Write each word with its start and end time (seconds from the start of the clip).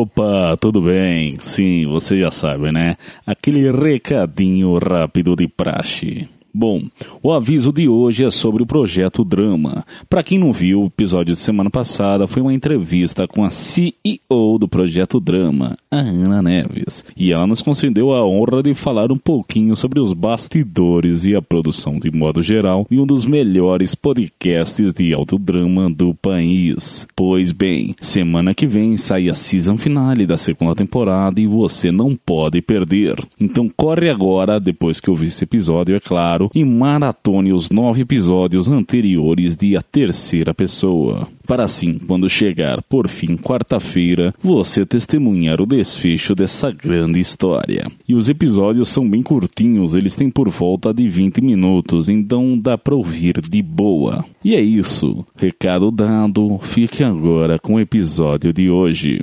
Opa, 0.00 0.56
tudo 0.58 0.80
bem? 0.80 1.36
Sim, 1.42 1.86
você 1.86 2.22
já 2.22 2.30
sabe, 2.30 2.72
né? 2.72 2.96
Aquele 3.26 3.70
recadinho 3.70 4.78
rápido 4.78 5.36
de 5.36 5.46
praxe. 5.46 6.26
Bom, 6.52 6.82
o 7.22 7.32
aviso 7.32 7.72
de 7.72 7.88
hoje 7.88 8.24
é 8.24 8.30
sobre 8.30 8.62
o 8.62 8.66
projeto 8.66 9.24
Drama. 9.24 9.84
Para 10.08 10.22
quem 10.22 10.38
não 10.38 10.52
viu, 10.52 10.82
o 10.82 10.86
episódio 10.86 11.34
de 11.34 11.40
semana 11.40 11.70
passada 11.70 12.26
foi 12.26 12.42
uma 12.42 12.52
entrevista 12.52 13.26
com 13.28 13.44
a 13.44 13.50
CEO 13.50 14.58
do 14.58 14.66
projeto 14.66 15.20
Drama, 15.20 15.76
a 15.90 15.98
Ana 15.98 16.42
Neves, 16.42 17.04
e 17.16 17.32
ela 17.32 17.46
nos 17.46 17.62
concedeu 17.62 18.12
a 18.12 18.26
honra 18.26 18.62
de 18.62 18.74
falar 18.74 19.12
um 19.12 19.16
pouquinho 19.16 19.76
sobre 19.76 20.00
os 20.00 20.12
bastidores 20.12 21.24
e 21.24 21.36
a 21.36 21.42
produção 21.42 21.98
de 21.98 22.10
modo 22.10 22.42
geral 22.42 22.86
de 22.90 22.98
um 22.98 23.06
dos 23.06 23.24
melhores 23.24 23.94
podcasts 23.94 24.92
de 24.92 25.14
autodrama 25.14 25.88
do 25.88 26.14
país. 26.14 27.06
Pois 27.14 27.52
bem, 27.52 27.94
semana 28.00 28.54
que 28.54 28.66
vem 28.66 28.96
sai 28.96 29.28
a 29.28 29.34
season 29.34 29.78
finale 29.78 30.26
da 30.26 30.36
segunda 30.36 30.74
temporada 30.74 31.40
e 31.40 31.46
você 31.46 31.92
não 31.92 32.16
pode 32.16 32.60
perder. 32.60 33.16
Então 33.38 33.70
corre 33.74 34.10
agora, 34.10 34.58
depois 34.58 35.00
que 35.00 35.10
ouvir 35.10 35.26
esse 35.26 35.44
episódio, 35.44 35.94
é 35.94 36.00
claro, 36.00 36.39
e 36.54 36.64
maratone 36.64 37.52
os 37.52 37.68
nove 37.68 38.02
episódios 38.02 38.68
anteriores 38.68 39.56
de 39.56 39.76
A 39.76 39.82
Terceira 39.82 40.54
Pessoa. 40.54 41.28
Para 41.46 41.64
assim, 41.64 41.98
quando 41.98 42.28
chegar 42.28 42.80
por 42.82 43.08
fim 43.08 43.36
quarta-feira, 43.36 44.32
você 44.40 44.86
testemunhar 44.86 45.60
o 45.60 45.66
desfecho 45.66 46.34
dessa 46.34 46.70
grande 46.70 47.18
história. 47.18 47.90
E 48.08 48.14
os 48.14 48.28
episódios 48.28 48.88
são 48.88 49.08
bem 49.08 49.22
curtinhos, 49.22 49.94
eles 49.94 50.14
têm 50.14 50.30
por 50.30 50.48
volta 50.48 50.94
de 50.94 51.08
20 51.08 51.40
minutos, 51.40 52.08
então 52.08 52.56
dá 52.56 52.78
para 52.78 52.94
ouvir 52.94 53.40
de 53.40 53.60
boa. 53.60 54.24
E 54.44 54.54
é 54.54 54.60
isso. 54.60 55.26
Recado 55.36 55.90
dado, 55.90 56.58
fique 56.62 57.02
agora 57.02 57.58
com 57.58 57.74
o 57.74 57.80
episódio 57.80 58.52
de 58.52 58.70
hoje. 58.70 59.20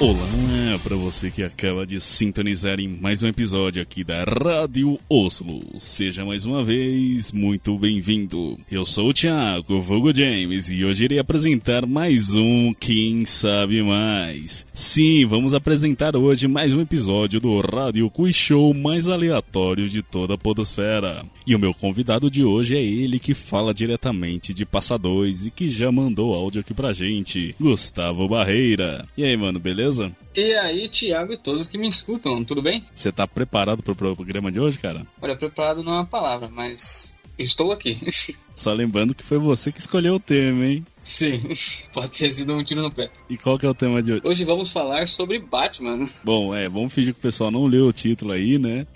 Olá 0.00 0.47
para 0.76 0.96
você 0.96 1.30
que 1.30 1.42
acaba 1.42 1.86
de 1.86 1.98
sintonizar 2.00 2.78
em 2.78 2.88
mais 2.88 3.22
um 3.22 3.28
episódio 3.28 3.80
aqui 3.80 4.04
da 4.04 4.24
Rádio 4.24 4.98
Oslo. 5.08 5.62
Seja 5.78 6.24
mais 6.24 6.44
uma 6.44 6.62
vez 6.62 7.32
muito 7.32 7.78
bem-vindo. 7.78 8.58
Eu 8.70 8.84
sou 8.84 9.08
o 9.08 9.14
Thiago 9.14 9.80
Vogo 9.80 10.14
James 10.14 10.68
e 10.68 10.84
hoje 10.84 11.06
irei 11.06 11.18
apresentar 11.18 11.86
mais 11.86 12.34
um 12.34 12.74
Quem 12.74 13.24
Sabe 13.24 13.82
Mais. 13.82 14.66
Sim, 14.74 15.24
vamos 15.26 15.54
apresentar 15.54 16.14
hoje 16.16 16.46
mais 16.46 16.74
um 16.74 16.80
episódio 16.82 17.40
do 17.40 17.58
Rádio 17.60 18.10
Quiz 18.10 18.36
Show 18.36 18.74
mais 18.74 19.08
aleatório 19.08 19.88
de 19.88 20.02
toda 20.02 20.34
a 20.34 20.38
podosfera. 20.38 21.24
E 21.46 21.54
o 21.54 21.58
meu 21.58 21.72
convidado 21.72 22.30
de 22.30 22.44
hoje 22.44 22.76
é 22.76 22.82
ele 22.82 23.18
que 23.18 23.32
fala 23.32 23.72
diretamente 23.72 24.52
de 24.52 24.66
Passa 24.66 24.98
2 24.98 25.46
e 25.46 25.50
que 25.50 25.68
já 25.68 25.90
mandou 25.90 26.34
áudio 26.34 26.60
aqui 26.60 26.74
pra 26.74 26.92
gente, 26.92 27.54
Gustavo 27.58 28.28
Barreira. 28.28 29.06
E 29.16 29.24
aí, 29.24 29.36
mano, 29.36 29.58
beleza? 29.58 30.12
E 30.38 30.54
aí, 30.54 30.86
Thiago 30.86 31.32
e 31.32 31.36
todos 31.36 31.66
que 31.66 31.76
me 31.76 31.88
escutam, 31.88 32.44
tudo 32.44 32.62
bem? 32.62 32.84
Você 32.94 33.10
tá 33.10 33.26
preparado 33.26 33.82
pro 33.82 33.96
programa 33.96 34.52
de 34.52 34.60
hoje, 34.60 34.78
cara? 34.78 35.04
Olha, 35.20 35.34
preparado 35.34 35.82
não 35.82 35.92
é 35.92 35.96
uma 35.96 36.06
palavra, 36.06 36.48
mas 36.48 37.12
estou 37.36 37.72
aqui. 37.72 37.98
Só 38.54 38.72
lembrando 38.72 39.16
que 39.16 39.24
foi 39.24 39.36
você 39.36 39.72
que 39.72 39.80
escolheu 39.80 40.14
o 40.14 40.20
tema, 40.20 40.64
hein? 40.64 40.86
Sim, 41.08 41.40
pode 41.94 42.10
ter 42.10 42.30
sido 42.30 42.52
um 42.52 42.62
tiro 42.62 42.82
no 42.82 42.92
pé. 42.92 43.08
E 43.30 43.38
qual 43.38 43.58
que 43.58 43.64
é 43.64 43.68
o 43.68 43.72
tema 43.72 44.02
de 44.02 44.12
hoje? 44.12 44.22
Hoje 44.22 44.44
vamos 44.44 44.70
falar 44.70 45.08
sobre 45.08 45.38
Batman. 45.38 46.04
Bom, 46.22 46.54
é, 46.54 46.68
vamos 46.68 46.92
fingir 46.92 47.14
que 47.14 47.20
o 47.20 47.22
pessoal 47.22 47.50
não 47.50 47.64
leu 47.64 47.86
o 47.86 47.92
título 47.94 48.32
aí, 48.32 48.58
né? 48.58 48.86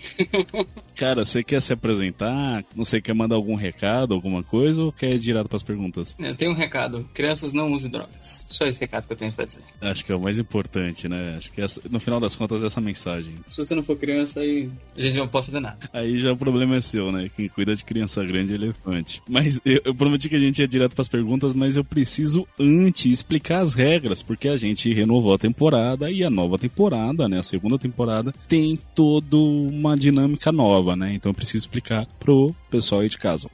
Cara, 0.95 1.25
você 1.25 1.43
quer 1.43 1.59
se 1.59 1.73
apresentar? 1.73 2.63
Não 2.75 2.85
sei, 2.85 3.01
quer 3.01 3.15
mandar 3.15 3.35
algum 3.35 3.55
recado, 3.55 4.13
alguma 4.13 4.43
coisa 4.43 4.83
ou 4.83 4.91
quer 4.91 5.15
ir 5.15 5.19
direto 5.19 5.47
para 5.47 5.57
as 5.57 5.63
perguntas? 5.63 6.15
Eu 6.19 6.35
tenho 6.35 6.51
um 6.51 6.55
recado. 6.55 7.09
Crianças 7.15 7.51
não 7.51 7.73
usem 7.73 7.89
drogas. 7.89 8.45
Só 8.47 8.67
esse 8.67 8.79
recado 8.79 9.07
que 9.07 9.13
eu 9.13 9.17
tenho 9.17 9.33
pra 9.33 9.43
dizer. 9.43 9.63
Acho 9.81 10.05
que 10.05 10.11
é 10.11 10.15
o 10.15 10.21
mais 10.21 10.37
importante, 10.37 11.09
né? 11.09 11.33
Acho 11.35 11.51
que 11.51 11.61
essa, 11.61 11.81
no 11.89 11.99
final 11.99 12.19
das 12.19 12.35
contas 12.35 12.61
essa 12.61 12.79
mensagem. 12.79 13.33
Se 13.47 13.57
você 13.57 13.73
não 13.73 13.81
for 13.81 13.97
criança, 13.97 14.41
aí 14.41 14.69
a 14.95 15.01
gente 15.01 15.17
não 15.17 15.27
pode 15.27 15.47
fazer 15.47 15.59
nada. 15.59 15.89
Aí 15.91 16.19
já 16.19 16.31
o 16.31 16.37
problema 16.37 16.75
é 16.75 16.81
seu, 16.81 17.11
né? 17.11 17.27
Quem 17.35 17.49
cuida 17.49 17.75
de 17.75 17.83
criança 17.83 18.23
grande 18.23 18.51
é 18.51 18.55
elefante. 18.55 19.19
Mas 19.27 19.59
eu, 19.65 19.81
eu 19.83 19.95
prometi 19.95 20.29
que 20.29 20.35
a 20.35 20.39
gente 20.39 20.59
ia 20.59 20.67
direto 20.67 20.93
para 20.93 21.01
as 21.01 21.07
perguntas, 21.07 21.53
mas 21.53 21.75
eu 21.75 21.83
preciso 21.83 22.02
antes 22.59 23.05
explicar 23.05 23.61
as 23.61 23.73
regras, 23.73 24.21
porque 24.21 24.47
a 24.47 24.57
gente 24.57 24.93
renovou 24.93 25.33
a 25.33 25.37
temporada 25.37 26.09
e 26.11 26.23
a 26.23 26.29
nova 26.29 26.57
temporada, 26.57 27.27
né? 27.27 27.39
A 27.39 27.43
segunda 27.43 27.77
temporada 27.77 28.33
tem 28.47 28.77
toda 28.95 29.37
uma 29.37 29.97
dinâmica 29.97 30.51
nova 30.51 30.93
né? 30.95 31.13
Então 31.13 31.29
eu 31.29 31.35
preciso 31.35 31.59
explicar 31.59 32.05
pro 32.19 32.53
pessoal 32.69 33.01
aí 33.01 33.09
de 33.09 33.17
casa. 33.17 33.49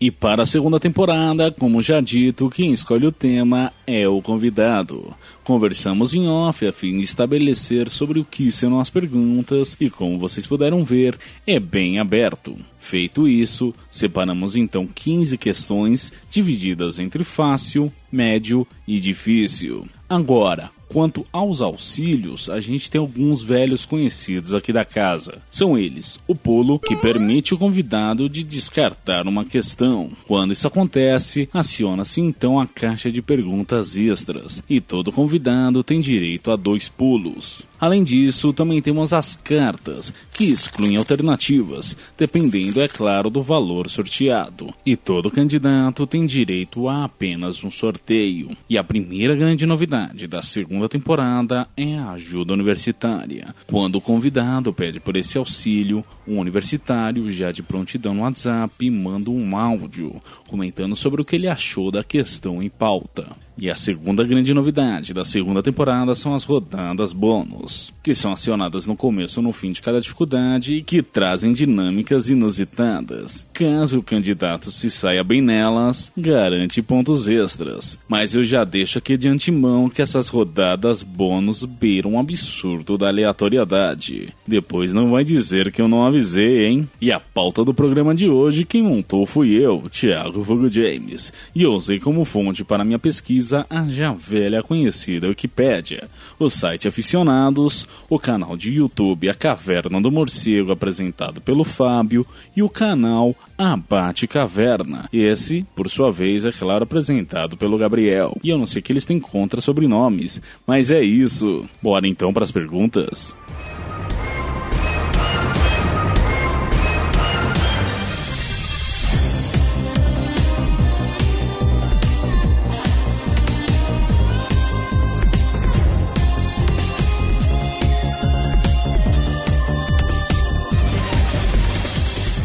E 0.00 0.12
para 0.12 0.44
a 0.44 0.46
segunda 0.46 0.78
temporada, 0.78 1.50
como 1.50 1.82
já 1.82 2.00
dito, 2.00 2.48
quem 2.48 2.72
escolhe 2.72 3.04
o 3.04 3.10
tema 3.10 3.72
é 3.84 4.06
o 4.06 4.22
convidado. 4.22 5.12
Conversamos 5.42 6.14
em 6.14 6.28
off 6.28 6.64
a 6.64 6.72
fim 6.72 6.98
de 6.98 7.04
estabelecer 7.04 7.90
sobre 7.90 8.20
o 8.20 8.24
que 8.24 8.52
serão 8.52 8.78
as 8.78 8.90
perguntas 8.90 9.76
e, 9.80 9.90
como 9.90 10.16
vocês 10.16 10.46
puderam 10.46 10.84
ver, 10.84 11.18
é 11.44 11.58
bem 11.58 11.98
aberto. 11.98 12.54
Feito 12.78 13.26
isso, 13.26 13.74
separamos 13.90 14.54
então 14.54 14.86
15 14.86 15.36
questões 15.36 16.12
divididas 16.30 17.00
entre 17.00 17.24
fácil, 17.24 17.92
médio 18.10 18.64
e 18.86 19.00
difícil. 19.00 19.84
Agora, 20.08 20.70
Quanto 20.88 21.26
aos 21.32 21.60
auxílios, 21.60 22.48
a 22.48 22.60
gente 22.60 22.90
tem 22.90 23.00
alguns 23.00 23.42
velhos 23.42 23.84
conhecidos 23.84 24.54
aqui 24.54 24.72
da 24.72 24.84
casa. 24.84 25.38
São 25.50 25.76
eles: 25.76 26.18
o 26.26 26.34
pulo, 26.34 26.78
que 26.78 26.96
permite 26.96 27.54
o 27.54 27.58
convidado 27.58 28.28
de 28.28 28.42
descartar 28.42 29.26
uma 29.26 29.44
questão. 29.44 30.10
Quando 30.26 30.52
isso 30.52 30.66
acontece, 30.66 31.48
aciona-se 31.52 32.20
então 32.20 32.58
a 32.58 32.66
caixa 32.66 33.10
de 33.10 33.20
perguntas 33.20 33.96
extras, 33.96 34.62
e 34.68 34.80
todo 34.80 35.12
convidado 35.12 35.82
tem 35.82 36.00
direito 36.00 36.50
a 36.50 36.56
dois 36.56 36.88
pulos. 36.88 37.66
Além 37.80 38.02
disso, 38.02 38.52
também 38.52 38.82
temos 38.82 39.12
as 39.12 39.36
cartas, 39.36 40.12
que 40.32 40.44
excluem 40.44 40.96
alternativas, 40.96 41.96
dependendo, 42.16 42.80
é 42.80 42.88
claro, 42.88 43.30
do 43.30 43.42
valor 43.42 43.88
sorteado. 43.88 44.72
E 44.84 44.96
todo 44.96 45.30
candidato 45.30 46.06
tem 46.06 46.26
direito 46.26 46.88
a 46.88 47.04
apenas 47.04 47.62
um 47.62 47.70
sorteio. 47.70 48.50
E 48.68 48.76
a 48.76 48.84
primeira 48.84 49.36
grande 49.36 49.66
novidade 49.66 50.26
da 50.26 50.42
segunda 50.42 50.88
temporada 50.88 51.68
é 51.76 51.96
a 51.96 52.10
ajuda 52.10 52.54
universitária. 52.54 53.54
Quando 53.66 53.96
o 53.96 54.00
convidado 54.00 54.72
pede 54.72 54.98
por 54.98 55.16
esse 55.16 55.38
auxílio, 55.38 56.04
um 56.26 56.38
universitário, 56.38 57.30
já 57.30 57.52
de 57.52 57.62
prontidão 57.62 58.14
no 58.14 58.22
WhatsApp, 58.22 58.90
manda 58.90 59.30
um 59.30 59.56
áudio 59.56 60.20
comentando 60.48 60.96
sobre 60.96 61.22
o 61.22 61.24
que 61.24 61.36
ele 61.36 61.48
achou 61.48 61.90
da 61.90 62.02
questão 62.02 62.62
em 62.62 62.68
pauta. 62.68 63.47
E 63.60 63.68
a 63.68 63.74
segunda 63.74 64.22
grande 64.22 64.54
novidade 64.54 65.12
da 65.12 65.24
segunda 65.24 65.60
temporada 65.60 66.14
são 66.14 66.32
as 66.32 66.44
rodadas 66.44 67.12
bônus, 67.12 67.92
que 68.04 68.14
são 68.14 68.30
acionadas 68.30 68.86
no 68.86 68.96
começo 68.96 69.40
ou 69.40 69.44
no 69.44 69.52
fim 69.52 69.72
de 69.72 69.82
cada 69.82 70.00
dificuldade 70.00 70.74
e 70.74 70.82
que 70.82 71.02
trazem 71.02 71.52
dinâmicas 71.52 72.30
inusitadas. 72.30 73.44
Caso 73.52 73.98
o 73.98 74.02
candidato 74.02 74.70
se 74.70 74.88
saia 74.88 75.24
bem 75.24 75.42
nelas, 75.42 76.12
garante 76.16 76.80
pontos 76.80 77.28
extras. 77.28 77.98
Mas 78.08 78.32
eu 78.32 78.44
já 78.44 78.62
deixo 78.62 78.98
aqui 78.98 79.16
de 79.16 79.28
antemão 79.28 79.90
que 79.90 80.02
essas 80.02 80.28
rodadas 80.28 81.02
bônus 81.02 81.64
beiram 81.64 82.12
um 82.12 82.20
absurdo 82.20 82.96
da 82.96 83.08
aleatoriedade. 83.08 84.32
Depois 84.46 84.92
não 84.92 85.10
vai 85.10 85.24
dizer 85.24 85.72
que 85.72 85.82
eu 85.82 85.88
não 85.88 86.06
avisei, 86.06 86.66
hein? 86.66 86.88
E 87.00 87.10
a 87.10 87.18
pauta 87.18 87.64
do 87.64 87.74
programa 87.74 88.14
de 88.14 88.28
hoje 88.28 88.64
quem 88.64 88.84
montou 88.84 89.26
fui 89.26 89.50
eu, 89.50 89.82
Thiago 89.90 90.44
Fogo 90.44 90.70
James, 90.70 91.32
e 91.56 91.64
eu 91.64 91.72
usei 91.72 91.98
como 91.98 92.24
fonte 92.24 92.62
para 92.62 92.84
minha 92.84 93.00
pesquisa 93.00 93.47
a 93.52 93.86
já 93.86 94.12
velha 94.12 94.62
conhecida 94.62 95.28
Wikipédia, 95.28 96.08
o 96.38 96.48
site 96.48 96.88
Aficionados, 96.88 97.86
o 98.08 98.18
canal 98.18 98.56
de 98.56 98.72
YouTube 98.72 99.28
A 99.28 99.34
Caverna 99.34 100.00
do 100.00 100.10
Morcego 100.10 100.72
apresentado 100.72 101.40
pelo 101.40 101.64
Fábio 101.64 102.26
e 102.56 102.62
o 102.62 102.68
canal 102.68 103.34
Abate 103.56 104.26
Caverna. 104.26 105.08
Esse, 105.12 105.66
por 105.74 105.88
sua 105.88 106.10
vez, 106.10 106.44
é 106.44 106.52
claro 106.52 106.84
apresentado 106.84 107.56
pelo 107.56 107.78
Gabriel. 107.78 108.36
E 108.42 108.50
eu 108.50 108.58
não 108.58 108.66
sei 108.66 108.82
que 108.82 108.92
eles 108.92 109.06
têm 109.06 109.18
contra 109.18 109.60
sobrenomes, 109.60 110.40
mas 110.66 110.90
é 110.90 111.02
isso. 111.02 111.64
Bora 111.82 112.06
então 112.06 112.32
para 112.32 112.44
as 112.44 112.52
perguntas. 112.52 113.36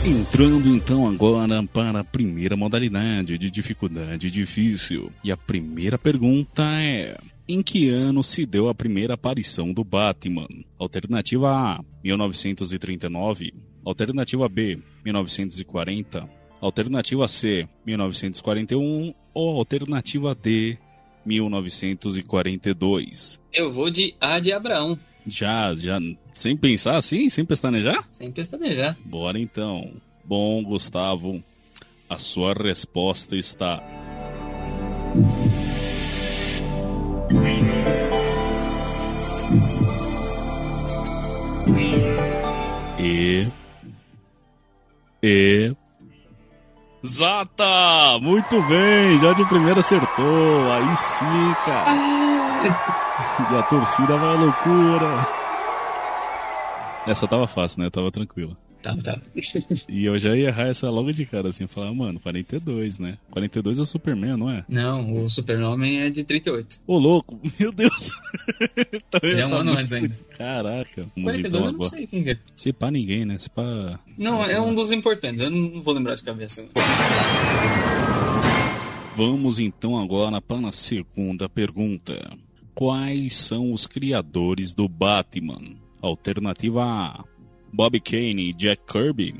Entrando 0.05 0.67
então 0.67 1.07
agora 1.07 1.63
para 1.63 2.01
a 2.01 2.03
primeira 2.03 2.57
modalidade 2.57 3.37
de 3.37 3.49
dificuldade 3.49 4.29
difícil. 4.29 5.09
E 5.23 5.31
a 5.31 5.37
primeira 5.37 5.97
pergunta 5.97 6.61
é: 6.61 7.17
Em 7.47 7.63
que 7.63 7.87
ano 7.87 8.21
se 8.21 8.45
deu 8.45 8.67
a 8.67 8.75
primeira 8.75 9.13
aparição 9.13 9.71
do 9.71 9.81
Batman? 9.81 10.45
Alternativa 10.77 11.53
A: 11.53 11.81
1939. 12.03 13.53
Alternativa 13.85 14.49
B: 14.49 14.77
1940. 15.05 16.29
Alternativa 16.59 17.25
C: 17.29 17.65
1941. 17.85 19.13
Ou 19.33 19.57
alternativa 19.57 20.35
D: 20.35 20.77
1942. 21.25 23.39
Eu 23.53 23.71
vou 23.71 23.89
de 23.89 24.13
A 24.19 24.41
de 24.41 24.51
Abraão. 24.51 24.99
Já, 25.25 25.73
já, 25.75 25.99
sem 26.33 26.57
pensar 26.57 26.97
assim, 26.97 27.29
sem 27.29 27.45
pestanejar? 27.45 28.07
Sem 28.11 28.31
pestanejar. 28.31 28.97
Bora 29.05 29.39
então. 29.39 29.91
Bom, 30.25 30.63
Gustavo, 30.63 31.43
a 32.09 32.17
sua 32.19 32.53
resposta 32.53 33.35
está. 33.35 33.81
E. 42.99 43.47
E. 45.21 45.75
Zata! 47.05 48.17
Muito 48.21 48.61
bem! 48.63 49.17
Já 49.17 49.33
de 49.33 49.43
primeira 49.45 49.81
acertou! 49.81 50.71
Aí 50.71 50.95
sim, 50.95 51.55
cara! 51.65 51.91
e 53.51 53.57
a 53.57 53.63
torcida 53.63 54.15
vai 54.15 54.29
à 54.29 54.39
loucura! 54.39 55.27
Essa 57.05 57.27
tava 57.27 57.45
fácil, 57.47 57.83
né? 57.83 57.89
Tava 57.89 58.09
tranquila. 58.09 58.55
Tá, 58.83 58.95
tá. 58.97 59.17
E 59.87 60.03
eu 60.03 60.19
já 60.19 60.35
ia 60.35 60.49
errar 60.49 60.67
essa 60.67 60.89
logo 60.89 61.09
de 61.13 61.25
cara, 61.25 61.47
assim, 61.47 61.65
falar, 61.67 61.93
mano, 61.93 62.19
42, 62.19 62.99
né? 62.99 63.17
42 63.31 63.79
é 63.79 63.81
o 63.81 63.85
Superman, 63.85 64.35
não 64.35 64.49
é? 64.49 64.65
Não, 64.67 65.23
o 65.23 65.29
Superman 65.29 66.01
é 66.01 66.09
de 66.09 66.23
38. 66.25 66.81
Ô, 66.85 66.99
louco, 66.99 67.39
meu 67.57 67.71
Deus! 67.71 68.11
Então 68.93 69.21
Ele 69.23 69.39
é 69.39 69.47
um 69.47 69.49
tá 69.49 69.55
ano 69.55 69.71
no- 69.73 69.79
antes 69.79 69.93
ainda. 69.93 70.13
Caraca, 70.37 71.07
vamos 71.15 71.31
42 71.31 71.45
então 71.45 71.59
eu 71.61 71.65
não 71.67 71.69
agora. 71.75 71.89
sei 71.89 72.05
quem 72.07 72.29
é. 72.29 72.37
Se 72.57 72.73
pá 72.73 72.91
ninguém, 72.91 73.23
né? 73.25 73.37
Se 73.39 73.49
pá. 73.49 73.97
Não, 74.17 74.43
é 74.43 74.59
um 74.59 74.75
dos 74.75 74.91
importantes. 74.91 75.39
Eu 75.39 75.49
não 75.49 75.81
vou 75.81 75.93
lembrar 75.93 76.15
de 76.15 76.23
cabeça. 76.23 76.67
Vamos 79.15 79.59
então 79.59 79.97
agora 79.97 80.41
para 80.41 80.67
a 80.69 80.71
segunda 80.71 81.47
pergunta. 81.47 82.31
Quais 82.73 83.35
são 83.35 83.71
os 83.71 83.85
criadores 83.85 84.73
do 84.73 84.87
Batman? 84.89 85.75
Alternativa 86.01 86.83
A: 86.83 87.23
Bob 87.73 87.99
Kane 87.99 88.49
e 88.49 88.53
Jack 88.53 88.83
Kirby. 88.85 89.33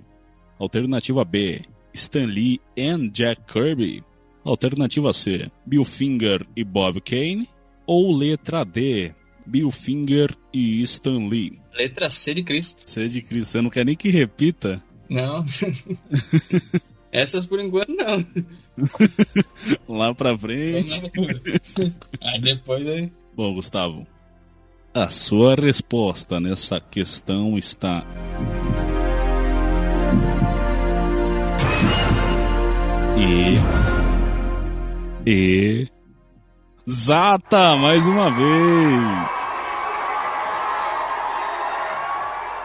Alternativa 0.60 1.24
B: 1.24 1.62
Stan 1.94 2.26
Lee 2.26 2.60
and 2.78 3.12
Jack 3.14 3.44
Kirby. 3.46 4.04
Alternativa 4.44 5.14
C: 5.14 5.52
Bill 5.66 5.86
Finger 5.86 6.46
e 6.56 6.64
Bob 6.64 7.00
Kane. 7.02 7.48
Ou 7.86 8.12
letra 8.12 8.66
D: 8.66 9.14
Bill 9.46 9.70
Finger 9.70 10.36
e 10.52 10.82
Stan 10.82 11.28
Lee. 11.28 11.60
Letra 11.76 12.10
C 12.10 12.34
de 12.34 12.44
Cristo. 12.44 13.00
É 13.00 13.08
de 13.08 13.22
Cristo, 13.22 13.52
você 13.52 13.62
não 13.62 13.70
quer 13.70 13.86
nem 13.86 13.96
que 13.96 14.10
repita? 14.10 14.84
Não. 15.08 15.46
Essas 17.12 17.46
por 17.46 17.60
enquanto 17.60 17.90
não. 17.90 18.26
Lá 19.88 20.16
pra 20.16 20.36
frente. 20.36 21.00
Aí 22.20 22.42
depois 22.42 22.88
aí. 22.88 23.12
Bom, 23.36 23.54
Gustavo, 23.54 24.08
a 24.94 25.10
sua 25.10 25.56
resposta 25.56 26.40
nessa 26.40 26.80
questão 26.80 27.58
está. 27.58 28.04
E. 33.18 33.54
E. 35.26 35.88
Zata, 36.88 37.76
mais 37.78 38.08
uma 38.08 38.30
vez! 38.30 39.43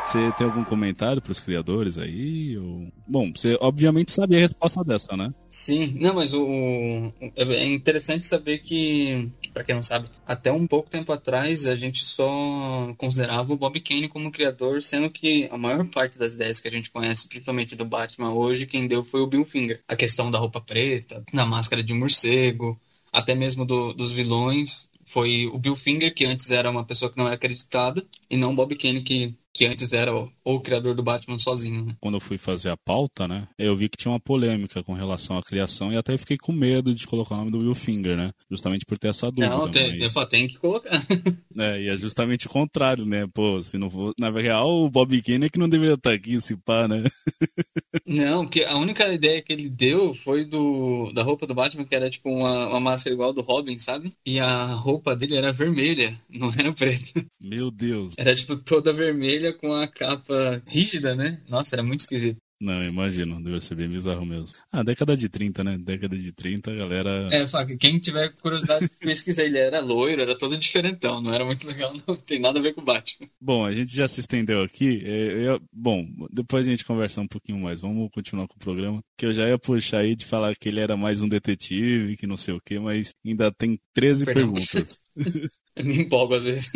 Você 0.08 0.32
tem 0.38 0.46
algum 0.46 0.64
comentário 0.64 1.20
para 1.20 1.32
os 1.32 1.38
criadores 1.38 1.98
aí? 1.98 2.56
Ou... 2.56 2.88
Bom, 3.06 3.30
você 3.34 3.58
obviamente 3.60 4.10
sabia 4.10 4.38
a 4.38 4.40
resposta 4.40 4.82
dessa, 4.82 5.14
né? 5.14 5.34
Sim, 5.50 5.98
não, 6.00 6.14
mas 6.14 6.32
o, 6.32 6.40
o- 6.42 7.12
é 7.36 7.66
interessante 7.66 8.24
saber 8.24 8.58
que, 8.58 9.28
pra 9.52 9.62
quem 9.62 9.74
não 9.74 9.82
sabe, 9.82 10.08
até 10.26 10.50
um 10.50 10.66
pouco 10.66 10.88
tempo 10.88 11.12
atrás 11.12 11.68
a 11.68 11.74
gente 11.74 12.02
só 12.04 12.94
considerava 12.96 13.52
o 13.52 13.56
Bob 13.56 13.78
Kane 13.80 14.08
como 14.08 14.32
criador, 14.32 14.80
sendo 14.80 15.10
que 15.10 15.46
a 15.52 15.58
maior 15.58 15.84
parte 15.88 16.18
das 16.18 16.32
ideias 16.32 16.58
que 16.58 16.68
a 16.68 16.70
gente 16.70 16.90
conhece, 16.90 17.28
principalmente 17.28 17.76
do 17.76 17.84
Batman 17.84 18.32
hoje, 18.32 18.66
quem 18.66 18.88
deu 18.88 19.04
foi 19.04 19.20
o 19.20 19.26
Bill 19.26 19.44
Finger. 19.44 19.82
A 19.86 19.94
questão 19.94 20.30
da 20.30 20.38
roupa 20.38 20.58
preta, 20.60 21.22
da 21.34 21.44
máscara 21.44 21.82
de 21.82 21.92
morcego, 21.92 22.80
até 23.12 23.34
mesmo 23.34 23.66
do- 23.66 23.92
dos 23.92 24.10
vilões, 24.10 24.88
foi 25.04 25.46
o 25.46 25.58
Bill 25.58 25.76
Finger, 25.76 26.14
que 26.14 26.24
antes 26.26 26.50
era 26.50 26.70
uma 26.70 26.84
pessoa 26.84 27.10
que 27.10 27.16
não 27.18 27.26
era 27.26 27.34
acreditada, 27.34 28.04
e 28.30 28.36
não 28.36 28.54
Bob 28.54 28.74
Kane, 28.76 29.02
que, 29.02 29.34
que 29.58 29.66
antes 29.66 29.92
era 29.92 30.14
o, 30.14 30.30
o 30.44 30.60
criador 30.60 30.94
do 30.94 31.02
Batman 31.02 31.36
sozinho, 31.36 31.84
né? 31.84 31.96
quando 32.00 32.14
eu 32.14 32.20
fui 32.20 32.38
fazer 32.38 32.70
a 32.70 32.76
pauta, 32.76 33.26
né? 33.26 33.48
Eu 33.58 33.74
vi 33.74 33.88
que 33.88 33.96
tinha 33.96 34.12
uma 34.12 34.20
polêmica 34.20 34.84
com 34.84 34.92
relação 34.92 35.36
à 35.36 35.42
criação 35.42 35.92
e 35.92 35.96
até 35.96 36.16
fiquei 36.16 36.38
com 36.38 36.52
medo 36.52 36.94
de 36.94 37.08
colocar 37.08 37.34
o 37.34 37.38
nome 37.38 37.50
do 37.50 37.58
Will 37.58 37.74
Finger, 37.74 38.16
né? 38.16 38.30
Justamente 38.48 38.86
por 38.86 38.96
ter 38.96 39.08
essa 39.08 39.26
dúvida. 39.32 39.48
Não, 39.48 39.68
tem, 39.68 39.94
eu 39.94 40.00
mas... 40.02 40.12
só 40.12 40.24
tenho 40.24 40.46
que 40.46 40.56
colocar. 40.56 40.98
É, 41.60 41.82
e 41.82 41.88
é 41.88 41.96
justamente 41.96 42.46
o 42.46 42.50
contrário, 42.50 43.04
né? 43.04 43.26
Pô, 43.34 43.60
se 43.60 43.76
não 43.76 43.90
for. 43.90 44.12
Na 44.16 44.30
real, 44.30 44.84
o 44.84 44.88
Bob 44.88 45.20
Kane 45.20 45.46
é 45.46 45.48
que 45.48 45.58
não 45.58 45.68
deveria 45.68 45.94
estar 45.94 46.12
aqui, 46.12 46.40
se 46.40 46.56
pá, 46.56 46.86
né? 46.86 47.02
Não, 48.06 48.44
porque 48.44 48.62
a 48.62 48.78
única 48.78 49.12
ideia 49.12 49.42
que 49.42 49.52
ele 49.52 49.68
deu 49.68 50.14
foi 50.14 50.44
do 50.44 51.10
da 51.12 51.22
roupa 51.22 51.46
do 51.46 51.54
Batman, 51.54 51.84
que 51.84 51.94
era 51.94 52.08
tipo 52.08 52.30
uma, 52.30 52.68
uma 52.68 52.80
máscara 52.80 53.14
igual 53.14 53.32
do 53.32 53.40
Robin, 53.40 53.76
sabe? 53.76 54.12
E 54.24 54.38
a 54.38 54.66
roupa 54.66 55.16
dele 55.16 55.36
era 55.36 55.52
vermelha, 55.52 56.18
não 56.30 56.50
era 56.56 56.72
preta. 56.72 57.24
Meu 57.40 57.70
Deus. 57.70 58.14
Era 58.18 58.34
tipo 58.34 58.56
toda 58.56 58.92
vermelha 58.92 59.47
com 59.52 59.74
a 59.74 59.86
capa 59.88 60.62
rígida, 60.66 61.14
né? 61.14 61.42
Nossa, 61.48 61.74
era 61.74 61.82
muito 61.82 62.00
esquisito. 62.00 62.38
Não, 62.60 62.84
imagino, 62.84 63.42
deve 63.42 63.60
ser 63.60 63.76
bem 63.76 63.88
bizarro 63.88 64.26
mesmo. 64.26 64.56
Ah, 64.72 64.82
década 64.82 65.16
de 65.16 65.28
30, 65.28 65.62
né? 65.62 65.78
Década 65.78 66.16
de 66.16 66.32
30, 66.32 66.72
a 66.72 66.74
galera. 66.74 67.28
É, 67.30 67.46
Faca, 67.46 67.76
quem 67.76 67.98
tiver 68.00 68.32
curiosidade, 68.34 68.88
pesquisa. 68.98 69.44
Ele 69.44 69.58
era 69.58 69.80
loiro, 69.80 70.22
era 70.22 70.36
todo 70.36 70.56
diferentão, 70.56 71.20
não 71.20 71.32
era 71.32 71.44
muito 71.44 71.66
legal, 71.66 71.94
não 72.06 72.16
tem 72.16 72.40
nada 72.40 72.58
a 72.58 72.62
ver 72.62 72.74
com 72.74 72.80
o 72.80 72.84
Batman. 72.84 73.28
Bom, 73.40 73.64
a 73.64 73.72
gente 73.72 73.94
já 73.94 74.08
se 74.08 74.20
estendeu 74.20 74.62
aqui. 74.62 75.02
é, 75.04 75.48
eu 75.48 75.60
Bom, 75.72 76.04
depois 76.32 76.66
a 76.66 76.70
gente 76.70 76.84
conversa 76.84 77.20
um 77.20 77.28
pouquinho 77.28 77.60
mais. 77.60 77.80
Vamos 77.80 78.10
continuar 78.12 78.48
com 78.48 78.56
o 78.56 78.58
programa. 78.58 79.00
Que 79.16 79.26
eu 79.26 79.32
já 79.32 79.48
ia 79.48 79.58
puxar 79.58 80.00
aí 80.00 80.16
de 80.16 80.26
falar 80.26 80.56
que 80.56 80.68
ele 80.68 80.80
era 80.80 80.96
mais 80.96 81.22
um 81.22 81.28
detetive, 81.28 82.16
que 82.16 82.26
não 82.26 82.36
sei 82.36 82.54
o 82.54 82.60
quê, 82.60 82.78
mas 82.80 83.12
ainda 83.24 83.52
tem 83.52 83.78
13 83.94 84.24
Perdão. 84.24 84.52
perguntas. 84.52 84.98
Eu 85.76 85.84
me 85.84 85.96
empolgo 85.96 86.34
às 86.34 86.42
vezes. 86.42 86.72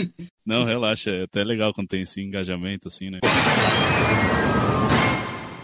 Não, 0.46 0.64
relaxa, 0.64 1.10
é 1.10 1.24
até 1.24 1.42
legal 1.42 1.72
quando 1.74 1.88
tem 1.88 2.02
esse 2.02 2.20
engajamento 2.20 2.86
assim, 2.86 3.10
né? 3.10 3.18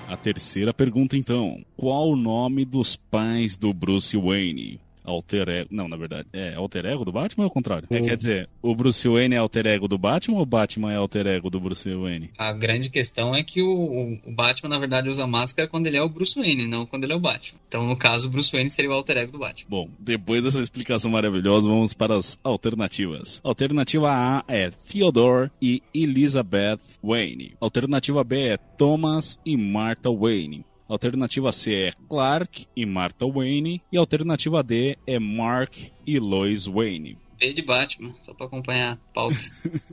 A 0.09 0.17
terceira 0.17 0.73
pergunta 0.73 1.19
então. 1.19 1.62
Qual 1.77 2.09
o 2.09 2.17
nome 2.17 2.65
dos 2.65 2.97
pais 2.97 3.59
do 3.59 3.75
Bruce 3.75 4.17
Wayne? 4.17 4.81
Alter 5.09 5.49
ego. 5.49 5.69
Não, 5.73 5.88
na 5.88 5.97
verdade. 5.97 6.29
É 6.33 6.55
alter 6.55 6.85
ego 6.87 7.05
do 7.05 7.12
Batman 7.12 7.45
ou 7.45 7.49
é 7.49 7.50
o 7.50 7.55
contrário? 7.55 7.88
É, 7.91 8.00
O- 8.00 8.05
quer 8.05 8.17
dizer, 8.17 8.49
o 8.62 8.75
Bruce 8.75 9.09
Wayne 9.09 9.35
é 9.35 9.38
alter 9.38 9.67
ego 9.67 9.88
do 9.88 9.97
Batman 9.99 10.37
ou 10.37 10.43
o 10.43 10.47
Batman 10.47 10.93
é 10.93 10.97
alter 10.97 11.27
ego 11.27 11.49
do 11.50 11.59
Bruce 11.61 11.88
Wayne? 11.93 12.31
A 12.37 12.53
grande 12.53 12.91
questão 12.91 13.35
é 13.35 13.43
que 13.43 13.62
o, 13.62 14.19
o 14.27 14.33
Batman, 14.33 14.69
na 14.71 14.79
verdade, 14.79 15.09
usa 15.09 15.27
máscara 15.27 15.69
quando 15.69 15.87
ele 15.87 15.97
é 15.97 16.03
o 16.03 16.09
Bruce 16.09 16.38
Wayne, 16.38 16.67
não 16.67 16.85
quando 16.87 17.05
ele 17.05 17.12
é 17.12 17.17
o 17.17 17.21
Batman. 17.21 17.59
Então, 17.69 17.87
no 17.87 17.97
caso, 17.97 18.29
o 18.29 18.31
Bruce 18.31 18.53
Wayne 18.53 18.71
seria 18.71 18.91
o 18.91 18.95
alter 18.95 19.17
ego 19.17 19.33
do 19.33 19.38
Batman. 19.38 19.67
Bom, 19.69 19.88
depois 19.99 20.43
dessa 20.43 20.61
explicação 20.61 21.11
maravilhosa, 21.11 21.69
vamos 21.69 21.95
para 21.95 22.17
as 22.17 22.38
alternativas. 22.45 23.41
Alternativa 23.43 24.11
A 24.11 24.45
é 24.47 24.71
Theodore 24.71 25.50
e 25.61 25.83
Elizabeth 25.95 26.79
Wayne. 27.03 27.55
Alternativa 27.61 28.23
B 28.25 28.49
é 28.49 28.57
Thomas 28.57 29.38
e 29.45 29.57
Martha 29.57 30.11
Wayne. 30.11 30.65
Alternativa 30.88 31.52
C 31.52 31.75
é 31.75 31.92
Clark 32.09 32.66
e 32.75 32.87
Martha 32.87 33.26
Wayne. 33.26 33.83
E 33.92 33.99
alternativa 33.99 34.62
D 34.62 34.97
é 35.07 35.18
Mark 35.18 35.76
e 36.07 36.18
Lois 36.18 36.66
Wayne. 36.66 37.18
B 37.38 37.52
de 37.52 37.62
Batman, 37.62 38.12
só 38.21 38.35
pra 38.35 38.47
acompanhar 38.47 38.92
a 38.92 38.97
pauta. 39.14 39.38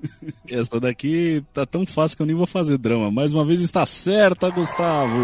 Essa 0.49 0.79
daqui 0.79 1.43
tá 1.53 1.65
tão 1.65 1.85
fácil 1.85 2.17
que 2.17 2.23
eu 2.23 2.27
nem 2.27 2.35
vou 2.35 2.47
fazer 2.47 2.77
drama. 2.77 3.11
Mais 3.11 3.33
uma 3.33 3.45
vez 3.45 3.61
está 3.61 3.85
certa, 3.85 4.49
Gustavo! 4.49 5.15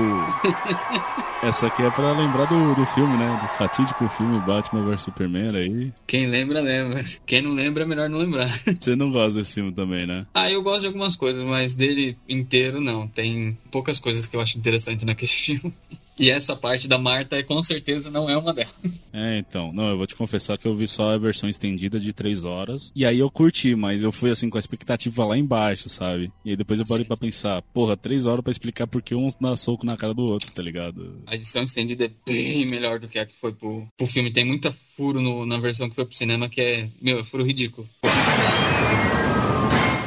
Essa 1.43 1.67
aqui 1.67 1.81
é 1.81 1.89
pra 1.89 2.11
lembrar 2.11 2.45
do, 2.45 2.75
do 2.75 2.85
filme, 2.85 3.17
né? 3.17 3.39
Do 3.41 3.57
fatídico 3.57 4.07
filme 4.09 4.39
Batman 4.41 4.83
vs 4.83 5.01
Superman 5.03 5.55
aí. 5.55 5.91
Quem 6.05 6.27
lembra, 6.27 6.61
lembra. 6.61 7.03
Quem 7.25 7.41
não 7.41 7.51
lembra, 7.51 7.83
é 7.83 7.87
melhor 7.87 8.09
não 8.09 8.19
lembrar. 8.19 8.49
Você 8.79 8.95
não 8.95 9.11
gosta 9.11 9.39
desse 9.39 9.55
filme 9.55 9.71
também, 9.71 10.05
né? 10.05 10.27
Ah, 10.33 10.51
eu 10.51 10.61
gosto 10.61 10.81
de 10.81 10.87
algumas 10.87 11.15
coisas, 11.15 11.41
mas 11.43 11.73
dele 11.73 12.15
inteiro 12.29 12.79
não. 12.79 13.07
Tem 13.07 13.57
poucas 13.71 13.99
coisas 13.99 14.27
que 14.27 14.35
eu 14.35 14.41
acho 14.41 14.57
interessante 14.57 15.05
naquele 15.05 15.31
filme. 15.31 15.73
E 16.21 16.29
essa 16.29 16.55
parte 16.55 16.87
da 16.87 16.99
Marta 16.99 17.43
com 17.43 17.59
certeza 17.63 18.11
não 18.11 18.29
é 18.29 18.37
uma 18.37 18.53
delas. 18.53 18.71
É, 19.13 19.39
então. 19.39 19.73
Não, 19.73 19.89
eu 19.89 19.97
vou 19.97 20.07
te 20.07 20.15
confessar 20.15 20.57
que 20.57 20.65
eu 20.65 20.73
vi 20.73 20.87
só 20.87 21.13
a 21.13 21.17
versão 21.17 21.49
estendida 21.49 21.99
de 21.99 22.13
três 22.13 22.45
horas. 22.45 22.93
E 22.95 23.05
aí 23.05 23.19
eu 23.19 23.29
curti, 23.29 23.75
mas 23.75 24.03
eu 24.03 24.11
fui 24.11 24.31
assim 24.31 24.49
com 24.49 24.57
a 24.57 24.59
expectativa 24.59 25.25
lá 25.25 25.37
embaixo, 25.37 25.89
sabe? 25.89 26.31
E 26.45 26.51
aí 26.51 26.55
depois 26.55 26.79
eu 26.79 26.85
parei 26.87 27.03
pra 27.03 27.17
pensar, 27.17 27.61
porra, 27.73 27.97
três 27.97 28.25
horas 28.25 28.41
para 28.41 28.51
explicar 28.51 28.87
por 28.87 29.01
que 29.01 29.13
um 29.13 29.27
dá 29.41 29.57
soco 29.57 29.85
na 29.85 29.97
cara 29.97 30.13
do 30.13 30.21
outro, 30.21 30.49
tá 30.53 30.61
ligado? 30.61 31.21
A 31.27 31.35
edição 31.35 31.63
estendida 31.63 32.05
é 32.05 32.11
bem 32.25 32.65
melhor 32.65 32.99
do 33.01 33.09
que 33.09 33.19
a 33.19 33.25
que 33.25 33.35
foi 33.35 33.51
pro, 33.51 33.85
pro 33.97 34.07
filme. 34.07 34.31
Tem 34.31 34.45
muita 34.45 34.71
furo 34.71 35.19
no, 35.19 35.45
na 35.45 35.59
versão 35.59 35.89
que 35.89 35.95
foi 35.95 36.05
pro 36.05 36.15
cinema 36.15 36.47
que 36.47 36.61
é, 36.61 36.89
meu, 37.01 37.19
é 37.19 37.23
furo 37.25 37.43
ridículo. 37.43 37.85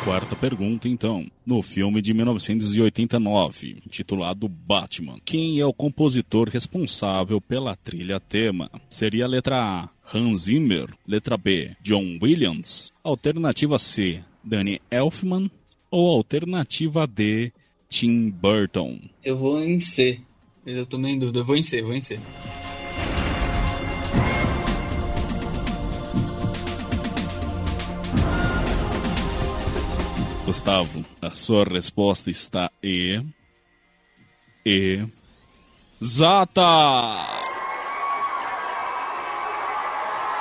Quarta 0.05 0.37
pergunta, 0.37 0.87
então. 0.87 1.27
No 1.47 1.63
filme 1.63 2.03
de 2.03 2.13
1989, 2.13 3.79
titulado 3.89 4.47
Batman, 4.47 5.19
quem 5.25 5.59
é 5.59 5.65
o 5.65 5.73
compositor 5.73 6.51
responsável 6.51 7.41
pela 7.41 7.75
trilha 7.75 8.21
tema? 8.21 8.71
Seria 8.87 9.25
a 9.25 9.29
letra 9.29 9.57
A, 9.57 9.89
Hans 10.13 10.43
Zimmer, 10.43 10.91
letra 11.09 11.39
B, 11.39 11.71
John 11.81 12.19
Williams, 12.23 12.93
alternativa 13.03 13.79
C, 13.79 14.23
Danny 14.45 14.79
Elfman 14.91 15.51
ou 15.91 16.11
alternativa 16.11 17.07
D, 17.07 17.51
Tim 17.89 18.29
Burton? 18.29 19.01
Eu 19.25 19.39
vou 19.39 19.59
em 19.59 19.79
C. 19.79 20.21
Eu 20.67 20.85
tô 20.85 20.99
meio 20.99 21.17
em 21.17 21.19
dúvida. 21.19 21.39
Eu 21.39 21.45
vou 21.47 21.57
em 21.57 21.63
C, 21.63 21.81
vou 21.81 21.95
em 21.95 22.03
C. 22.03 22.21
Gustavo, 30.55 31.05
a 31.21 31.35
sua 31.35 31.65
resposta 31.65 32.31
está 32.31 32.71
E. 32.81 33.21
E. 34.65 35.05
Zata! 36.01 36.63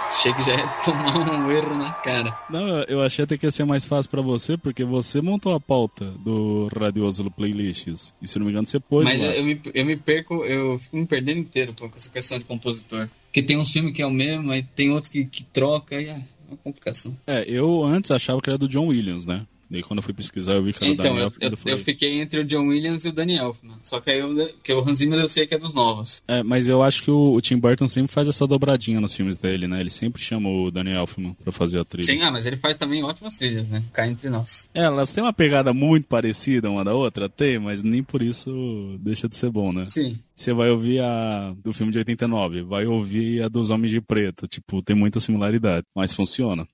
Achei 0.08 0.32
que 0.34 0.42
já 0.44 0.54
ia 0.54 0.68
tomar 0.86 1.18
um 1.18 1.52
erro 1.52 1.76
na 1.76 1.92
cara. 1.94 2.40
Não, 2.48 2.84
eu 2.84 3.02
achei 3.02 3.26
até 3.26 3.40
que 3.40 3.48
ia 3.48 3.52
ser 3.52 3.66
mais 3.66 3.88
fácil 3.88 4.12
para 4.12 4.22
você, 4.22 4.56
porque 4.56 4.86
você 4.86 5.20
montou 5.20 5.56
a 5.56 5.60
pauta 5.60 6.12
do 6.24 6.68
Radioso 6.68 7.32
Playlists. 7.32 8.14
E 8.22 8.28
se 8.28 8.38
não 8.38 8.46
me 8.46 8.52
engano, 8.52 8.68
você 8.68 8.80
pôs. 8.80 9.10
Mas 9.10 9.24
eu 9.24 9.44
me, 9.44 9.60
eu 9.74 9.84
me 9.84 9.98
perco, 9.98 10.46
eu 10.46 10.78
fico 10.78 10.96
me 10.96 11.08
perdendo 11.08 11.40
inteiro 11.40 11.74
pô, 11.74 11.90
com 11.90 11.98
essa 11.98 12.12
questão 12.12 12.38
de 12.38 12.46
compositor. 12.46 13.10
Porque 13.26 13.42
tem 13.42 13.58
uns 13.58 13.72
filmes 13.72 13.96
que 13.96 14.04
é 14.04 14.06
o 14.06 14.12
mesmo, 14.12 14.52
aí 14.52 14.62
tem 14.62 14.92
outros 14.92 15.12
que, 15.12 15.26
que 15.26 15.44
troca, 15.44 16.00
e 16.00 16.08
é 16.08 16.22
uma 16.48 16.58
complicação. 16.58 17.18
É, 17.26 17.44
eu 17.48 17.84
antes 17.84 18.12
achava 18.12 18.40
que 18.40 18.52
era 18.52 18.60
do 18.60 18.70
John 18.70 18.90
Williams, 18.90 19.26
né? 19.26 19.48
Daí 19.74 19.82
quando 19.82 19.98
eu 19.98 20.04
fui 20.04 20.14
pesquisar 20.14 20.54
eu 20.54 20.62
vi 20.62 20.72
que 20.72 20.84
era 20.84 20.94
então, 20.94 21.06
o 21.06 21.10
Daniel 21.10 21.32
eu, 21.42 21.50
eu, 21.50 21.58
eu, 21.66 21.78
fiquei 21.80 22.22
entre 22.22 22.42
o 22.42 22.46
John 22.46 22.68
Williams 22.68 23.06
e 23.06 23.10
o 23.10 23.12
Daniel 23.12 23.46
Elfman. 23.48 23.76
Só 23.82 24.00
que 24.00 24.12
aí 24.12 24.20
eu, 24.20 24.54
que 24.64 24.72
o 24.72 24.88
Hans 24.88 25.00
Zimmer 25.00 25.20
eu 25.20 25.28
sei 25.28 25.48
que 25.48 25.56
é 25.56 25.58
dos 25.58 25.74
novos. 25.74 26.22
É, 26.28 26.44
mas 26.44 26.68
eu 26.68 26.84
acho 26.84 27.02
que 27.02 27.10
o, 27.10 27.34
o, 27.34 27.42
Tim 27.42 27.58
Burton 27.58 27.88
sempre 27.88 28.14
faz 28.14 28.28
essa 28.28 28.46
dobradinha 28.46 29.02
nos 29.02 29.16
filmes 29.16 29.40
dele, 29.40 29.68
né? 29.68 29.80
Ele 29.80 29.90
sempre 29.90 30.22
chama 30.22 30.48
o 30.48 30.70
Daniel 30.70 31.02
Elfman 31.02 31.36
pra 31.44 31.52
fazer 31.52 31.80
a 31.80 31.84
trilha. 31.84 32.06
Sim, 32.06 32.22
ah, 32.22 32.30
mas 32.30 32.46
ele 32.46 32.56
faz 32.56 32.78
também 32.78 33.04
ótimas 33.04 33.36
trilhas, 33.36 33.68
né? 33.68 33.84
Cai 33.92 34.10
entre 34.10 34.30
nós. 34.30 34.70
É, 34.76 34.84
elas 34.84 35.12
têm 35.12 35.24
uma 35.24 35.34
pegada 35.34 35.74
muito 35.74 36.06
parecida 36.06 36.70
uma 36.70 36.84
da 36.84 36.94
outra, 36.94 37.28
tem, 37.28 37.58
mas 37.58 37.82
nem 37.82 38.04
por 38.04 38.22
isso 38.22 38.52
deixa 39.00 39.28
de 39.28 39.36
ser 39.36 39.50
bom, 39.50 39.74
né? 39.74 39.88
Sim. 39.90 40.20
Você 40.36 40.54
vai 40.54 40.70
ouvir 40.70 41.00
a 41.00 41.56
do 41.64 41.74
filme 41.74 41.92
de 41.92 41.98
89, 41.98 42.62
vai 42.62 42.86
ouvir 42.86 43.42
a 43.42 43.48
dos 43.48 43.72
Homens 43.72 43.92
de 43.92 44.02
Preto. 44.02 44.48
Tipo, 44.48 44.84
tem 44.84 44.96
muita 44.96 45.20
similaridade, 45.20 45.86
mas 45.96 46.14
funciona. 46.14 46.68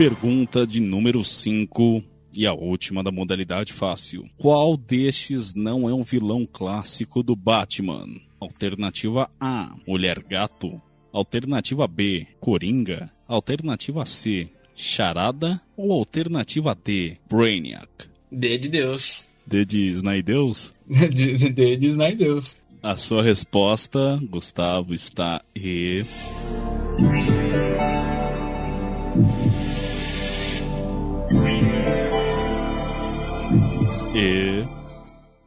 Pergunta 0.00 0.66
de 0.66 0.80
número 0.80 1.22
5 1.22 2.02
e 2.34 2.46
a 2.46 2.54
última 2.54 3.02
da 3.04 3.12
modalidade 3.12 3.70
fácil. 3.70 4.24
Qual 4.38 4.74
destes 4.74 5.52
não 5.52 5.90
é 5.90 5.92
um 5.92 6.02
vilão 6.02 6.48
clássico 6.50 7.22
do 7.22 7.36
Batman? 7.36 8.06
Alternativa 8.40 9.28
A: 9.38 9.76
Mulher 9.86 10.24
Gato. 10.26 10.80
Alternativa 11.12 11.86
B: 11.86 12.26
Coringa. 12.40 13.12
Alternativa 13.28 14.06
C: 14.06 14.48
Charada. 14.74 15.60
Ou 15.76 15.92
alternativa 15.92 16.74
D: 16.74 17.18
Brainiac? 17.28 17.90
D 18.32 18.56
de 18.56 18.70
Deus. 18.70 19.28
D 19.46 19.66
de 19.66 19.88
Snaideus? 19.88 20.72
D, 20.88 21.08
D 21.52 21.76
de 21.76 21.88
Snaideus. 21.88 22.56
A 22.82 22.96
sua 22.96 23.22
resposta, 23.22 24.18
Gustavo, 24.30 24.94
está 24.94 25.42
E. 25.54 26.06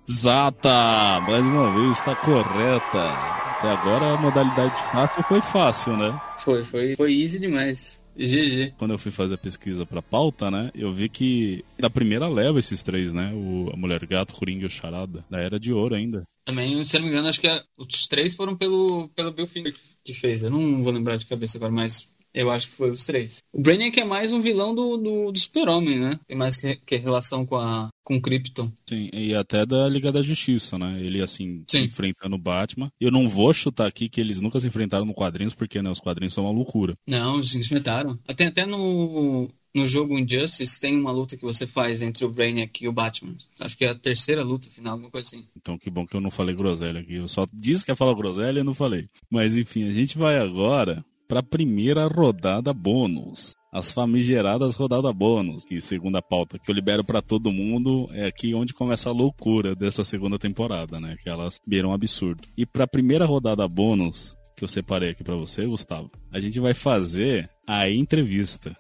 Exata! 0.08 1.20
Mais 1.22 1.46
uma 1.46 1.72
vez 1.74 1.98
está 1.98 2.16
correta. 2.16 3.04
Até 3.04 3.72
agora 3.72 4.14
a 4.14 4.18
modalidade 4.18 4.76
fácil 4.92 5.24
foi 5.24 5.42
fácil, 5.42 5.96
né? 5.96 6.20
Foi, 6.40 6.64
foi, 6.64 6.96
foi 6.96 7.14
easy 7.14 7.40
demais. 7.40 8.04
GG. 8.16 8.74
Quando 8.78 8.92
eu 8.92 8.98
fui 8.98 9.12
fazer 9.12 9.36
a 9.36 9.38
pesquisa 9.38 9.86
pra 9.86 10.02
pauta, 10.02 10.52
né? 10.52 10.72
Eu 10.76 10.94
vi 10.94 11.10
que 11.10 11.64
da 11.80 11.90
primeira 11.90 12.28
leva 12.28 12.60
esses 12.60 12.84
três, 12.84 13.12
né? 13.12 13.32
O, 13.34 13.72
a 13.74 13.78
Mulher 13.78 14.06
Gato, 14.06 14.36
Coringa 14.36 14.64
e 14.64 14.68
o 14.68 14.70
Charada. 14.70 15.26
Da 15.30 15.40
Era 15.40 15.60
de 15.60 15.74
Ouro 15.74 15.96
ainda. 15.96 16.24
Também, 16.46 16.84
se 16.84 16.98
não 16.98 17.06
me 17.06 17.12
engano, 17.12 17.30
acho 17.30 17.40
que 17.40 17.48
a, 17.48 17.64
os 17.78 18.06
três 18.06 18.36
foram 18.36 18.56
pelo, 18.56 19.10
pelo 19.16 19.32
Bill 19.32 19.48
Finger 19.48 19.74
que 20.04 20.14
fez. 20.14 20.44
Eu 20.44 20.52
não 20.52 20.84
vou 20.84 20.92
lembrar 20.92 21.16
de 21.16 21.26
cabeça 21.26 21.58
agora, 21.58 21.72
mas 21.72 22.13
eu 22.34 22.50
acho 22.50 22.70
que 22.70 22.76
foi 22.76 22.92
os 22.92 23.06
três. 23.06 23.40
O 23.52 23.62
Brainiac 23.62 24.00
é 24.00 24.06
mais 24.06 24.32
um 24.32 24.42
vilão 24.42 24.74
do, 24.74 24.98
do, 24.98 25.32
do 25.32 25.40
Super-Homem, 25.40 26.00
né? 26.00 26.20
Tem 26.28 26.38
mais 26.38 26.58
que, 26.58 26.76
que 26.86 26.96
relação 26.98 27.46
com 27.46 27.58
a 27.58 27.90
com 28.04 28.22
Krypton. 28.22 28.70
Sim, 28.88 29.10
e 29.14 29.34
até 29.34 29.66
da 29.66 29.88
Liga 29.88 30.12
da 30.12 30.22
Justiça, 30.22 30.78
né? 30.78 31.00
Ele, 31.00 31.22
assim, 31.22 31.64
Sim. 31.68 31.84
enfrentando 31.84 32.36
o 32.36 32.40
Batman. 32.40 32.90
Eu 33.00 33.12
não 33.12 33.30
vou 33.30 33.54
chutar 33.54 33.88
aqui 33.88 34.10
que 34.10 34.20
eles 34.20 34.42
nunca 34.42 34.60
se 34.60 34.68
enfrentaram 34.68 35.06
no 35.06 35.14
quadrinhos, 35.14 35.56
porque, 35.56 35.82
né, 35.82 35.90
os 35.90 36.02
quadrinhos 36.02 36.34
são 36.34 36.44
uma 36.44 36.52
loucura. 36.52 36.96
Não, 37.08 37.36
eles 37.36 37.52
se 37.52 37.60
enfrentaram. 37.60 38.20
Até, 38.28 38.48
até 38.48 38.66
no, 38.66 39.50
no 39.74 39.88
jogo 39.88 40.20
Injustice 40.20 40.80
tem 40.80 41.00
uma 41.00 41.12
luta 41.12 41.36
que 41.36 41.44
você 41.44 41.66
faz 41.66 42.02
entre 42.02 42.26
o 42.26 42.30
Brainiac 42.30 42.84
e 42.84 42.88
o 42.88 42.94
Batman. 42.94 43.36
Acho 43.60 43.78
que 43.78 43.86
é 43.86 43.90
a 43.90 43.96
terceira 43.96 44.44
luta 44.44 44.70
final, 44.70 44.94
alguma 44.94 45.10
coisa 45.10 45.30
assim. 45.30 45.46
Então 45.58 45.78
que 45.78 45.90
bom 45.90 46.06
que 46.06 46.16
eu 46.16 46.22
não 46.22 46.30
falei 46.30 46.54
groselha 46.54 47.00
aqui. 47.00 47.16
Eu 47.16 47.28
só 47.28 47.48
disse 47.52 47.84
que 47.84 47.92
ia 47.92 47.96
falar 47.96 48.14
groselha 48.14 48.60
e 48.60 48.64
não 48.64 48.74
falei. 48.74 49.08
Mas 49.30 49.58
enfim, 49.58 49.88
a 49.88 49.92
gente 49.92 50.18
vai 50.18 50.38
agora 50.38 51.04
para 51.34 51.40
a 51.40 51.44
primeira 51.44 52.06
rodada 52.06 52.72
bônus. 52.72 53.56
As 53.74 53.92
famigeradas 53.92 54.76
rodada 54.76 55.12
bônus, 55.12 55.66
que 55.66 55.82
segundo 55.82 56.16
a 56.16 56.22
pauta 56.22 56.60
que 56.60 56.70
eu 56.70 56.76
libero 56.76 57.04
para 57.04 57.24
todo 57.24 57.52
mundo, 57.52 58.08
é 58.12 58.28
aqui 58.28 58.54
onde 58.54 58.72
começa 58.72 59.10
a 59.10 59.12
loucura 59.12 59.74
dessa 59.74 60.06
segunda 60.06 60.38
temporada, 60.38 61.00
né? 61.00 61.16
Que 61.24 61.28
elas 61.28 61.60
viram 61.66 61.90
um 61.90 61.94
absurdo. 61.94 62.44
E 62.56 62.68
para 62.68 62.84
a 62.84 62.88
primeira 62.88 63.26
rodada 63.26 63.68
bônus, 63.68 64.38
que 64.56 64.64
eu 64.64 64.68
separei 64.68 65.10
aqui 65.10 65.24
para 65.24 65.36
você, 65.36 65.66
Gustavo, 65.66 66.12
a 66.32 66.40
gente 66.40 66.60
vai 66.60 66.76
fazer 66.76 67.50
a 67.68 67.90
entrevista. 67.90 68.72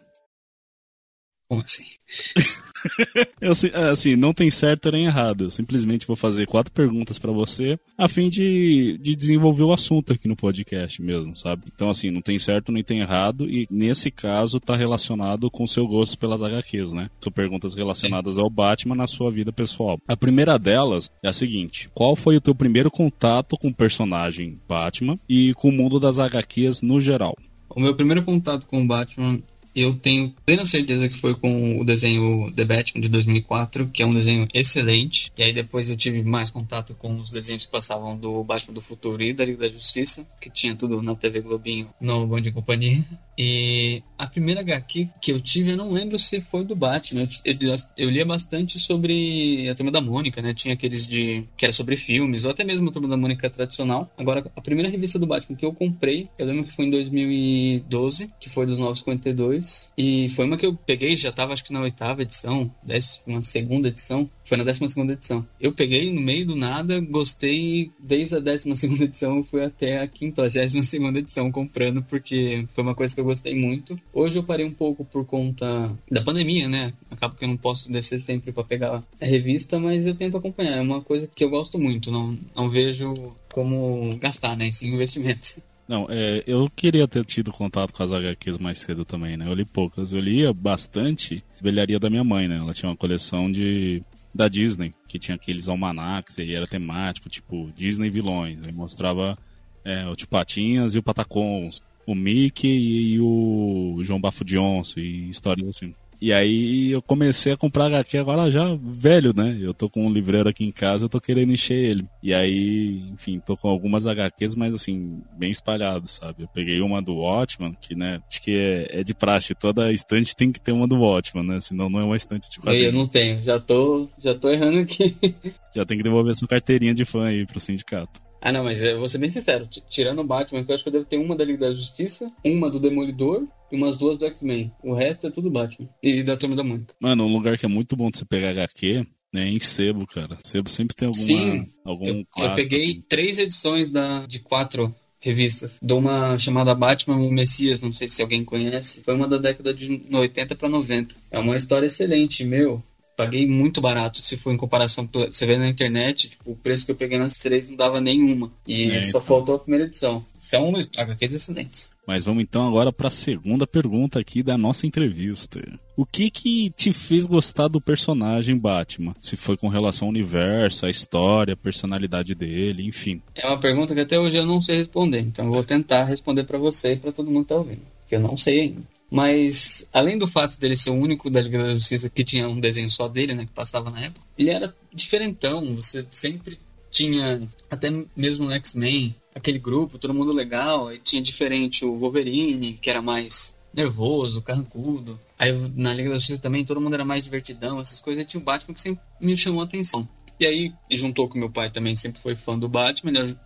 Como 1.53 1.61
assim? 1.61 1.83
eu, 3.39 3.51
é, 3.51 3.89
assim, 3.91 4.15
não 4.15 4.33
tem 4.33 4.49
certo 4.49 4.91
nem 4.91 5.05
errado. 5.05 5.43
Eu 5.43 5.51
simplesmente 5.51 6.07
vou 6.07 6.15
fazer 6.15 6.47
quatro 6.47 6.73
perguntas 6.73 7.19
para 7.19 7.31
você 7.31 7.77
a 7.95 8.07
fim 8.07 8.27
de, 8.27 8.97
de 8.99 9.15
desenvolver 9.15 9.61
o 9.61 9.71
assunto 9.71 10.13
aqui 10.13 10.27
no 10.27 10.35
podcast 10.35 10.99
mesmo, 10.99 11.37
sabe? 11.37 11.65
Então, 11.73 11.91
assim, 11.91 12.09
não 12.09 12.21
tem 12.21 12.39
certo 12.39 12.71
nem 12.71 12.83
tem 12.83 13.01
errado 13.01 13.47
e 13.47 13.67
nesse 13.69 14.09
caso 14.09 14.59
tá 14.59 14.75
relacionado 14.75 15.51
com 15.51 15.63
o 15.63 15.67
seu 15.67 15.85
gosto 15.85 16.17
pelas 16.17 16.41
HQs, 16.41 16.91
né? 16.91 17.07
São 17.21 17.31
perguntas 17.31 17.75
relacionadas 17.75 18.35
Sim. 18.35 18.41
ao 18.41 18.49
Batman 18.49 18.95
na 18.95 19.05
sua 19.05 19.29
vida 19.29 19.53
pessoal. 19.53 19.99
A 20.07 20.17
primeira 20.17 20.57
delas 20.57 21.11
é 21.21 21.29
a 21.29 21.33
seguinte: 21.33 21.87
qual 21.93 22.15
foi 22.15 22.35
o 22.35 22.41
teu 22.41 22.55
primeiro 22.55 22.89
contato 22.89 23.59
com 23.59 23.67
o 23.67 23.75
personagem 23.75 24.59
Batman 24.67 25.19
e 25.29 25.53
com 25.53 25.69
o 25.69 25.71
mundo 25.71 25.99
das 25.99 26.17
HQs 26.17 26.81
no 26.81 26.99
geral? 26.99 27.35
O 27.69 27.79
meu 27.79 27.95
primeiro 27.95 28.23
contato 28.23 28.65
com 28.65 28.83
o 28.83 28.87
Batman 28.87 29.39
eu 29.75 29.93
tenho 29.93 30.33
plena 30.45 30.65
certeza 30.65 31.09
que 31.09 31.17
foi 31.17 31.35
com 31.35 31.79
o 31.79 31.83
desenho 31.83 32.51
The 32.51 32.63
Batman 32.63 33.01
de 33.01 33.09
2004, 33.09 33.87
que 33.87 34.03
é 34.03 34.05
um 34.05 34.13
desenho 34.13 34.47
excelente. 34.53 35.31
E 35.37 35.43
aí 35.43 35.53
depois 35.53 35.89
eu 35.89 35.97
tive 35.97 36.23
mais 36.23 36.49
contato 36.49 36.93
com 36.93 37.15
os 37.15 37.31
desenhos 37.31 37.65
que 37.65 37.71
passavam 37.71 38.15
do 38.15 38.43
Batman 38.43 38.73
do 38.73 38.81
Futuro 38.81 39.21
e 39.23 39.33
da 39.33 39.43
Liga 39.43 39.59
da 39.59 39.69
Justiça, 39.69 40.27
que 40.39 40.49
tinha 40.49 40.75
tudo 40.75 41.01
na 41.01 41.15
TV 41.15 41.41
Globinho, 41.41 41.89
no 41.99 42.27
Bom 42.27 42.39
de 42.39 42.51
Companhia. 42.51 43.03
E 43.37 44.03
a 44.17 44.27
primeira 44.27 44.61
HQ 44.61 45.09
que 45.19 45.31
eu 45.31 45.41
tive, 45.41 45.71
eu 45.71 45.77
não 45.77 45.91
lembro 45.91 46.19
se 46.19 46.39
foi 46.39 46.63
do 46.63 46.75
Batman. 46.75 47.27
Eu, 47.45 47.55
eu, 47.59 47.75
eu 47.97 48.09
lia 48.09 48.25
bastante 48.25 48.79
sobre 48.79 49.67
a 49.69 49.75
Turma 49.75 49.91
da 49.91 50.01
Mônica, 50.01 50.41
né? 50.41 50.53
Tinha 50.53 50.75
aqueles 50.75 51.07
de 51.07 51.43
que 51.57 51.65
era 51.65 51.71
sobre 51.71 51.97
filmes, 51.97 52.45
ou 52.45 52.51
até 52.51 52.63
mesmo 52.63 52.89
a 52.89 52.91
Turma 52.91 53.07
da 53.07 53.17
Mônica 53.17 53.49
tradicional. 53.49 54.11
Agora, 54.17 54.51
a 54.55 54.61
primeira 54.61 54.89
revista 54.89 55.17
do 55.17 55.25
Batman 55.25 55.55
que 55.55 55.65
eu 55.65 55.73
comprei, 55.73 56.29
eu 56.37 56.45
lembro 56.45 56.65
que 56.65 56.71
foi 56.71 56.85
em 56.85 56.91
2012, 56.91 58.31
que 58.39 58.49
foi 58.49 58.65
dos 58.67 58.77
952 58.77 59.62
2. 59.63 59.89
E 59.97 60.29
foi 60.29 60.45
uma 60.45 60.57
que 60.57 60.65
eu 60.65 60.75
peguei, 60.75 61.15
já 61.15 61.31
tava 61.31 61.53
acho 61.53 61.63
que 61.63 61.73
na 61.73 61.81
oitava 61.81 62.21
edição, 62.21 62.69
décima 62.83 63.41
segunda 63.41 63.87
edição. 63.87 64.29
Foi 64.43 64.57
na 64.57 64.63
décima 64.63 64.87
segunda 64.87 65.13
edição. 65.13 65.45
Eu 65.59 65.71
peguei 65.71 66.11
no 66.11 66.21
meio 66.21 66.45
do 66.45 66.55
nada, 66.55 66.99
gostei 66.99 67.91
desde 67.97 68.35
a 68.35 68.39
décima 68.39 68.75
segunda 68.77 69.05
edição, 69.05 69.43
fui 69.43 69.63
até 69.63 69.99
a 69.99 70.07
quintagésima 70.07 70.83
segunda 70.83 71.19
edição 71.19 71.51
comprando, 71.51 72.03
porque 72.03 72.67
foi 72.73 72.83
uma 72.83 72.95
coisa 72.95 73.15
que 73.15 73.21
eu 73.21 73.25
gostei 73.25 73.55
muito. 73.55 73.99
Hoje 74.13 74.37
eu 74.37 74.43
parei 74.43 74.65
um 74.65 74.73
pouco 74.73 75.05
por 75.05 75.25
conta 75.25 75.91
da 76.11 76.21
pandemia, 76.21 76.67
né? 76.67 76.93
Acaba 77.09 77.35
que 77.35 77.43
eu 77.43 77.49
não 77.49 77.57
posso 77.57 77.91
descer 77.91 78.19
sempre 78.19 78.51
para 78.51 78.63
pegar 78.63 79.03
a 79.19 79.25
revista, 79.25 79.79
mas 79.79 80.05
eu 80.05 80.13
tento 80.13 80.37
acompanhar. 80.37 80.77
É 80.77 80.81
uma 80.81 81.01
coisa 81.01 81.29
que 81.33 81.43
eu 81.43 81.49
gosto 81.49 81.79
muito, 81.79 82.11
não, 82.11 82.37
não 82.55 82.69
vejo 82.69 83.33
como 83.51 84.17
gastar, 84.17 84.57
né? 84.57 84.67
Esse 84.67 84.87
investimento. 84.87 85.61
Não, 85.87 86.07
é, 86.09 86.43
eu 86.47 86.69
queria 86.69 87.07
ter 87.07 87.25
tido 87.25 87.51
contato 87.51 87.93
com 87.93 88.03
as 88.03 88.11
HQs 88.11 88.57
mais 88.57 88.79
cedo 88.79 89.03
também, 89.03 89.35
né? 89.35 89.47
Eu 89.47 89.53
li 89.53 89.65
poucas. 89.65 90.13
Eu 90.13 90.19
lia 90.19 90.53
bastante 90.53 91.43
Velharia 91.61 91.99
da 91.99 92.09
minha 92.09 92.23
mãe, 92.23 92.47
né? 92.47 92.57
Ela 92.57 92.73
tinha 92.73 92.89
uma 92.89 92.95
coleção 92.95 93.51
de 93.51 94.01
da 94.33 94.47
Disney, 94.47 94.93
que 95.07 95.19
tinha 95.19 95.35
aqueles 95.35 95.67
almanacs, 95.67 96.39
e 96.39 96.55
era 96.55 96.65
temático, 96.65 97.29
tipo 97.29 97.71
Disney 97.75 98.09
vilões. 98.09 98.63
Aí 98.63 98.71
mostrava 98.71 99.37
é, 99.85 100.07
o 100.07 100.15
Tio 100.15 100.27
Patinhas 100.27 100.95
e 100.95 100.99
o 100.99 101.03
Patacons, 101.03 101.83
o 102.05 102.15
Mickey 102.15 103.13
e, 103.13 103.19
o 103.19 103.99
João 104.03 104.19
Bafo 104.19 104.43
Johnson, 104.43 104.99
e 104.99 105.29
histórias 105.29 105.67
assim. 105.67 105.93
E 106.23 106.31
aí 106.31 106.91
eu 106.91 107.01
comecei 107.01 107.51
a 107.51 107.57
comprar 107.57 107.87
HQ 107.87 108.17
agora 108.17 108.49
já 108.49 108.77
velho, 108.81 109.33
né? 109.35 109.57
Eu 109.59 109.73
tô 109.73 109.89
com 109.89 110.07
um 110.07 110.09
livreiro 110.09 110.47
aqui 110.47 110.63
em 110.63 110.71
casa, 110.71 111.03
eu 111.03 111.09
tô 111.09 111.19
querendo 111.19 111.51
encher 111.51 111.75
ele. 111.75 112.07
E 112.23 112.33
aí, 112.33 113.03
enfim, 113.11 113.41
tô 113.45 113.57
com 113.57 113.67
algumas 113.67 114.07
HQs, 114.07 114.55
mas 114.55 114.73
assim, 114.73 115.21
bem 115.37 115.51
espalhados, 115.51 116.11
sabe? 116.11 116.43
Eu 116.43 116.47
peguei 116.47 116.79
uma 116.79 117.01
do 117.01 117.15
Watchman, 117.15 117.73
que, 117.73 117.93
né, 117.93 118.21
acho 118.25 118.41
que 118.41 118.51
é, 118.57 119.01
é 119.01 119.03
de 119.03 119.13
praxe. 119.13 119.53
Toda 119.53 119.91
estante 119.91 120.33
tem 120.33 120.49
que 120.49 120.61
ter 120.61 120.71
uma 120.71 120.87
do 120.87 120.95
Watchman, 120.95 121.45
né? 121.45 121.59
Senão 121.59 121.89
não 121.89 121.99
é 121.99 122.05
uma 122.05 122.15
estante 122.15 122.49
de 122.49 122.57
quadrinhos. 122.57 122.93
Eu 122.93 122.99
não 123.01 123.05
tenho, 123.05 123.43
já 123.43 123.59
tô, 123.59 124.07
já 124.17 124.33
tô 124.33 124.49
errando 124.49 124.79
aqui. 124.79 125.17
já 125.75 125.85
tem 125.85 125.97
que 125.97 126.03
devolver 126.03 126.33
sua 126.35 126.47
carteirinha 126.47 126.93
de 126.93 127.03
fã 127.03 127.25
aí 127.25 127.45
pro 127.45 127.59
sindicato. 127.59 128.22
Ah, 128.45 128.51
não, 128.51 128.65
mas 128.65 128.83
eu 128.83 128.99
vou 128.99 129.07
ser 129.07 129.19
bem 129.19 129.29
sincero. 129.29 129.65
Tirando 129.89 130.19
o 130.19 130.23
Batman, 130.25 130.65
eu 130.67 130.75
acho 130.75 130.83
que 130.83 130.89
eu 130.89 130.93
devo 130.93 131.05
ter 131.05 131.17
uma 131.17 131.33
da 131.33 131.45
Liga 131.45 131.59
da 131.59 131.73
Justiça, 131.73 132.29
uma 132.43 132.69
do 132.69 132.77
Demolidor 132.77 133.47
e 133.71 133.77
umas 133.77 133.95
duas 133.95 134.17
do 134.17 134.25
X-Men. 134.25 134.69
O 134.83 134.93
resto 134.93 135.27
é 135.27 135.31
tudo 135.31 135.49
Batman. 135.49 135.87
E 136.03 136.21
da 136.21 136.35
Turma 136.35 136.53
da 136.53 136.63
Mônica. 136.63 136.93
Mano, 136.99 137.23
um 137.23 137.31
lugar 137.31 137.57
que 137.57 137.65
é 137.65 137.69
muito 137.69 137.95
bom 137.95 138.11
de 138.11 138.17
você 138.17 138.25
pegar 138.25 138.49
HQ 138.49 139.07
é 139.33 139.47
em 139.47 139.61
Sebo, 139.61 140.05
cara. 140.05 140.37
Sebo 140.43 140.69
sempre 140.69 140.93
tem 140.93 141.07
alguma, 141.07 141.23
Sim, 141.25 141.65
algum 141.85 142.05
eu, 142.05 142.25
eu 142.37 142.53
peguei 142.53 143.01
três 143.07 143.39
edições 143.39 143.89
da, 143.89 144.25
de 144.27 144.39
quatro 144.39 144.93
revistas. 145.21 145.79
De 145.81 145.93
uma 145.93 146.37
chamada 146.37 146.75
Batman 146.75 147.15
o 147.15 147.31
Messias, 147.31 147.81
não 147.81 147.93
sei 147.93 148.09
se 148.09 148.21
alguém 148.21 148.43
conhece. 148.43 149.03
Foi 149.03 149.15
uma 149.15 149.25
da 149.25 149.37
década 149.37 149.73
de 149.73 150.01
80 150.11 150.53
para 150.55 150.67
90. 150.67 151.15
É 151.31 151.39
uma 151.39 151.55
história 151.55 151.87
excelente, 151.87 152.43
meu 152.43 152.83
paguei 153.15 153.47
muito 153.47 153.81
barato 153.81 154.19
se 154.19 154.37
for 154.37 154.53
em 154.53 154.57
comparação. 154.57 155.07
Você 155.11 155.45
vê 155.45 155.57
na 155.57 155.67
internet, 155.67 156.29
tipo, 156.29 156.51
o 156.51 156.55
preço 156.55 156.85
que 156.85 156.91
eu 156.91 156.95
peguei 156.95 157.17
nas 157.17 157.37
três 157.37 157.69
não 157.69 157.75
dava 157.75 158.01
nenhuma. 158.01 158.51
E 158.67 158.91
é, 158.91 159.01
só 159.01 159.17
então. 159.17 159.21
faltou 159.21 159.55
a 159.55 159.59
primeira 159.59 159.85
edição. 159.85 160.25
São 160.39 160.73
HQs 160.75 161.33
excelentes. 161.33 161.91
Mas 162.05 162.25
vamos 162.25 162.43
então 162.43 162.67
agora 162.67 162.91
para 162.91 163.07
a 163.07 163.11
segunda 163.11 163.65
pergunta 163.65 164.19
aqui 164.19 164.43
da 164.43 164.57
nossa 164.57 164.85
entrevista. 164.85 165.61
O 165.95 166.05
que 166.05 166.29
que 166.29 166.69
te 166.71 166.91
fez 166.91 167.25
gostar 167.25 167.69
do 167.69 167.79
personagem 167.79 168.57
Batman? 168.57 169.15
Se 169.21 169.37
foi 169.37 169.55
com 169.55 169.69
relação 169.69 170.07
ao 170.07 170.11
universo, 170.11 170.85
à 170.85 170.89
história, 170.89 171.53
a 171.53 171.57
personalidade 171.57 172.35
dele, 172.35 172.85
enfim. 172.85 173.21
É 173.35 173.47
uma 173.47 173.59
pergunta 173.59 173.95
que 173.95 174.01
até 174.01 174.19
hoje 174.19 174.37
eu 174.37 174.45
não 174.45 174.59
sei 174.59 174.77
responder, 174.77 175.21
então 175.21 175.45
eu 175.45 175.51
vou 175.51 175.63
tentar 175.63 176.03
responder 176.03 176.43
para 176.43 176.57
você 176.57 176.93
e 176.93 176.97
para 176.97 177.11
todo 177.11 177.31
mundo 177.31 177.43
que 177.43 177.49
tá 177.49 177.55
ouvindo, 177.55 177.81
que 178.07 178.15
eu 178.15 178.19
não 178.19 178.35
sei 178.35 178.61
ainda. 178.61 178.81
Mas, 179.13 179.87
além 179.93 180.17
do 180.17 180.25
fato 180.25 180.59
dele 180.59 180.75
ser 180.75 180.89
o 180.89 180.95
único 180.95 181.29
da 181.29 181.39
Liga 181.39 181.59
da 181.59 181.75
Justiça 181.75 182.09
que 182.09 182.23
tinha 182.23 182.49
um 182.49 182.59
desenho 182.59 182.89
só 182.89 183.07
dele, 183.07 183.35
né, 183.35 183.45
que 183.45 183.51
passava 183.51 183.91
na 183.91 184.05
época, 184.05 184.25
ele 184.35 184.49
era 184.49 184.75
diferentão. 184.91 185.75
Você 185.75 186.03
sempre 186.09 186.57
tinha, 186.89 187.47
até 187.69 187.91
mesmo 188.17 188.45
no 188.45 188.51
X-Men, 188.53 189.15
aquele 189.35 189.59
grupo, 189.59 189.99
todo 189.99 190.15
mundo 190.15 190.31
legal. 190.31 190.87
Aí 190.87 190.97
tinha 190.97 191.21
diferente 191.21 191.85
o 191.85 191.95
Wolverine, 191.95 192.73
que 192.73 192.89
era 192.89 193.03
mais 193.03 193.55
nervoso, 193.71 194.41
carrancudo. 194.41 195.19
Aí 195.37 195.51
na 195.75 195.93
Liga 195.93 196.09
da 196.09 196.17
Justiça 196.17 196.41
também 196.41 196.65
todo 196.65 196.81
mundo 196.81 196.95
era 196.95 197.05
mais 197.05 197.23
divertidão, 197.23 197.79
essas 197.79 198.01
coisas. 198.01 198.23
E 198.23 198.25
tinha 198.25 198.41
o 198.41 198.43
Batman 198.43 198.73
que 198.73 198.81
sempre 198.81 199.03
me 199.21 199.37
chamou 199.37 199.61
a 199.61 199.65
atenção. 199.65 200.09
E 200.39 200.45
aí, 200.45 200.73
juntou 200.91 201.29
com 201.29 201.37
meu 201.37 201.49
pai 201.49 201.69
também, 201.69 201.95
sempre 201.95 202.19
foi 202.19 202.35
fã 202.35 202.57
do 202.57 202.67
Batman, 202.67 203.11
ele 203.11 203.37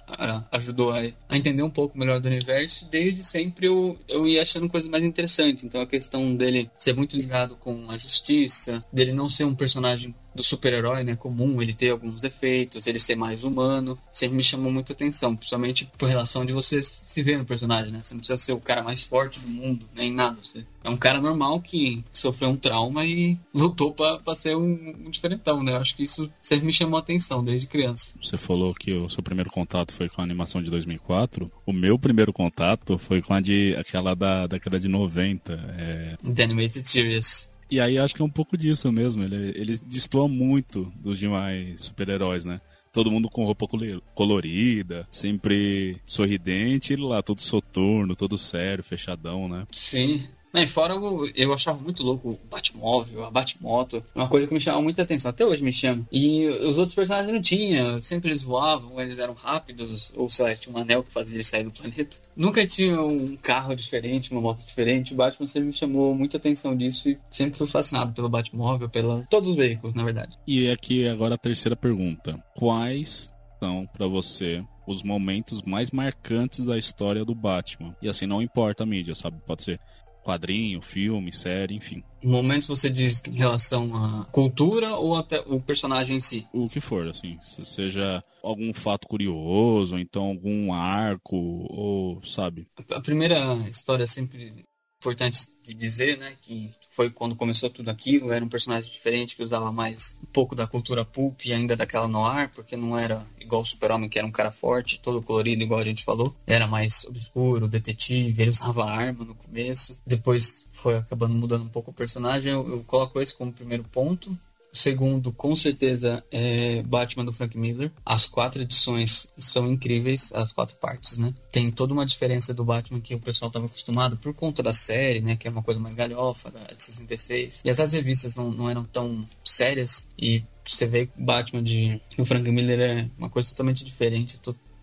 ajudou 0.51 0.91
a, 0.91 1.03
entender 1.35 1.63
um 1.63 1.69
pouco 1.69 1.97
melhor 1.97 2.19
do 2.19 2.27
universo. 2.27 2.89
Desde 2.89 3.23
sempre 3.23 3.67
eu, 3.67 3.97
eu 4.07 4.27
ia 4.27 4.41
achando 4.41 4.69
coisas 4.69 4.89
mais 4.89 5.03
interessantes. 5.03 5.63
Então 5.63 5.81
a 5.81 5.87
questão 5.87 6.35
dele 6.35 6.69
ser 6.75 6.93
muito 6.93 7.15
ligado 7.15 7.55
com 7.55 7.89
a 7.91 7.97
justiça, 7.97 8.83
dele 8.91 9.13
não 9.13 9.29
ser 9.29 9.43
um 9.43 9.55
personagem 9.55 10.15
do 10.37 10.43
super-herói, 10.43 11.03
né, 11.03 11.15
comum, 11.15 11.61
ele 11.61 11.73
ter 11.73 11.89
alguns 11.89 12.21
defeitos, 12.21 12.85
ele 12.85 12.99
ser 12.99 13.15
mais 13.15 13.43
humano, 13.43 13.97
sempre 14.13 14.37
me 14.37 14.43
chamou 14.43 14.71
muita 14.71 14.93
atenção, 14.93 15.35
principalmente 15.35 15.89
por 15.97 16.07
relação 16.07 16.45
de 16.45 16.53
você 16.53 16.79
se 16.81 17.23
ver 17.23 17.39
no 17.39 17.45
personagem, 17.45 17.91
né? 17.91 18.03
Você 18.03 18.13
não 18.13 18.19
precisa 18.19 18.37
ser 18.37 18.53
o 18.53 18.59
cara 18.59 18.83
mais 18.83 19.03
forte 19.03 19.39
do 19.39 19.47
mundo, 19.47 19.85
nem 19.95 20.13
nada. 20.13 20.37
Você 20.41 20.65
é 20.83 20.89
um 20.89 20.95
cara 20.95 21.19
normal 21.19 21.59
que 21.59 22.03
sofreu 22.11 22.49
um 22.49 22.55
trauma 22.55 23.03
e 23.03 23.37
lutou 23.53 23.93
para 23.93 24.35
ser 24.35 24.55
um, 24.55 24.95
um, 25.05 25.09
diferentão, 25.09 25.63
né? 25.63 25.73
Eu 25.73 25.77
acho 25.77 25.95
que 25.95 26.03
isso 26.03 26.31
sempre 26.41 26.65
me 26.65 26.73
chamou 26.73 26.97
a 26.97 27.01
atenção 27.01 27.43
desde 27.43 27.65
criança. 27.67 28.13
Você 28.21 28.37
falou 28.37 28.73
que 28.73 28.93
o 28.93 29.09
seu 29.09 29.23
primeiro 29.23 29.49
contato 29.49 29.91
foi 29.91 30.07
com 30.07 30.21
a 30.21 30.23
animação 30.23 30.61
de 30.61 30.69
2004. 30.69 31.51
O 31.65 31.73
meu 31.73 31.97
primeiro 31.97 32.31
contato 32.31 32.97
foi 32.99 33.21
com 33.21 33.33
a 33.33 33.41
de 33.41 33.75
aquela 33.75 34.15
da 34.15 34.45
década 34.45 34.79
de 34.79 34.87
90. 34.87 35.53
É... 35.77 36.17
The 36.33 36.43
Animated 36.43 36.87
Series. 36.87 37.49
E 37.69 37.79
aí 37.79 37.97
acho 37.97 38.15
que 38.15 38.21
é 38.21 38.25
um 38.25 38.29
pouco 38.29 38.57
disso 38.57 38.91
mesmo. 38.91 39.23
Ele, 39.23 39.53
ele 39.55 39.77
destoa 39.85 40.27
muito 40.27 40.91
dos 40.95 41.19
demais 41.19 41.83
super-heróis, 41.83 42.45
né? 42.45 42.61
Todo 42.93 43.11
mundo 43.11 43.29
com 43.29 43.45
roupa 43.45 43.67
colorida, 44.15 45.07
sempre 45.11 46.01
sorridente, 46.05 46.93
ele 46.93 47.03
lá 47.03 47.21
todo 47.21 47.41
soturno, 47.41 48.15
todo 48.15 48.37
sério, 48.37 48.83
fechadão, 48.83 49.47
né? 49.47 49.67
Sim. 49.71 50.27
Né, 50.53 50.65
fora 50.65 50.93
eu, 50.93 51.29
eu 51.35 51.53
achava 51.53 51.79
muito 51.79 52.03
louco 52.03 52.29
o 52.29 52.39
Batmóvel, 52.49 53.25
a 53.25 53.31
Batmoto, 53.31 54.03
uma 54.15 54.27
coisa 54.27 54.47
que 54.47 54.53
me 54.53 54.59
chamava 54.59 54.83
muita 54.83 55.01
atenção, 55.01 55.29
até 55.29 55.45
hoje 55.45 55.63
me 55.63 55.73
chama. 55.73 56.07
E 56.11 56.47
os 56.47 56.77
outros 56.77 56.95
personagens 56.95 57.33
não 57.33 57.41
tinham, 57.41 58.01
sempre 58.01 58.29
eles 58.29 58.43
voavam, 58.43 58.99
eles 58.99 59.19
eram 59.19 59.33
rápidos, 59.33 60.11
ou 60.15 60.29
sei 60.29 60.45
lá, 60.45 60.55
tinha 60.55 60.75
um 60.75 60.79
anel 60.79 61.03
que 61.03 61.11
fazia 61.11 61.37
eles 61.37 61.47
sair 61.47 61.63
do 61.63 61.71
planeta. 61.71 62.17
Nunca 62.35 62.65
tinha 62.65 63.01
um 63.01 63.35
carro 63.35 63.75
diferente, 63.75 64.31
uma 64.31 64.41
moto 64.41 64.65
diferente. 64.65 65.13
O 65.13 65.17
Batman 65.17 65.47
sempre 65.47 65.67
me 65.67 65.73
chamou 65.73 66.15
muita 66.15 66.37
atenção 66.37 66.75
disso 66.75 67.09
e 67.09 67.19
sempre 67.29 67.57
fui 67.57 67.67
fascinado 67.67 68.13
pelo 68.13 68.29
Batmóvel, 68.29 68.89
pela 68.89 69.25
todos 69.29 69.49
os 69.49 69.55
veículos, 69.55 69.93
na 69.93 70.03
verdade. 70.03 70.37
E 70.47 70.69
aqui 70.69 71.07
agora 71.07 71.35
a 71.35 71.37
terceira 71.37 71.75
pergunta: 71.75 72.41
quais 72.55 73.29
são 73.59 73.87
para 73.87 74.07
você 74.07 74.63
os 74.87 75.03
momentos 75.03 75.61
mais 75.63 75.91
marcantes 75.91 76.65
da 76.65 76.77
história 76.77 77.25
do 77.25 77.35
Batman. 77.35 77.93
E 78.01 78.07
assim, 78.07 78.25
não 78.25 78.41
importa 78.41 78.83
a 78.83 78.85
mídia, 78.85 79.13
sabe? 79.13 79.37
Pode 79.45 79.63
ser 79.63 79.79
quadrinho, 80.27 80.81
filme, 80.81 81.31
série, 81.31 81.73
enfim. 81.73 82.03
Momentos 82.21 82.67
você 82.67 82.89
diz 82.89 83.23
em 83.25 83.35
relação 83.35 83.95
à 83.95 84.25
cultura 84.25 84.95
ou 84.95 85.15
até 85.15 85.39
o 85.39 85.61
personagem 85.61 86.17
em 86.17 86.19
si? 86.19 86.45
O 86.51 86.67
que 86.67 86.81
for, 86.81 87.07
assim. 87.07 87.39
Seja 87.63 88.21
algum 88.43 88.73
fato 88.73 89.07
curioso, 89.07 89.93
ou 89.95 89.99
então 89.99 90.25
algum 90.25 90.73
arco, 90.73 91.37
ou 91.37 92.21
sabe. 92.25 92.65
A 92.91 92.99
primeira 92.99 93.65
história 93.69 94.05
sempre 94.05 94.65
importante 94.99 95.47
dizer, 95.63 96.17
né, 96.17 96.35
que 96.41 96.73
foi 96.89 97.09
quando 97.11 97.35
começou 97.35 97.69
tudo 97.69 97.89
aquilo, 97.89 98.31
era 98.31 98.43
um 98.43 98.49
personagem 98.49 98.91
diferente 98.91 99.35
que 99.35 99.43
usava 99.43 99.71
mais 99.71 100.17
um 100.23 100.25
pouco 100.25 100.55
da 100.55 100.65
cultura 100.65 101.05
pulp 101.05 101.45
e 101.45 101.53
ainda 101.53 101.75
daquela 101.75 102.07
noir, 102.07 102.49
porque 102.53 102.75
não 102.75 102.97
era 102.97 103.25
igual 103.39 103.61
o 103.61 103.65
Super-Homem, 103.65 104.09
que 104.09 104.17
era 104.17 104.27
um 104.27 104.31
cara 104.31 104.51
forte, 104.51 104.99
todo 104.99 105.21
colorido, 105.21 105.61
igual 105.61 105.79
a 105.79 105.83
gente 105.83 106.03
falou. 106.03 106.35
Era 106.45 106.67
mais 106.67 107.05
obscuro, 107.05 107.67
detetive, 107.67 108.41
ele 108.41 108.49
usava 108.49 108.85
arma 108.85 109.23
no 109.23 109.35
começo. 109.35 109.97
Depois 110.05 110.67
foi 110.71 110.97
acabando 110.97 111.35
mudando 111.35 111.65
um 111.65 111.69
pouco 111.69 111.91
o 111.91 111.93
personagem. 111.93 112.53
Eu, 112.53 112.67
eu 112.67 112.83
coloco 112.83 113.21
esse 113.21 113.35
como 113.37 113.53
primeiro 113.53 113.83
ponto. 113.83 114.37
Segundo, 114.71 115.31
com 115.31 115.55
certeza, 115.55 116.23
é 116.31 116.81
Batman 116.83 117.25
do 117.25 117.33
Frank 117.33 117.57
Miller. 117.57 117.91
As 118.05 118.25
quatro 118.25 118.61
edições 118.61 119.27
são 119.37 119.71
incríveis, 119.71 120.31
as 120.33 120.51
quatro 120.51 120.75
partes, 120.77 121.17
né? 121.17 121.33
Tem 121.51 121.71
toda 121.71 121.93
uma 121.93 122.05
diferença 122.05 122.53
do 122.53 122.63
Batman 122.63 123.01
que 123.01 123.15
o 123.15 123.19
pessoal 123.19 123.49
estava 123.49 123.65
acostumado 123.65 124.17
por 124.17 124.33
conta 124.33 124.61
da 124.61 124.73
série, 124.73 125.21
né? 125.21 125.35
Que 125.35 125.47
é 125.47 125.51
uma 125.51 125.63
coisa 125.63 125.79
mais 125.79 125.95
galhofa, 125.95 126.51
da, 126.51 126.59
de 126.59 126.83
66. 126.83 127.61
E 127.65 127.69
as 127.69 127.93
revistas 127.93 128.35
não, 128.35 128.51
não 128.51 128.69
eram 128.69 128.83
tão 128.83 129.27
sérias. 129.43 130.07
E 130.17 130.43
você 130.65 130.85
vê 130.85 131.09
Batman 131.17 131.63
de 131.63 132.01
o 132.17 132.25
Frank 132.25 132.49
Miller 132.49 132.79
é 132.79 133.09
uma 133.17 133.29
coisa 133.29 133.49
totalmente 133.49 133.83
diferente, 133.83 134.37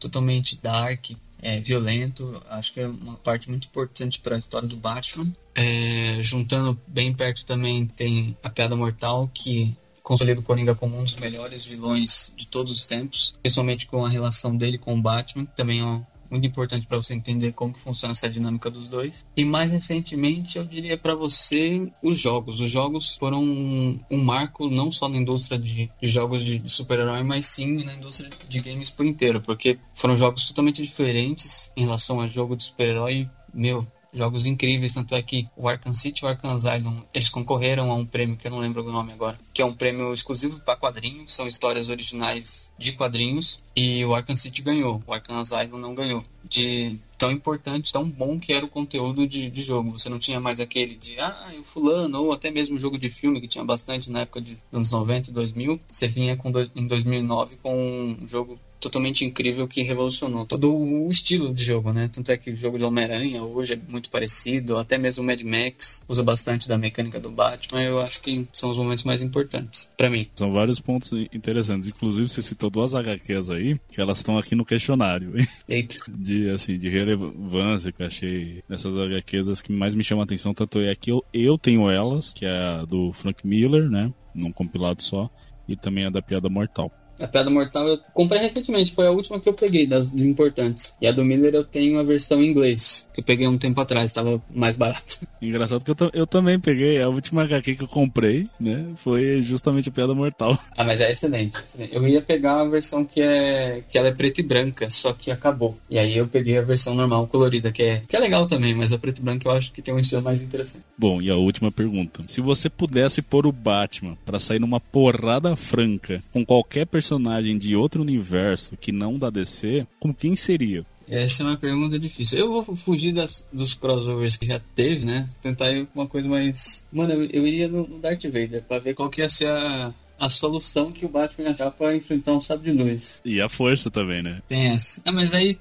totalmente 0.05 0.59
dark, 0.63 1.11
é, 1.43 1.61
violento. 1.61 2.41
Acho 2.49 2.73
que 2.73 2.81
é 2.81 2.87
uma 2.87 3.17
parte 3.17 3.51
muito 3.51 3.67
importante 3.67 4.21
para 4.21 4.37
a 4.37 4.39
história 4.39 4.69
do 4.69 4.77
Batman. 4.77 5.31
É, 5.55 6.19
juntando 6.21 6.79
bem 6.87 7.15
perto 7.15 7.45
também 7.45 7.87
tem 7.87 8.37
a 8.43 8.51
Piada 8.51 8.77
Mortal, 8.77 9.31
que 9.33 9.77
consolida 10.03 10.41
o 10.41 10.43
Coringa 10.43 10.75
como 10.75 10.99
um 10.99 11.05
dos 11.05 11.17
melhores 11.17 11.65
vilões 11.65 12.33
de 12.37 12.47
todos 12.47 12.73
os 12.73 12.87
tempos, 12.87 13.37
principalmente 13.43 13.87
com 13.87 14.05
a 14.05 14.09
relação 14.09 14.57
dele 14.57 14.79
com 14.79 14.95
o 14.95 15.01
Batman, 15.01 15.47
que 15.47 15.57
também 15.57 15.81
é 15.81 16.03
muito 16.35 16.47
importante 16.47 16.87
para 16.87 16.99
você 16.99 17.15
entender 17.15 17.53
como 17.53 17.73
que 17.73 17.81
funciona 17.81 18.13
essa 18.13 18.29
dinâmica 18.29 18.71
dos 18.71 18.89
dois. 18.89 19.25
E 19.37 19.45
mais 19.45 19.71
recentemente, 19.71 20.59
eu 20.59 20.65
diria 20.65 20.99
para 20.99 21.15
você 21.15 21.89
os 22.03 22.19
jogos. 22.19 22.61
Os 22.61 22.71
jogos 22.71 23.17
foram 23.17 23.43
um, 23.43 24.01
um, 24.11 24.23
marco 24.23 24.69
não 24.69 24.91
só 24.91 25.09
na 25.09 25.17
indústria 25.17 25.59
de, 25.59 25.91
de 26.01 26.09
jogos 26.09 26.45
de, 26.45 26.59
de 26.59 26.71
super-herói, 26.71 27.23
mas 27.23 27.47
sim 27.47 27.85
na 27.85 27.95
indústria 27.95 28.31
de 28.49 28.61
games 28.61 28.91
por 28.91 29.07
inteiro, 29.07 29.41
porque 29.41 29.79
foram 29.95 30.17
jogos 30.17 30.47
totalmente 30.47 30.83
diferentes 30.83 31.71
em 31.77 31.85
relação 31.85 32.21
a 32.21 32.27
jogo 32.27 32.57
de 32.57 32.65
super-herói. 32.65 33.29
Meu, 33.53 33.87
jogos 34.15 34.47
incríveis, 34.47 34.95
tanto 34.95 35.15
é 35.15 35.23
que 35.23 35.47
o 35.57 35.69
Arkham 35.69 35.93
City 35.93 36.25
e 36.25 36.27
o 36.27 36.29
Arkham 36.29 36.53
Asylum, 36.53 37.03
eles 37.13 37.29
concorreram 37.29 37.91
a 37.91 37.95
um 37.95 38.07
prêmio 38.07 38.37
que 38.37 38.47
eu 38.47 38.51
não 38.51 38.59
lembro 38.59 38.83
o 38.83 38.93
nome 38.93 39.13
agora, 39.13 39.39
que 39.53 39.61
é 39.61 39.65
um 39.65 39.75
prêmio 39.75 40.13
exclusivo 40.13 40.61
para 40.61 40.77
quadrinhos, 40.77 41.33
são 41.33 41.47
histórias 41.47 41.89
originais 41.89 42.73
de 42.79 42.93
quadrinhos, 42.93 43.63
e 43.77 44.05
o 44.05 44.15
Arkham 44.15 44.37
City 44.37 44.63
ganhou, 44.63 45.03
o 45.07 45.13
Arkham 45.13 45.37
Asylum 45.37 45.79
não 45.79 45.95
ganhou. 45.95 46.23
De 46.49 46.97
tão 47.19 47.33
importante, 47.33 47.93
tão 47.93 48.09
bom 48.09 48.39
que 48.39 48.53
era 48.53 48.65
o 48.65 48.69
conteúdo 48.69 49.27
de, 49.27 49.51
de 49.51 49.63
jogo. 49.63 49.93
Você 49.93 50.09
não 50.09 50.19
tinha 50.19 50.39
mais 50.39 50.61
aquele 50.61 50.95
de, 50.95 51.19
ah, 51.19 51.53
o 51.59 51.65
fulano, 51.65 52.23
ou 52.23 52.33
até 52.33 52.51
mesmo 52.51 52.79
jogo 52.79 52.99
de 52.99 53.09
filme, 53.09 53.41
que 53.41 53.49
tinha 53.49 53.65
bastante 53.65 54.11
na 54.11 54.21
época 54.21 54.41
de 54.41 54.59
anos 54.73 54.93
90 54.93 55.31
e 55.31 55.33
2000. 55.33 55.81
Você 55.89 56.07
vinha 56.07 56.37
com, 56.37 56.53
em 56.77 56.87
2009 56.87 57.57
com 57.63 58.17
um 58.21 58.29
jogo 58.29 58.59
totalmente 58.85 59.25
incrível 59.25 59.67
que 59.67 59.83
revolucionou 59.83 60.45
todo 60.45 60.75
o 60.75 61.09
estilo 61.11 61.55
de 61.55 61.65
jogo, 61.65 61.93
né? 61.93 62.11
Tanto 62.13 62.31
é 62.31 62.37
que 62.37 62.51
o 62.51 62.57
jogo 62.57 62.77
de 62.77 62.85
Homem-Aranha 62.85 63.43
hoje 63.43 63.75
é 63.75 63.79
muito 63.89 64.11
parecido, 64.11 64.77
até 64.77 64.99
mesmo 64.99 65.25
o 65.25 65.27
Mad 65.27 65.41
Max 65.41 66.05
usa 66.07 66.23
bastante 66.23 66.69
da 66.69 66.77
mecânica 66.77 67.19
do 67.19 67.31
Batman. 67.31 67.83
Eu 67.83 68.01
acho 68.01 68.21
que 68.21 68.47
são 68.53 68.71
os 68.71 68.77
momentos 68.77 69.05
mais 69.05 69.23
importantes 69.23 69.91
para 69.97 70.11
mim. 70.11 70.29
São 70.35 70.53
vários 70.53 70.81
pontos 70.81 71.13
interessantes. 71.33 71.89
Inclusive, 71.89 72.29
você 72.29 72.43
citou 72.43 72.69
duas 72.69 72.95
HQs 72.95 73.49
aí, 73.49 73.64
que 73.91 74.01
elas 74.01 74.19
estão 74.19 74.37
aqui 74.39 74.55
no 74.55 74.65
questionário. 74.65 75.35
Eita. 75.69 75.97
De, 76.09 76.51
assim, 76.51 76.77
de 76.77 76.89
relevância 76.89 77.93
que 77.93 78.03
eu 78.03 78.07
achei 78.07 78.63
nessas 78.69 78.97
HQs 78.97 79.49
as 79.49 79.63
que 79.63 79.73
mais 79.73 79.95
me 79.95 80.05
chamam 80.05 80.23
a 80.23 80.25
atenção. 80.25 80.53
Tanto 80.53 80.81
é 80.81 80.95
que 80.95 81.11
eu, 81.11 81.25
eu 81.33 81.57
tenho 81.57 81.89
elas, 81.89 82.33
que 82.33 82.45
é 82.45 82.57
a 82.57 82.85
do 82.85 83.13
Frank 83.13 83.47
Miller, 83.47 83.89
né? 83.89 84.13
Num 84.35 84.53
compilado 84.53 85.03
só. 85.03 85.31
E 85.67 85.77
também 85.77 86.05
a 86.05 86.11
da 86.11 86.21
Piada 86.21 86.49
Mortal. 86.49 86.91
A 87.21 87.27
Piada 87.27 87.51
Mortal 87.51 87.89
eu 87.89 87.99
comprei 88.13 88.41
recentemente, 88.41 88.93
foi 88.93 89.07
a 89.07 89.11
última 89.11 89.41
que 89.41 89.49
eu 89.49 89.55
peguei 89.55 89.87
das 89.87 90.13
importantes. 90.13 90.95
E 91.01 91.07
a 91.07 91.13
do 91.13 91.25
Miller 91.25 91.55
eu 91.55 91.65
tenho 91.65 91.99
a 91.99 92.03
versão 92.03 92.43
em 92.43 92.51
inglês, 92.51 93.09
que 93.15 93.21
eu 93.21 93.25
peguei 93.25 93.47
um 93.47 93.59
tempo 93.59 93.81
atrás, 93.81 94.11
estava 94.11 94.43
mais 94.53 94.77
barato. 94.77 95.21
Engraçado 95.41 95.85
que 95.85 95.91
eu, 95.91 96.11
eu 96.13 96.27
também 96.27 96.59
peguei, 96.59 97.01
a 97.01 97.09
última 97.09 97.43
HQ 97.43 97.77
que 97.77 97.85
eu 97.85 97.89
comprei, 97.89 98.49
né, 98.59 98.87
foi 98.97 99.43
justamente 99.43 99.89
a 99.89 99.93
Piada 99.93 100.15
Mortal. 100.15 100.59
Ah, 100.77 100.83
mas 100.83 101.01
é 101.01 101.11
excelente, 101.11 101.57
excelente. 101.57 101.95
Eu 101.95 102.07
ia 102.09 102.21
pegar 102.21 102.61
a 102.61 102.65
versão 102.65 103.05
que 103.05 103.21
é 103.21 103.83
que 103.89 103.97
ela 103.97 104.09
é 104.09 104.13
preta 104.13 104.41
e 104.41 104.45
branca, 104.45 104.91
só 104.91 105.13
que 105.13 105.31
acabou. 105.31 105.77
E 105.89 105.97
aí 105.97 106.17
eu 106.17 106.27
peguei 106.27 106.59
a 106.59 106.63
versão 106.63 106.97
normal, 106.97 107.29
colorida, 107.29 107.71
que 107.71 107.83
é, 107.83 108.03
que 108.09 108.17
é 108.17 108.19
legal 108.19 108.49
também, 108.49 108.75
mas 108.75 108.93
a 108.93 108.99
preta 108.99 109.21
e 109.21 109.25
branca 109.25 109.49
eu 109.49 109.53
acho 109.53 109.71
que 109.71 109.81
tem 109.81 109.95
um 109.95 110.01
estilo 110.01 110.21
mais 110.21 110.43
interessante. 110.43 110.85
Bom, 110.99 111.23
e 111.23 111.31
a 111.31 111.37
última 111.37 111.71
pergunta. 111.71 112.25
Se 112.27 112.41
você 112.41 112.69
pudesse 112.69 113.23
pôr 113.23 113.47
o 113.47 113.53
Batman 113.53 114.17
para 114.27 114.41
sair 114.41 114.59
numa 114.59 114.81
porrada 114.81 115.55
franca 115.55 116.21
com 116.33 116.45
qualquer 116.45 116.87
personagem 116.87 117.04
personagem 117.05 117.59
de 117.59 117.77
outro 117.77 118.01
universo 118.01 118.79
que 118.79 118.91
não 118.91 119.19
da 119.19 119.29
DC, 119.29 119.87
como 120.01 120.15
quem 120.15 120.35
seria? 120.35 120.85
Essa 121.07 121.43
é 121.43 121.47
uma 121.47 121.57
pergunta 121.59 121.99
difícil. 121.99 122.39
Eu 122.39 122.51
vou 122.51 122.63
fugir 122.75 123.13
das, 123.13 123.47
dos 123.53 123.75
crossovers 123.75 124.39
que 124.39 124.47
já 124.47 124.59
teve, 124.75 125.05
né? 125.05 125.29
Tentar 125.43 125.71
ir 125.71 125.87
com 125.87 126.01
uma 126.01 126.09
coisa 126.09 126.27
mais. 126.27 126.87
Mano, 126.91 127.13
eu, 127.13 127.25
eu 127.27 127.47
iria 127.47 127.69
no, 127.69 127.87
no, 127.87 127.99
Darth 127.99 128.25
Vader 128.25 128.63
pra 128.63 128.79
ver 128.79 128.95
qual 128.95 129.11
que 129.11 129.21
ia 129.21 129.29
ser 129.29 129.49
a, 129.49 129.93
a 130.19 130.29
solução 130.31 130.91
que 130.91 131.05
o 131.05 131.09
Batman 131.11 131.51
achar 131.51 131.71
pra 131.73 131.95
enfrentar 131.95 132.33
um 132.33 132.41
sábio 132.41 132.73
de 132.73 132.83
luz. 132.83 133.21
E 133.23 133.39
a 133.39 133.51
força 133.51 133.91
também, 133.91 134.23
né? 134.23 134.41
Tem 134.49 134.69
essa. 134.69 135.03
Ah, 135.05 135.13
mas 135.13 135.35
aí 135.35 135.59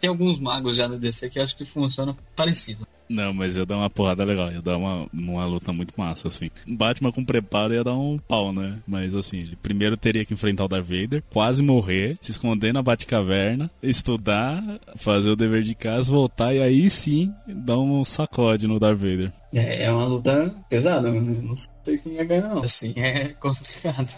tem 0.00 0.08
alguns 0.08 0.38
magos 0.38 0.76
já 0.76 0.86
no 0.86 0.96
DC 0.96 1.28
que 1.28 1.40
eu 1.40 1.42
acho 1.42 1.56
que 1.56 1.64
funciona 1.64 2.16
parecido. 2.36 2.86
Não, 3.08 3.32
mas 3.32 3.56
ia 3.56 3.66
dar 3.66 3.76
uma 3.76 3.90
porrada 3.90 4.24
legal, 4.24 4.50
ia 4.50 4.62
dar 4.62 4.76
uma, 4.76 5.06
uma 5.12 5.46
luta 5.46 5.72
muito 5.72 5.92
massa, 5.96 6.28
assim. 6.28 6.50
Batman 6.66 7.12
com 7.12 7.24
preparo 7.24 7.74
ia 7.74 7.84
dar 7.84 7.94
um 7.94 8.18
pau, 8.18 8.52
né? 8.52 8.78
Mas 8.86 9.14
assim, 9.14 9.38
ele 9.38 9.56
primeiro 9.56 9.96
teria 9.96 10.24
que 10.24 10.34
enfrentar 10.34 10.64
o 10.64 10.68
Darth 10.68 10.86
Vader, 10.86 11.22
quase 11.30 11.62
morrer, 11.62 12.16
se 12.20 12.30
esconder 12.30 12.72
na 12.72 12.82
Batcaverna, 12.82 13.70
estudar, 13.82 14.62
fazer 14.96 15.30
o 15.30 15.36
dever 15.36 15.62
de 15.62 15.74
casa, 15.74 16.10
voltar 16.10 16.54
e 16.54 16.62
aí 16.62 16.88
sim 16.88 17.32
dar 17.46 17.78
um 17.78 18.04
sacode 18.04 18.66
no 18.66 18.78
Darth 18.78 18.98
Vader. 18.98 19.32
É, 19.52 19.84
é 19.84 19.92
uma 19.92 20.06
luta 20.06 20.52
pesada, 20.68 21.10
não 21.12 21.54
sei 21.84 21.98
quem 21.98 22.14
ia 22.14 22.24
ganhar, 22.24 22.48
não. 22.48 22.62
Assim, 22.62 22.92
é 22.96 23.28
complicado. 23.34 24.08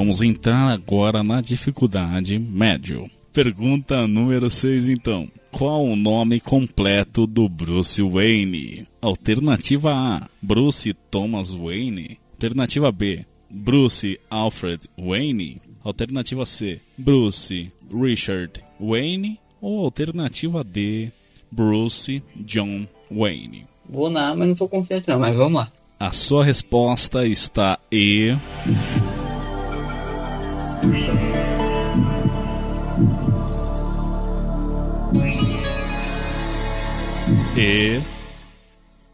Vamos 0.00 0.22
entrar 0.22 0.70
agora 0.70 1.22
na 1.22 1.42
dificuldade 1.42 2.38
médio. 2.38 3.10
Pergunta 3.34 4.08
número 4.08 4.48
6 4.48 4.88
então. 4.88 5.28
Qual 5.52 5.84
o 5.84 5.94
nome 5.94 6.40
completo 6.40 7.26
do 7.26 7.46
Bruce 7.50 8.02
Wayne? 8.02 8.88
Alternativa 9.02 9.92
A, 9.92 10.26
Bruce 10.40 10.94
Thomas 11.10 11.50
Wayne. 11.50 12.18
Alternativa 12.32 12.90
B, 12.90 13.26
Bruce 13.50 14.18
Alfred 14.30 14.88
Wayne. 14.98 15.60
Alternativa 15.84 16.46
C, 16.46 16.80
Bruce 16.96 17.70
Richard 17.92 18.52
Wayne. 18.80 19.38
Ou 19.60 19.84
alternativa 19.84 20.64
D, 20.64 21.12
Bruce 21.52 22.22
John 22.36 22.88
Wayne. 23.10 23.66
Vou 23.86 24.08
na, 24.08 24.34
mas 24.34 24.48
não 24.48 24.56
sou 24.56 24.66
confiante 24.66 25.10
não, 25.10 25.18
mas 25.18 25.36
vamos 25.36 25.60
lá. 25.60 25.70
A 25.98 26.10
sua 26.10 26.42
resposta 26.42 27.26
está 27.26 27.78
E. 27.92 28.34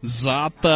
Exata! 0.01 0.69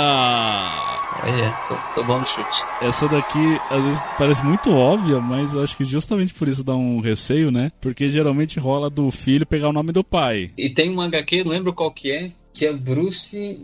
É, 1.23 1.49
tô, 1.67 1.75
tô 1.95 2.03
bom 2.03 2.19
no 2.19 2.25
chute. 2.25 2.63
Essa 2.81 3.07
daqui 3.07 3.57
às 3.69 3.85
vezes 3.85 3.99
parece 4.17 4.43
muito 4.43 4.71
óbvia, 4.71 5.21
mas 5.21 5.55
acho 5.55 5.77
que 5.77 5.85
justamente 5.85 6.33
por 6.33 6.49
isso 6.49 6.63
dá 6.63 6.75
um 6.75 6.99
receio, 6.99 7.49
né? 7.49 7.71
Porque 7.79 8.09
geralmente 8.09 8.59
rola 8.59 8.89
do 8.89 9.09
filho 9.09 9.45
pegar 9.45 9.69
o 9.69 9.73
nome 9.73 9.93
do 9.93 10.03
pai. 10.03 10.51
E 10.57 10.69
tem 10.69 10.89
um 10.89 10.99
HQ, 10.99 11.43
lembro 11.43 11.73
qual 11.73 11.91
que 11.91 12.11
é? 12.11 12.31
Que 12.53 12.65
é 12.65 12.73
Bruce, 12.73 13.59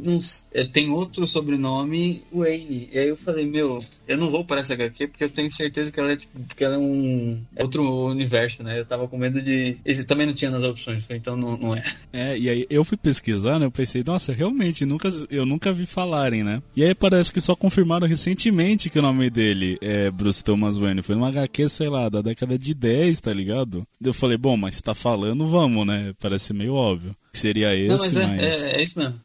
é, 0.53 0.63
tem 0.63 0.89
outro 0.89 1.27
sobrenome, 1.27 2.23
Wayne. 2.31 2.89
E 2.93 2.99
aí 2.99 3.09
eu 3.09 3.17
falei, 3.17 3.45
meu, 3.45 3.79
eu 4.07 4.17
não 4.17 4.29
vou 4.29 4.43
para 4.45 4.61
essa 4.61 4.73
HQ 4.73 5.07
porque 5.07 5.23
eu 5.23 5.29
tenho 5.29 5.49
certeza 5.49 5.91
que 5.91 5.99
ela 5.99 6.11
é, 6.11 6.15
tipo, 6.15 6.39
que 6.55 6.63
ela 6.63 6.75
é 6.75 6.77
um 6.77 7.41
outro 7.57 7.83
universo, 8.07 8.63
né? 8.63 8.79
Eu 8.79 8.85
tava 8.85 9.07
com 9.07 9.17
medo 9.17 9.41
de. 9.41 9.77
Esse 9.85 10.03
também 10.03 10.25
não 10.25 10.33
tinha 10.33 10.51
nas 10.51 10.63
opções, 10.63 11.07
então 11.09 11.35
não, 11.35 11.57
não 11.57 11.75
é. 11.75 11.83
É, 12.13 12.37
e 12.37 12.49
aí 12.49 12.67
eu 12.69 12.83
fui 12.83 12.97
pesquisar, 12.97 13.59
né? 13.59 13.65
Eu 13.65 13.71
pensei, 13.71 14.03
nossa, 14.05 14.31
realmente, 14.31 14.85
nunca, 14.85 15.09
eu 15.29 15.45
nunca 15.45 15.73
vi 15.73 15.85
falarem, 15.85 16.43
né? 16.43 16.61
E 16.75 16.83
aí 16.83 16.95
parece 16.95 17.31
que 17.31 17.41
só 17.41 17.55
confirmaram 17.55 18.07
recentemente 18.07 18.89
que 18.89 18.99
o 18.99 19.01
nome 19.01 19.29
dele 19.29 19.77
é 19.81 20.09
Bruce 20.09 20.43
Thomas 20.43 20.77
Wayne. 20.77 21.01
Foi 21.01 21.15
numa 21.15 21.29
HQ, 21.29 21.69
sei 21.69 21.87
lá, 21.87 22.09
da 22.09 22.21
década 22.21 22.57
de 22.57 22.73
10, 22.73 23.19
tá 23.19 23.33
ligado? 23.33 23.85
Eu 24.01 24.13
falei, 24.13 24.37
bom, 24.37 24.55
mas 24.55 24.81
tá 24.81 24.95
falando, 24.95 25.45
vamos, 25.47 25.85
né? 25.85 26.13
Parece 26.19 26.53
meio 26.53 26.73
óbvio. 26.73 27.15
Seria 27.33 27.75
esse, 27.75 27.89
não, 27.89 27.97
mas, 27.97 28.17
é, 28.17 28.27
mas... 28.27 28.61
É, 28.61 28.71
é 28.71 28.83
isso 28.83 28.99
mesmo. 28.99 29.19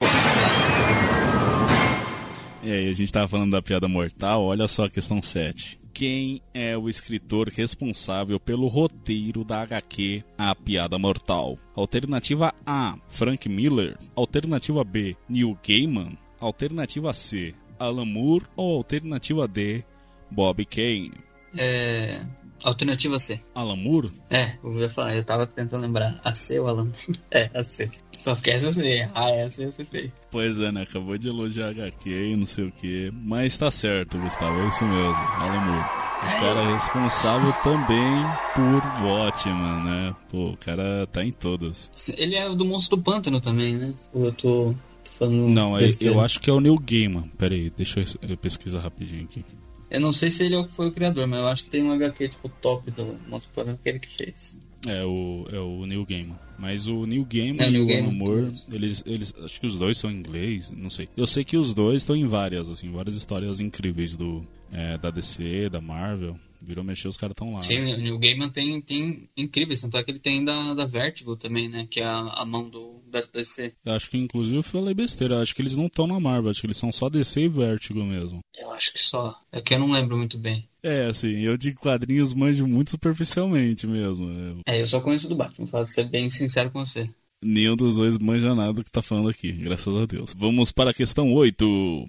E 2.62 2.70
aí, 2.70 2.88
a 2.88 2.92
gente 2.92 3.12
tava 3.12 3.26
falando 3.26 3.50
da 3.50 3.60
piada 3.60 3.88
mortal, 3.88 4.44
olha 4.44 4.68
só 4.68 4.84
a 4.84 4.90
questão 4.90 5.20
7. 5.20 5.80
Quem 5.92 6.40
é 6.54 6.76
o 6.76 6.88
escritor 6.88 7.48
responsável 7.48 8.40
pelo 8.40 8.66
roteiro 8.66 9.44
da 9.44 9.62
HQ 9.62 10.24
A 10.38 10.54
Piada 10.54 10.98
Mortal? 10.98 11.58
Alternativa 11.74 12.54
A, 12.64 12.96
Frank 13.08 13.48
Miller. 13.48 13.98
Alternativa 14.16 14.82
B, 14.84 15.16
Neil 15.28 15.58
Gaiman. 15.66 16.16
Alternativa 16.40 17.12
C, 17.12 17.54
Alan 17.78 18.06
Moore. 18.06 18.46
Ou 18.56 18.76
alternativa 18.76 19.46
D, 19.46 19.84
Bob 20.30 20.64
Kane? 20.64 21.12
É. 21.58 22.24
Alternativa 22.62 23.18
C. 23.18 23.40
Alan 23.54 23.76
Moore? 23.76 24.12
É, 24.30 24.56
eu 24.62 24.78
ia 24.78 24.88
falar, 24.88 25.16
eu 25.16 25.24
tava 25.24 25.46
tentando 25.46 25.82
lembrar. 25.82 26.20
A 26.22 26.32
C 26.32 26.60
ou 26.60 26.68
Alan? 26.68 26.90
é, 27.30 27.50
a 27.52 27.62
C. 27.62 27.90
Só 28.22 28.36
que 28.36 28.50
essa 28.52 28.66
eu 28.66 28.72
sei. 28.72 29.02
Ah, 29.14 29.30
essa 29.30 29.62
eu 29.62 29.72
sei. 29.72 30.12
Pois 30.30 30.60
é, 30.60 30.70
né? 30.70 30.82
Acabou 30.82 31.18
de 31.18 31.28
elogiar 31.28 31.70
HQ 31.70 32.08
e 32.08 32.36
não 32.36 32.46
sei 32.46 32.66
o 32.66 32.70
que. 32.72 33.12
Mas 33.12 33.56
tá 33.56 33.68
certo, 33.68 34.16
Gustavo. 34.18 34.60
É 34.60 34.68
isso 34.68 34.84
mesmo. 34.84 35.14
Alan 35.14 35.60
Moore. 35.60 36.02
O 36.22 36.24
cara 36.24 36.60
é 36.60 36.72
responsável 36.74 37.52
também 37.64 38.22
por 38.54 39.04
Watchman, 39.04 39.82
né? 39.82 40.16
Pô, 40.30 40.50
o 40.50 40.56
cara 40.56 41.04
tá 41.08 41.24
em 41.24 41.32
todos. 41.32 41.90
Ele 42.16 42.36
é 42.36 42.48
do 42.54 42.64
Monstro 42.64 42.96
do 42.96 43.02
Pântano 43.02 43.40
também, 43.40 43.76
né? 43.76 43.92
Eu 44.14 44.32
tô 44.32 44.72
Não, 45.20 45.76
besteira. 45.76 46.14
eu 46.14 46.20
acho 46.20 46.38
que 46.38 46.48
é 46.48 46.52
o 46.52 46.60
Neil 46.60 46.78
Gaiman. 46.78 47.28
Pera 47.36 47.54
aí, 47.54 47.70
deixa 47.76 48.04
eu 48.22 48.36
pesquisar 48.36 48.78
rapidinho 48.78 49.24
aqui. 49.24 49.44
Eu 49.90 50.00
não 50.00 50.12
sei 50.12 50.30
se 50.30 50.44
ele 50.44 50.54
é 50.54 50.68
foi 50.68 50.86
o 50.88 50.92
criador, 50.92 51.26
mas 51.26 51.40
eu 51.40 51.46
acho 51.48 51.64
que 51.64 51.70
tem 51.70 51.82
um 51.82 51.92
HQ 51.92 52.28
tipo 52.28 52.48
top 52.48 52.88
do 52.92 53.18
Monstro 53.28 53.52
Planeta 53.52 53.80
que 53.82 53.88
ele 53.88 53.98
que 53.98 54.08
fez. 54.08 54.56
É 54.86 55.04
o, 55.04 55.46
é 55.52 55.58
o 55.58 55.86
Neil 55.86 56.04
Gaiman. 56.04 56.36
Mas 56.58 56.86
o 56.86 57.06
Neil 57.06 57.24
Gaiman 57.24 57.62
é, 57.62 57.70
e 57.70 57.80
o 57.80 57.98
Alan 57.98 58.12
Moore, 58.12 58.52
eles, 58.72 59.02
eles, 59.06 59.34
acho 59.42 59.60
que 59.60 59.66
os 59.66 59.78
dois 59.78 59.96
são 59.98 60.10
em 60.10 60.16
inglês, 60.16 60.70
não 60.70 60.90
sei. 60.90 61.08
Eu 61.16 61.26
sei 61.26 61.44
que 61.44 61.56
os 61.56 61.72
dois 61.72 62.02
estão 62.02 62.16
em 62.16 62.26
várias, 62.26 62.68
assim, 62.68 62.90
várias 62.90 63.14
histórias 63.14 63.60
incríveis 63.60 64.16
do, 64.16 64.46
é, 64.72 64.98
da 64.98 65.10
DC, 65.10 65.68
da 65.68 65.80
Marvel. 65.80 66.36
Virou 66.64 66.84
mexer, 66.84 67.08
os 67.08 67.16
caras 67.16 67.34
estão 67.34 67.52
lá. 67.52 67.60
Sim, 67.60 67.80
né? 67.80 68.12
o 68.12 68.18
Gaiman 68.18 68.50
tem, 68.50 68.80
tem 68.80 69.28
incríveis, 69.36 69.80
tanto 69.80 69.96
é 69.96 70.04
que 70.04 70.10
ele 70.12 70.20
tem 70.20 70.44
da, 70.44 70.74
da 70.74 70.86
Vertigo 70.86 71.36
também, 71.36 71.68
né? 71.68 71.86
Que 71.90 72.00
é 72.00 72.04
a, 72.04 72.20
a 72.20 72.44
mão 72.44 72.68
do, 72.68 73.01
da 73.12 73.20
DC. 73.20 73.72
Eu 73.84 73.92
acho 73.92 74.10
que 74.10 74.16
inclusive 74.16 74.56
eu 74.56 74.62
falei 74.62 74.94
besteira, 74.94 75.34
eu 75.34 75.42
acho 75.42 75.54
que 75.54 75.60
eles 75.62 75.76
não 75.76 75.86
estão 75.86 76.06
na 76.06 76.18
Marvel, 76.18 76.50
acho 76.50 76.60
que 76.60 76.66
eles 76.66 76.78
são 76.78 76.90
só 76.90 77.08
DC 77.08 77.42
e 77.42 77.48
Vertigo 77.48 78.02
mesmo. 78.02 78.40
Eu 78.58 78.72
acho 78.72 78.92
que 78.92 79.00
só. 79.00 79.38
É 79.52 79.60
que 79.60 79.74
eu 79.74 79.78
não 79.78 79.92
lembro 79.92 80.16
muito 80.16 80.38
bem. 80.38 80.66
É, 80.82 81.06
assim, 81.06 81.40
eu 81.40 81.56
de 81.56 81.74
quadrinhos 81.74 82.34
manjo 82.34 82.66
muito 82.66 82.90
superficialmente 82.90 83.86
mesmo. 83.86 84.62
É, 84.66 84.80
eu 84.80 84.86
só 84.86 85.00
conheço 85.00 85.28
do 85.28 85.36
Batman, 85.36 85.66
vou 85.66 85.84
ser 85.84 86.04
bem 86.04 86.28
sincero 86.30 86.70
com 86.70 86.84
você. 86.84 87.08
Nenhum 87.44 87.76
dos 87.76 87.96
dois 87.96 88.16
manja 88.18 88.54
nada 88.54 88.72
do 88.72 88.84
que 88.84 88.90
tá 88.90 89.02
falando 89.02 89.28
aqui, 89.28 89.52
graças 89.52 89.94
a 89.94 90.06
Deus. 90.06 90.34
Vamos 90.36 90.72
para 90.72 90.90
a 90.90 90.94
questão 90.94 91.32
8. 91.32 92.06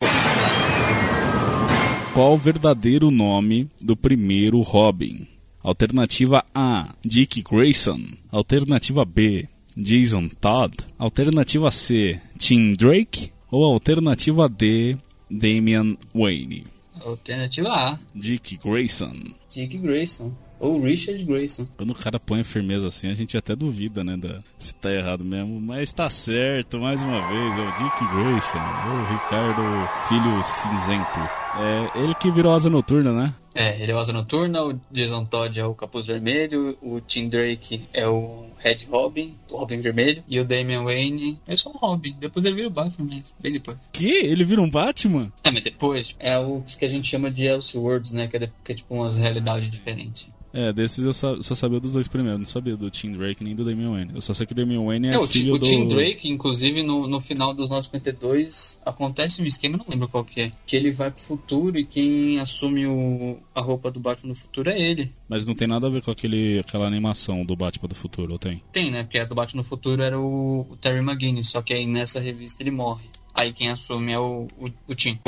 Qual 2.13 2.33
o 2.33 2.37
verdadeiro 2.37 3.09
nome 3.09 3.67
do 3.81 3.97
primeiro 3.97 4.61
Robin? 4.61 5.27
Alternativa 5.63 6.45
A, 6.53 6.93
Dick 7.03 7.41
Grayson. 7.41 7.99
Alternativa 8.31 9.03
B, 9.03 9.47
Jason 9.75 10.29
Todd. 10.29 10.75
Alternativa 10.97 11.69
C, 11.71 12.19
Tim 12.37 12.71
Drake. 12.71 13.31
Ou 13.51 13.63
alternativa 13.65 14.49
D, 14.49 14.97
Damian 15.29 15.95
Wayne. 16.13 16.63
Alternativa 17.05 17.69
A. 17.69 17.99
Dick 18.15 18.57
Grayson. 18.57 19.33
Dick 19.49 19.77
Grayson. 19.77 20.31
Ou 20.59 20.81
Richard 20.81 21.23
Grayson. 21.25 21.67
Quando 21.75 21.91
o 21.91 21.95
cara 21.95 22.19
põe 22.19 22.39
a 22.39 22.43
firmeza 22.43 22.87
assim, 22.87 23.09
a 23.09 23.13
gente 23.13 23.35
até 23.35 23.53
duvida, 23.55 24.03
né? 24.03 24.15
Da, 24.15 24.39
se 24.57 24.73
tá 24.75 24.89
errado 24.91 25.23
mesmo. 25.23 25.59
Mas 25.59 25.91
tá 25.91 26.09
certo, 26.09 26.79
mais 26.79 27.03
uma 27.03 27.19
vez. 27.27 27.57
É 27.57 27.61
o 27.61 27.71
Dick 27.83 28.05
Grayson. 28.15 28.57
O 28.57 29.11
Ricardo 29.11 29.61
Filho 30.07 30.43
Cinzento. 30.45 31.19
É 31.59 32.01
ele 32.01 32.15
que 32.15 32.31
virou 32.31 32.53
asa 32.53 32.69
noturna, 32.69 33.11
né? 33.11 33.33
É, 33.55 33.81
ele 33.81 33.91
é 33.91 33.95
o 33.95 33.99
Asa 33.99 34.11
Noturna, 34.11 34.63
o 34.63 34.79
Jason 34.91 35.25
Todd 35.25 35.59
é 35.59 35.65
o 35.65 35.75
Capuz 35.75 36.05
Vermelho, 36.05 36.77
o 36.81 36.99
Tim 36.99 37.29
Drake 37.29 37.83
é 37.93 38.07
o 38.07 38.47
Red 38.57 38.85
Robin, 38.89 39.35
o 39.49 39.57
Robin 39.57 39.81
Vermelho, 39.81 40.23
e 40.27 40.39
o 40.39 40.45
Damian 40.45 40.83
Wayne 40.83 41.39
é 41.47 41.55
só 41.55 41.69
um 41.69 41.77
Robin. 41.77 42.15
Depois 42.19 42.45
ele 42.45 42.55
vira 42.55 42.67
o 42.67 42.71
Batman, 42.71 43.21
bem 43.39 43.53
depois. 43.53 43.77
Que? 43.91 44.11
Ele 44.11 44.43
vira 44.43 44.61
um 44.61 44.69
Batman? 44.69 45.31
É, 45.43 45.51
mas 45.51 45.63
depois 45.63 46.15
é 46.19 46.37
o 46.39 46.61
que 46.61 46.85
a 46.85 46.89
gente 46.89 47.07
chama 47.07 47.29
de 47.29 47.45
Elseworlds, 47.45 48.11
né? 48.11 48.27
Que 48.27 48.37
é, 48.37 48.49
que 48.63 48.71
é 48.71 48.75
tipo 48.75 48.95
umas 48.95 49.17
realidades 49.17 49.69
diferentes. 49.69 50.29
É, 50.53 50.71
desses 50.71 51.03
eu 51.03 51.11
só, 51.11 51.41
só, 51.41 51.55
sabia 51.55 51.79
dos 51.79 51.93
dois 51.93 52.07
primeiros, 52.07 52.39
não 52.39 52.45
sabia 52.45 52.77
do 52.77 52.89
Tim 52.91 53.13
Drake 53.13 53.43
nem 53.43 53.55
do 53.55 53.65
Damian 53.65 53.91
Wayne. 53.91 54.11
Eu 54.13 54.21
só 54.21 54.33
sei 54.33 54.45
que 54.45 54.53
o 54.53 54.55
Damian 54.55 54.85
Wayne 54.85 55.07
é, 55.07 55.13
é 55.15 55.17
o 55.17 55.25
filho 55.25 55.55
o 55.55 55.57
do... 55.57 55.65
O 55.65 55.69
Tim 55.69 55.87
Drake, 55.87 56.29
inclusive, 56.29 56.83
no, 56.83 57.07
no 57.07 57.19
final 57.19 57.55
dos 57.55 57.69
952, 57.69 58.79
acontece 58.85 59.41
um 59.41 59.45
esquema, 59.45 59.77
não 59.77 59.85
lembro 59.89 60.07
qual 60.07 60.23
que 60.23 60.41
é, 60.41 60.51
que 60.67 60.75
ele 60.75 60.91
vai 60.91 61.09
pro 61.09 61.19
futuro 61.19 61.79
e 61.79 61.85
quem 61.85 62.39
assume 62.39 62.85
o, 62.85 63.39
a 63.55 63.61
roupa 63.61 63.89
do 63.89 63.99
Batman 63.99 64.29
no 64.29 64.35
futuro 64.35 64.69
é 64.69 64.79
ele. 64.79 65.11
Mas 65.27 65.47
não 65.47 65.55
tem 65.55 65.67
nada 65.67 65.87
a 65.87 65.89
ver 65.89 66.03
com 66.03 66.11
aquele, 66.11 66.59
aquela 66.59 66.85
animação 66.85 67.43
do 67.43 67.55
Batman 67.55 67.89
do 67.89 67.95
futuro, 67.95 68.33
ou 68.33 68.39
tem? 68.39 68.61
Tem, 68.71 68.91
né? 68.91 69.03
Porque 69.03 69.17
a 69.17 69.25
do 69.25 69.33
Batman 69.33 69.63
no 69.63 69.67
futuro 69.67 70.03
era 70.03 70.19
o, 70.19 70.67
o 70.69 70.77
Terry 70.77 70.99
McGuinness, 70.99 71.49
só 71.49 71.63
que 71.63 71.73
aí 71.73 71.87
nessa 71.87 72.19
revista 72.19 72.61
ele 72.61 72.71
morre. 72.71 73.05
Aí 73.33 73.51
quem 73.51 73.69
assume 73.69 74.11
é 74.11 74.19
o, 74.19 74.47
o, 74.59 74.69
o 74.87 74.93
Tim. 74.93 75.19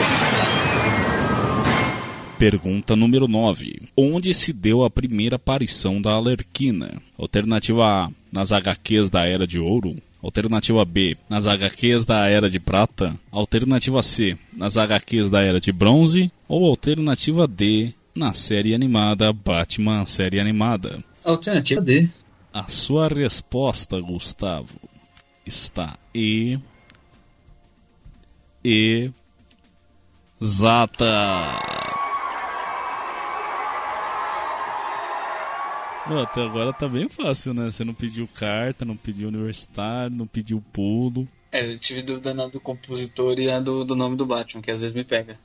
Pergunta 2.38 2.98
número 2.98 3.28
9. 3.30 3.84
Onde 3.96 4.34
se 4.34 4.52
deu 4.52 4.84
a 4.84 4.90
primeira 4.90 5.38
aparição 5.38 6.02
da 6.02 6.12
Alerquina? 6.12 7.02
Alternativa 7.18 7.86
A, 7.86 8.10
nas 8.32 8.52
HQs 8.52 9.10
da 9.10 9.26
Era 9.26 9.48
de 9.48 9.58
Ouro. 9.58 9.96
Alternativa 10.22 10.84
B, 10.84 11.16
nas 11.30 11.46
HQs 11.48 12.06
da 12.06 12.28
Era 12.28 12.50
de 12.50 12.60
Prata. 12.60 13.18
Alternativa 13.32 14.04
C, 14.04 14.38
nas 14.54 14.76
HQs 14.76 15.30
da 15.30 15.42
Era 15.42 15.62
de 15.62 15.72
Bronze. 15.72 16.30
Ou 16.48 16.66
alternativa 16.66 17.48
D, 17.48 17.94
na 18.14 18.34
série 18.34 18.76
animada 18.76 19.32
Batman 19.32 20.06
série 20.06 20.40
animada. 20.40 21.04
Alternativa 21.24 21.82
D. 21.82 22.10
A 22.54 22.68
sua 22.68 23.08
resposta, 23.08 24.00
Gustavo, 24.02 24.80
está 25.46 25.98
e. 26.14 26.60
E. 28.64 29.10
Exata! 30.42 32.05
Não, 36.08 36.22
até 36.22 36.44
agora 36.44 36.72
tá 36.72 36.88
bem 36.88 37.10
fácil, 37.10 37.54
né? 37.54 37.72
Você 37.72 37.84
não 37.84 37.94
pediu 37.94 38.28
carta, 38.28 38.86
não 38.86 38.96
pediu 38.96 39.28
universitário, 39.28 40.16
não 40.16 40.28
pediu 40.28 40.64
pulo. 40.72 41.28
É, 41.52 41.74
eu 41.74 41.80
tive 41.80 42.02
dúvida 42.02 42.34
na 42.34 42.48
do 42.48 42.60
compositor 42.60 43.40
e 43.40 43.50
a 43.50 43.60
do, 43.60 43.84
do 43.84 43.96
nome 43.96 44.16
do 44.16 44.26
Batman, 44.26 44.62
que 44.62 44.72
às 44.72 44.82
vezes 44.82 44.96
me 44.96 45.04
pega. 45.04 45.38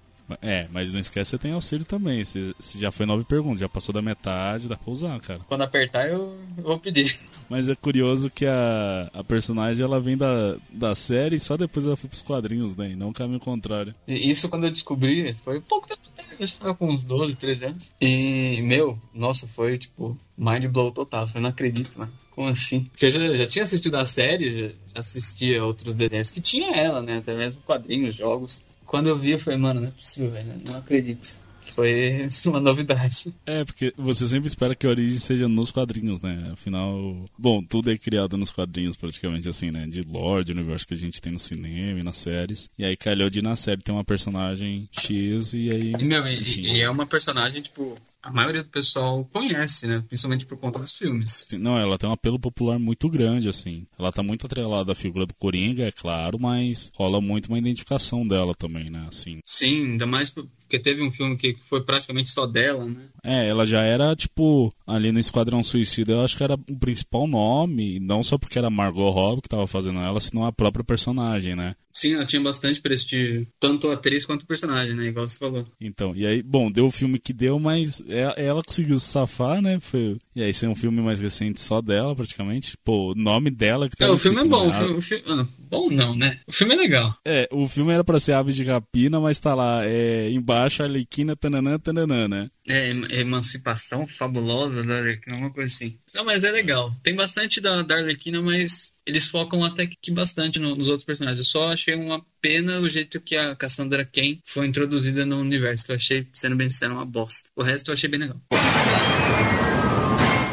É, 0.42 0.68
mas 0.70 0.92
não 0.92 1.00
esquece 1.00 1.30
que 1.30 1.36
você 1.36 1.42
tem 1.42 1.52
auxílio 1.52 1.84
também. 1.84 2.24
Se, 2.24 2.54
se 2.58 2.78
já 2.78 2.92
foi 2.92 3.06
nove 3.06 3.24
perguntas, 3.24 3.60
já 3.60 3.68
passou 3.68 3.92
da 3.92 4.02
metade, 4.02 4.68
dá 4.68 4.76
pra 4.76 4.92
usar, 4.92 5.18
cara. 5.20 5.40
Quando 5.48 5.62
apertar, 5.62 6.08
eu, 6.08 6.36
vou 6.56 6.78
pedir. 6.78 7.12
Mas 7.48 7.68
é 7.68 7.74
curioso 7.74 8.30
que 8.30 8.46
a, 8.46 9.10
a 9.12 9.24
personagem 9.24 9.84
ela 9.84 9.98
vem 9.98 10.16
da, 10.16 10.56
da 10.72 10.94
série 10.94 11.36
e 11.36 11.40
só 11.40 11.56
depois 11.56 11.84
ela 11.84 11.96
foi 11.96 12.08
pros 12.08 12.22
quadrinhos, 12.22 12.76
né? 12.76 12.90
E 12.90 12.96
não 12.96 13.08
o 13.08 13.12
caminho 13.12 13.40
contrário. 13.40 13.92
Isso 14.06 14.48
quando 14.48 14.64
eu 14.64 14.70
descobri, 14.70 15.34
foi 15.34 15.60
pouco 15.60 15.88
tempo 15.88 16.00
atrás, 16.40 16.50
acho 16.50 16.55
que 16.55 16.61
tava 16.61 16.74
com 16.74 16.88
uns 16.88 17.05
12, 17.05 17.37
13 17.37 17.64
anos. 17.66 17.92
E, 18.00 18.61
meu, 18.62 18.98
nossa, 19.14 19.46
foi 19.46 19.79
tipo, 19.79 20.16
mind 20.37 20.64
blow 20.66 20.90
total. 20.90 21.26
Eu 21.35 21.40
não 21.40 21.50
acredito, 21.50 21.98
mano. 21.98 22.12
Como 22.31 22.48
assim? 22.48 22.85
Porque 22.85 23.07
eu 23.07 23.11
já, 23.11 23.37
já 23.37 23.46
tinha 23.46 23.62
assistido 23.64 23.96
a 23.96 24.07
série, 24.07 24.50
já, 24.50 24.68
já 24.68 24.98
assistia 24.98 25.64
outros 25.64 25.94
desenhos 25.94 26.31
que 26.31 26.40
tinha 26.40 26.74
ela, 26.74 27.03
né? 27.03 27.18
Até 27.18 27.35
mesmo 27.37 27.61
quadrinhos, 27.62 28.16
jogos. 28.16 28.64
Quando 28.87 29.09
eu 29.09 29.16
vi, 29.16 29.33
eu 29.33 29.38
falei, 29.38 29.59
mano, 29.59 29.81
não 29.81 29.88
é 29.88 29.92
possível, 29.92 30.31
velho. 30.31 30.55
Não 30.64 30.76
acredito. 30.76 31.38
Foi 31.72 32.26
uma 32.46 32.61
novidade. 32.61 33.35
É, 33.46 33.64
porque 33.64 33.92
você 33.96 34.26
sempre 34.26 34.48
espera 34.48 34.74
que 34.74 34.87
a 34.87 34.90
origem 34.90 35.18
seja 35.18 35.48
nos 35.48 35.70
quadrinhos, 35.70 36.20
né? 36.20 36.50
Afinal, 36.52 37.24
bom, 37.38 37.62
tudo 37.62 37.90
é 37.90 37.96
criado 37.96 38.37
nos 38.37 38.50
quadrinhos, 38.50 38.96
praticamente 38.96 39.48
assim, 39.48 39.70
né? 39.70 39.87
De 39.87 40.02
lore, 40.02 40.44
de 40.44 40.52
universo 40.52 40.87
que 40.87 40.94
a 40.94 40.96
gente 40.96 41.20
tem 41.20 41.33
no 41.33 41.38
cinema 41.38 42.00
e 42.00 42.02
nas 42.02 42.18
séries. 42.18 42.70
E 42.78 42.85
aí 42.85 42.96
calhou 42.96 43.28
de 43.28 43.42
na 43.42 43.56
série 43.56 43.83
ter 43.83 43.92
uma 43.92 44.04
personagem 44.04 44.88
X 44.92 45.52
e 45.54 45.70
aí. 45.70 45.92
E, 45.98 46.04
meu, 46.04 46.26
e, 46.26 46.76
e 46.76 46.83
é 46.83 46.90
uma 46.90 47.06
personagem, 47.06 47.62
tipo, 47.62 47.96
a 48.22 48.30
maioria 48.30 48.62
do 48.62 48.68
pessoal 48.68 49.24
conhece, 49.33 49.87
né? 49.87 50.04
Principalmente 50.06 50.46
por 50.46 50.59
conta 50.59 50.78
dos 50.78 50.94
filmes. 50.94 51.48
Não, 51.52 51.78
ela 51.78 51.96
tem 51.96 52.09
um 52.09 52.12
apelo 52.12 52.38
popular 52.38 52.78
muito 52.78 53.09
grande, 53.09 53.48
assim. 53.48 53.87
Ela 53.98 54.12
tá 54.12 54.22
muito 54.22 54.46
atrelada 54.46 54.92
à 54.92 54.94
figura 54.94 55.26
do 55.26 55.35
Coringa, 55.35 55.85
é 55.85 55.92
claro, 55.92 56.38
mas 56.38 56.90
rola 56.94 57.20
muito 57.20 57.48
uma 57.48 57.59
identificação 57.59 58.26
dela 58.26 58.54
também, 58.54 58.90
né? 58.90 59.06
Assim. 59.09 59.40
Sim, 59.44 59.92
ainda 59.92 60.06
mais 60.06 60.35
porque 60.70 60.78
teve 60.78 61.02
um 61.02 61.11
filme 61.11 61.37
que 61.37 61.56
foi 61.61 61.83
praticamente 61.83 62.30
só 62.30 62.46
dela, 62.46 62.87
né? 62.87 63.09
É, 63.24 63.48
ela 63.48 63.66
já 63.66 63.83
era, 63.83 64.14
tipo, 64.14 64.72
ali 64.87 65.11
no 65.11 65.18
Esquadrão 65.18 65.64
Suicida, 65.64 66.12
eu 66.12 66.24
acho 66.24 66.37
que 66.37 66.44
era 66.44 66.54
o 66.54 66.78
principal 66.78 67.26
nome, 67.26 67.98
não 67.98 68.22
só 68.22 68.38
porque 68.38 68.56
era 68.56 68.70
Margot 68.70 69.11
Robbie 69.11 69.42
que 69.42 69.48
tava 69.48 69.66
fazendo 69.66 69.98
ela, 69.98 70.20
senão 70.20 70.46
a 70.46 70.52
própria 70.52 70.85
personagem, 70.85 71.56
né? 71.56 71.74
Sim, 71.92 72.14
ela 72.14 72.24
tinha 72.24 72.40
bastante 72.40 72.80
prestígio, 72.80 73.46
tanto 73.59 73.88
a 73.88 73.94
atriz 73.94 74.24
quanto 74.24 74.42
o 74.42 74.46
personagem, 74.46 74.94
né? 74.94 75.06
Igual 75.06 75.26
você 75.26 75.38
falou. 75.38 75.66
Então, 75.80 76.14
e 76.14 76.24
aí, 76.24 76.40
bom, 76.40 76.70
deu 76.70 76.87
o 76.87 76.90
filme 76.90 77.18
que 77.18 77.33
deu, 77.33 77.59
mas 77.59 78.00
é, 78.09 78.46
ela 78.46 78.62
conseguiu 78.62 78.96
se 78.96 79.06
safar, 79.06 79.61
né? 79.61 79.80
Foi... 79.80 80.16
E 80.37 80.42
aí, 80.42 80.52
é 80.62 80.68
um 80.68 80.74
filme 80.74 81.00
mais 81.00 81.20
recente 81.20 81.61
só 81.61 81.80
dela, 81.80 82.14
praticamente. 82.14 82.76
Pô, 82.85 83.11
o 83.11 83.14
nome 83.14 83.50
dela 83.50 83.88
que 83.88 83.96
tá 83.96 84.06
É, 84.06 84.11
o 84.11 84.16
filme 84.16 84.40
é 84.40 84.44
bom. 84.44 84.68
O 84.68 84.72
filme, 84.72 84.94
o 84.94 85.00
filme... 85.00 85.24
Ah, 85.26 85.46
bom 85.68 85.90
não, 85.90 86.14
né? 86.14 86.38
O 86.46 86.52
filme 86.52 86.74
é 86.74 86.76
legal. 86.76 87.16
É, 87.26 87.48
o 87.50 87.66
filme 87.66 87.92
era 87.92 88.04
pra 88.04 88.20
ser 88.20 88.35
Aves 88.35 88.54
de 88.54 88.64
Rapina, 88.64 89.18
mas 89.18 89.40
tá 89.40 89.54
lá, 89.54 89.85
é, 89.85 90.30
embaixo, 90.30 90.59
Arlequina, 90.64 91.36
tananã, 91.36 91.78
tananã, 91.78 92.28
né? 92.28 92.50
É, 92.68 92.90
emancipação 93.20 94.06
fabulosa 94.06 94.82
da 94.82 94.98
Arlequina, 94.98 95.36
uma 95.36 95.50
coisa 95.52 95.72
assim. 95.72 95.98
Não, 96.14 96.24
mas 96.24 96.44
é 96.44 96.50
legal. 96.50 96.94
Tem 97.02 97.14
bastante 97.14 97.60
da, 97.60 97.82
da 97.82 97.96
Arlequina, 97.96 98.40
mas 98.40 99.00
eles 99.06 99.26
focam 99.26 99.64
até 99.64 99.86
que 99.86 100.10
bastante 100.10 100.58
no, 100.58 100.76
nos 100.76 100.88
outros 100.88 101.04
personagens. 101.04 101.38
Eu 101.38 101.44
só 101.44 101.72
achei 101.72 101.94
uma 101.94 102.24
pena 102.40 102.80
o 102.80 102.88
jeito 102.88 103.20
que 103.20 103.36
a 103.36 103.56
Cassandra 103.56 104.04
Cain 104.04 104.40
foi 104.44 104.66
introduzida 104.66 105.24
no 105.26 105.38
universo, 105.38 105.86
que 105.86 105.92
eu 105.92 105.96
achei, 105.96 106.26
sendo 106.32 106.56
bem 106.56 106.68
sincero, 106.68 106.94
uma 106.94 107.06
bosta. 107.06 107.50
O 107.56 107.62
resto 107.62 107.88
eu 107.90 107.94
achei 107.94 108.08
bem 108.08 108.20
legal. 108.20 108.40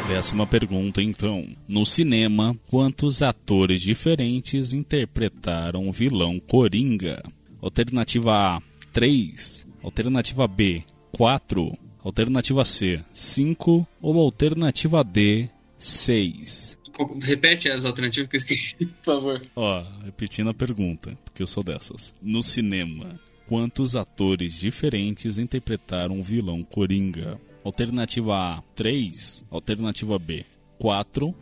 Décima 0.08 0.46
pergunta, 0.46 1.02
então. 1.02 1.46
No 1.68 1.84
cinema, 1.84 2.58
quantos 2.68 3.22
atores 3.22 3.82
diferentes 3.82 4.72
interpretaram 4.72 5.86
o 5.86 5.92
vilão 5.92 6.40
Coringa? 6.40 7.22
Alternativa 7.60 8.56
A, 8.56 8.62
3. 8.90 9.67
Alternativa 9.82 10.46
B, 10.46 10.82
4. 11.12 11.78
Alternativa 12.04 12.64
C, 12.64 13.00
5 13.12 13.86
ou 14.00 14.18
alternativa 14.20 15.02
D, 15.02 15.48
6? 15.76 16.78
Repete 17.22 17.70
as 17.70 17.84
alternativas 17.84 18.28
que 18.28 18.36
eu 18.36 18.38
esqueci, 18.38 18.76
por 19.04 19.04
favor. 19.04 19.42
Ó, 19.54 19.84
repetindo 20.04 20.50
a 20.50 20.54
pergunta, 20.54 21.16
porque 21.24 21.42
eu 21.42 21.46
sou 21.46 21.62
dessas. 21.62 22.14
No 22.20 22.42
cinema, 22.42 23.14
quantos 23.48 23.94
atores 23.94 24.58
diferentes 24.58 25.38
interpretaram 25.38 26.18
o 26.18 26.22
vilão 26.22 26.62
Coringa? 26.62 27.38
Alternativa 27.64 28.36
A, 28.36 28.62
3. 28.74 29.44
Alternativa 29.50 30.18
B, 30.18 30.44
4. 30.78 31.34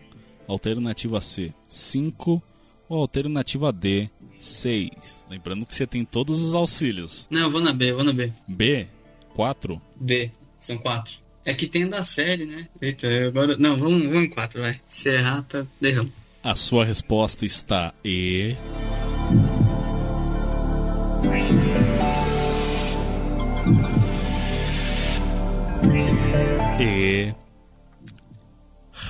Alternativa 0.49 1.21
C, 1.21 1.53
5. 1.69 2.43
Ou 2.89 3.01
alternativa 3.01 3.73
D, 3.73 4.09
6. 4.39 5.27
Lembrando 5.31 5.67
que 5.67 5.75
você 5.75 5.87
tem 5.87 6.05
todos 6.05 6.43
os 6.43 6.55
auxílios. 6.55 7.27
Não, 7.31 7.43
eu 7.43 7.51
vou 7.51 7.61
na 7.61 7.73
B, 7.73 7.91
eu 7.91 7.97
vou 7.97 8.05
na 8.05 8.13
B. 8.13 8.33
B, 8.47 8.87
4. 9.35 9.81
B, 9.97 10.31
são 10.59 10.79
quatro. 10.79 11.15
É 11.45 11.55
que 11.55 11.67
tem 11.67 11.89
da 11.89 12.03
série, 12.03 12.45
né? 12.45 12.67
Eita, 12.83 13.07
agora. 13.27 13.57
Não, 13.57 13.77
vamos, 13.77 14.03
vamos 14.03 14.25
em 14.25 14.31
quatro, 14.31 14.61
vai. 14.61 14.81
Se 14.89 15.11
errar, 15.11 15.43
tá 15.43 15.65
errando. 15.81 16.13
A 16.43 16.55
sua 16.55 16.85
resposta 16.85 17.45
está. 17.45 17.95
E. 18.05 18.57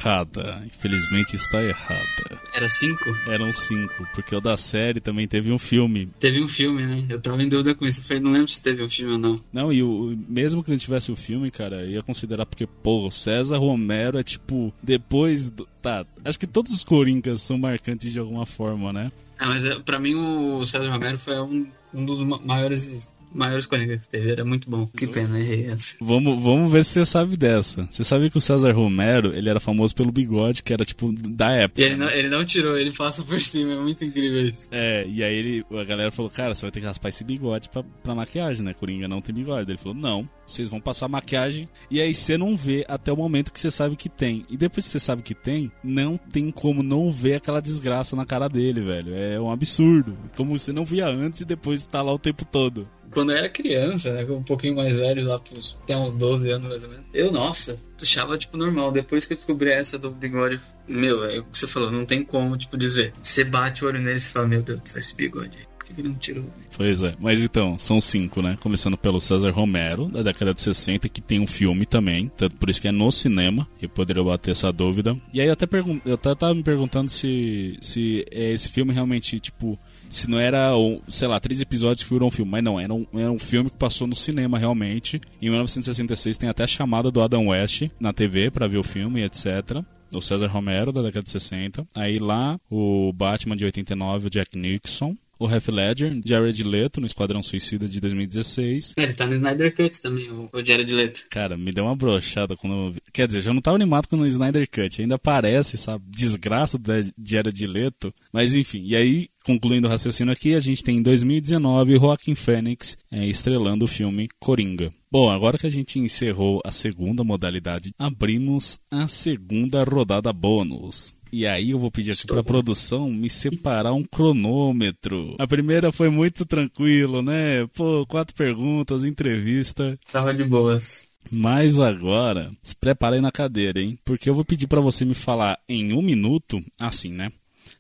Errada. 0.07 0.63
Infelizmente 0.65 1.35
está 1.35 1.63
errada. 1.63 2.41
Era 2.55 2.69
cinco? 2.69 3.05
Eram 3.27 3.53
cinco, 3.53 4.07
porque 4.15 4.35
o 4.35 4.41
da 4.41 4.57
série 4.57 5.01
também 5.01 5.27
teve 5.27 5.51
um 5.53 5.59
filme. 5.59 6.09
Teve 6.21 6.41
um 6.43 6.47
filme, 6.49 6.87
né? 6.87 7.05
Eu 7.09 7.21
tava 7.21 7.43
em 7.43 7.49
dúvida 7.49 7.75
com 7.75 7.85
isso. 7.85 8.01
Eu 8.01 8.05
falei, 8.05 8.23
não 8.23 8.31
lembro 8.33 8.49
se 8.49 8.63
teve 8.63 8.83
um 8.83 8.89
filme 8.89 9.13
ou 9.13 9.19
não. 9.19 9.41
Não, 9.53 9.73
e 9.73 9.83
o, 9.83 10.17
mesmo 10.29 10.63
que 10.63 10.71
não 10.71 10.79
tivesse 10.79 11.11
o 11.11 11.17
filme, 11.17 11.51
cara, 11.51 11.85
ia 11.85 12.03
considerar 12.03 12.47
porque, 12.47 12.67
pô, 12.67 13.07
o 13.07 13.11
César 13.11 13.59
Romero 13.59 14.19
é 14.19 14.23
tipo, 14.23 14.73
depois 14.83 15.51
do. 15.51 15.67
Tá, 15.83 16.05
acho 16.25 16.39
que 16.39 16.47
todos 16.47 16.73
os 16.73 16.83
Coringas 16.85 17.43
são 17.43 17.59
marcantes 17.59 18.13
de 18.13 18.19
alguma 18.19 18.47
forma, 18.47 18.93
né? 18.93 19.11
Ah, 19.39 19.47
mas 19.49 19.63
é, 19.65 19.79
pra 19.81 19.99
mim 20.01 20.15
o 20.15 20.65
César 20.65 20.89
Romero 20.91 21.19
foi 21.19 21.39
um, 21.41 21.67
um 21.93 22.05
dos 22.05 22.21
ma- 22.23 22.41
maiores 22.41 23.13
maiores 23.33 23.67
Coringas 23.67 24.05
que 24.05 24.11
teve. 24.11 24.31
Era 24.31 24.45
muito 24.45 24.69
bom. 24.69 24.87
Que 24.87 25.07
pena, 25.07 25.39
errei 25.39 25.67
essa. 25.67 25.97
Vamos, 26.01 26.43
vamos 26.43 26.73
ver 26.73 26.85
se 26.85 26.93
você 26.93 27.05
sabe 27.05 27.37
dessa. 27.37 27.87
Você 27.91 28.05
sabe 28.05 28.31
que 28.31 28.39
o 28.39 28.41
César 28.41 28.73
Romero, 28.73 29.35
ele 29.35 29.49
era 29.49 29.61
famoso 29.61 29.95
pelo 29.95 30.13
bigode, 30.13 30.63
que 30.63 30.73
era 30.73 30.85
tipo 30.85 31.13
da 31.13 31.51
época. 31.53 31.81
E 31.81 31.85
ele 31.85 31.97
não, 31.97 32.09
ele 32.09 32.29
não 32.29 32.45
tirou, 32.45 32.77
ele 32.77 32.93
passa 32.93 33.23
por 33.23 33.41
cima. 33.41 33.73
É 33.73 33.81
muito 33.81 34.05
incrível 34.05 34.43
isso. 34.43 34.69
É, 34.73 35.07
e 35.07 35.23
aí 35.23 35.35
ele, 35.35 35.65
a 35.71 35.85
galera 35.85 36.11
falou, 36.11 36.31
cara, 36.31 36.55
você 36.55 36.63
vai 36.63 36.71
ter 36.71 36.81
que 36.81 36.87
raspar 36.87 37.09
esse 37.09 37.25
bigode 37.25 37.69
pra, 37.69 37.83
pra 37.83 38.15
maquiagem, 38.15 38.65
né? 38.65 38.75
Coringa 38.75 39.09
não 39.09 39.21
tem 39.21 39.35
bigode. 39.35 39.71
Ele 39.71 39.79
falou, 39.79 39.97
não, 39.97 40.29
vocês 40.47 40.69
vão 40.69 40.81
passar 40.81 41.09
maquiagem. 41.09 41.69
E 41.91 42.01
aí 42.01 42.15
você 42.15 42.37
não 42.39 42.57
vê 42.57 42.85
até 42.89 43.13
o 43.13 43.17
momento 43.17 43.53
que 43.53 43.61
você 43.61 43.71
sabe 43.71 43.97
que 43.97 44.09
tem. 44.09 44.45
E 44.49 44.57
depois 44.57 44.87
que 44.87 44.93
você 44.93 45.01
sabe 45.01 45.23
que 45.23 45.35
tem, 45.35 45.71
não 45.83 46.17
tem 46.17 46.51
como 46.51 46.83
não 46.83 47.11
ver 47.11 47.35
aquela 47.35 47.61
desgraça 47.61 48.15
na 48.15 48.25
cara 48.25 48.49
dele, 48.49 48.81
velho. 48.81 49.15
É 49.15 49.41
um 49.41 49.51
absurdo. 49.51 50.17
Como 50.37 50.59
você 50.59 50.73
não 50.73 50.85
via 50.85 51.07
antes 51.09 51.41
e 51.41 51.45
depois 51.45 51.85
tá 51.85 52.03
lá 52.03 52.13
o 52.13 52.19
tempo 52.19 52.45
todo. 52.45 52.89
Quando 53.11 53.33
eu 53.33 53.39
era 53.39 53.49
criança, 53.49 54.13
né, 54.13 54.25
um 54.25 54.43
pouquinho 54.43 54.77
mais 54.77 54.97
velho, 54.97 55.25
lá 55.25 55.39
pros, 55.39 55.79
até 55.83 55.97
uns 55.97 56.15
12 56.15 56.51
anos 56.51 56.69
mais 56.69 56.83
ou 56.83 56.91
menos, 56.91 57.07
eu, 57.13 57.33
nossa, 57.33 57.79
achava, 58.01 58.37
tipo, 58.37 58.57
normal. 58.57 58.93
Depois 58.93 59.27
que 59.27 59.33
eu 59.33 59.37
descobri 59.37 59.71
essa 59.71 59.99
do 59.99 60.11
bigode, 60.11 60.61
meu, 60.87 61.25
é 61.25 61.39
o 61.39 61.45
que 61.45 61.57
você 61.57 61.67
falou, 61.67 61.91
não 61.91 62.05
tem 62.05 62.25
como, 62.25 62.57
tipo, 62.57 62.77
desver. 62.77 63.13
Você 63.21 63.45
bate 63.45 63.85
o 63.85 63.89
olho 63.89 64.01
nele 64.01 64.19
e 64.19 64.21
fala, 64.21 64.47
meu 64.47 64.63
Deus 64.63 64.97
esse 64.97 65.15
bigode, 65.15 65.67
que 65.95 66.01
ele 66.01 66.09
não 66.09 66.17
tirou? 66.17 66.45
Pois 66.77 67.03
é, 67.03 67.15
mas 67.21 67.43
então, 67.43 67.79
são 67.79 68.01
cinco, 68.01 68.43
né? 68.43 68.57
Começando 68.61 68.97
pelo 68.97 69.21
César 69.21 69.51
Romero, 69.51 70.07
da 70.07 70.23
década 70.23 70.53
de 70.53 70.61
60, 70.61 71.09
que 71.09 71.21
tem 71.21 71.41
um 71.41 71.47
filme 71.47 71.87
também, 71.87 72.31
tanto 72.37 72.57
por 72.57 72.69
isso 72.69 72.81
que 72.81 72.89
é 72.89 72.93
no 72.93 73.11
cinema, 73.11 73.67
eu 73.81 73.89
poderia 73.89 74.23
bater 74.23 74.51
essa 74.51 74.73
dúvida. 74.73 75.17
E 75.33 75.41
aí 75.41 75.47
eu 75.47 75.53
até, 75.53 75.67
pergun 75.67 76.01
eu 76.05 76.15
até 76.15 76.35
tava 76.35 76.55
me 76.55 76.63
perguntando 76.63 77.11
se, 77.11 77.77
se 77.81 78.25
é 78.31 78.53
esse 78.53 78.69
filme 78.69 78.93
realmente, 78.93 79.39
tipo, 79.39 79.79
se 80.11 80.29
não 80.29 80.39
era, 80.39 80.71
sei 81.09 81.29
lá, 81.29 81.39
três 81.41 81.61
episódios 81.61 82.03
que 82.05 82.13
viram 82.13 82.27
um 82.27 82.31
filme, 82.31 82.51
mas 82.51 82.65
não, 82.65 82.79
era 82.79 82.93
um, 82.93 83.07
era 83.15 83.31
um 83.31 83.39
filme 83.39 83.71
que 83.71 83.77
passou 83.77 84.07
no 84.07 84.15
cinema 84.15 84.59
realmente. 84.59 85.21
Em 85.41 85.49
1966 85.51 86.37
tem 86.37 86.49
até 86.49 86.65
a 86.65 86.67
chamada 86.67 87.11
do 87.11 87.23
Adam 87.23 87.49
West 87.49 87.85
na 88.01 88.13
TV 88.13 88.51
pra 88.51 88.67
ver 88.67 88.79
o 88.79 88.83
filme, 88.83 89.23
etc. 89.23 89.83
O 90.13 90.21
César 90.21 90.47
Romero, 90.47 90.93
da 90.93 91.03
década 91.03 91.25
de 91.25 91.31
60. 91.31 91.87
Aí 91.95 92.19
lá, 92.19 92.59
o 92.71 93.13
Batman 93.13 93.57
de 93.57 93.65
89, 93.65 94.27
o 94.27 94.31
Jack 94.31 94.57
Nixon. 94.57 95.17
O 95.39 95.49
Heath 95.49 95.69
Ledger, 95.69 96.21
Jared 96.25 96.63
Leto, 96.63 97.01
no 97.01 97.07
Esquadrão 97.07 97.43
Suicida 97.43 97.89
de 97.89 98.01
2016. 98.01 98.95
Ele 98.97 99.13
tá 99.13 99.27
no 99.27 99.35
Snyder 99.35 99.75
Cut 99.75 100.01
também, 100.01 100.31
o, 100.31 100.51
Jared 100.65 100.95
Leto. 100.95 101.27
Cara, 101.31 101.57
me 101.57 101.71
deu 101.73 101.85
uma 101.85 101.97
brochada 101.97 102.57
quando 102.57 102.75
eu 102.75 102.93
vi. 102.93 103.01
Quer 103.13 103.27
dizer, 103.27 103.43
já 103.43 103.53
não 103.53 103.61
tava 103.61 103.77
animado 103.77 104.09
com 104.09 104.17
o 104.17 104.27
Snyder 104.27 104.69
Cut. 104.71 105.01
Ainda 105.01 105.19
parece 105.19 105.77
essa 105.77 106.01
desgraça 106.07 106.79
da 106.79 106.95
Jared 107.23 107.67
Leto. 107.67 108.13
Mas 108.33 108.55
enfim, 108.55 108.83
e 108.85 108.97
aí, 108.97 109.29
concluindo 109.45 109.89
o 109.89 109.91
raciocínio 109.91 110.33
aqui, 110.33 110.55
a 110.55 110.61
gente 110.61 110.83
tem 110.83 110.99
em 110.99 111.03
2019 111.03 111.97
Joaquin 111.97 112.35
Phoenix 112.35 112.97
é, 113.11 113.27
estrelando 113.27 113.85
o 113.85 113.89
filme 113.89 114.29
Coringa. 114.39 114.93
Bom, 115.11 115.31
agora 115.31 115.57
que 115.57 115.67
a 115.67 115.71
gente 115.71 115.99
encerrou 115.99 116.61
a 116.65 116.71
segunda 116.71 117.25
modalidade, 117.25 117.93
abrimos 117.99 118.79
a 118.91 119.09
segunda 119.09 119.83
rodada 119.83 120.33
bônus. 120.33 121.16
E 121.33 121.47
aí 121.47 121.71
eu 121.71 121.79
vou 121.79 121.91
pedir 121.91 122.13
aqui 122.13 122.27
pra 122.27 122.43
bom. 122.43 122.45
produção 122.45 123.11
me 123.11 123.29
separar 123.29 123.93
um 123.93 124.05
cronômetro. 124.05 125.37
A 125.39 125.47
primeira 125.47 125.93
foi 125.93 126.09
muito 126.09 126.45
tranquilo, 126.47 127.23
né? 127.23 127.67
Pô, 127.75 128.07
quatro 128.07 128.35
perguntas, 128.35 129.05
entrevista. 129.05 129.99
Tava 130.11 130.33
de 130.33 130.45
boas. 130.45 131.09
Mas 131.31 131.81
agora, 131.81 132.51
se 132.63 132.75
prepara 132.77 133.17
aí 133.17 133.21
na 133.21 133.33
cadeira, 133.33 133.81
hein? 133.81 133.99
Porque 134.05 134.31
eu 134.31 134.35
vou 134.35 134.45
pedir 134.45 134.67
pra 134.67 134.81
você 134.81 135.05
me 135.05 135.15
falar 135.15 135.59
em 135.69 135.93
um 135.93 136.03
minuto, 136.03 136.63
assim, 136.79 137.11
né? 137.11 137.31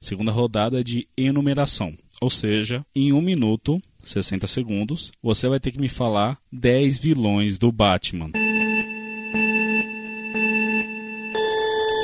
Segunda 0.01 0.33
rodada 0.33 0.83
de 0.83 1.07
enumeração. 1.17 1.95
Ou 2.21 2.31
seja, 2.31 2.85
em 2.95 3.13
um 3.13 3.21
minuto, 3.21 3.81
60 4.03 4.47
segundos, 4.47 5.13
você 5.23 5.49
vai 5.49 5.61
ter 5.61 5.71
que 5.71 5.81
me 5.81 5.89
falar 5.89 6.39
10 6.51 6.99
vilões 6.99 7.59
do 7.59 7.71
Batman. 7.71 8.31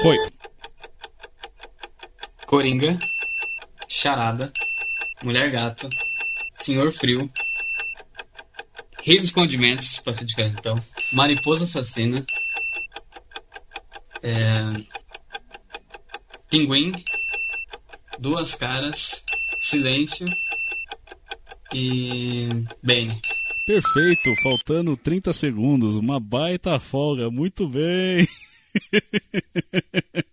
Foi. 0.02 0.16
Coringa, 2.52 2.98
Charada, 3.88 4.52
Mulher 5.24 5.50
Gato, 5.50 5.88
Senhor 6.52 6.92
Frio, 6.92 7.32
Rei 9.02 9.18
dos 9.18 9.30
Condimentos, 9.30 9.98
pra 10.00 10.12
ser 10.12 10.26
diferente 10.26 10.56
então, 10.58 10.74
Mariposa 11.14 11.64
Assassina, 11.64 12.22
é, 14.22 14.52
Pinguim, 16.50 16.92
Duas 18.18 18.54
Caras, 18.54 19.24
Silêncio 19.56 20.26
e 21.74 22.48
Bane. 22.82 23.18
Perfeito, 23.66 24.28
faltando 24.42 24.94
30 24.94 25.32
segundos, 25.32 25.96
uma 25.96 26.20
baita 26.20 26.78
folga, 26.78 27.30
muito 27.30 27.66
bem. 27.66 28.28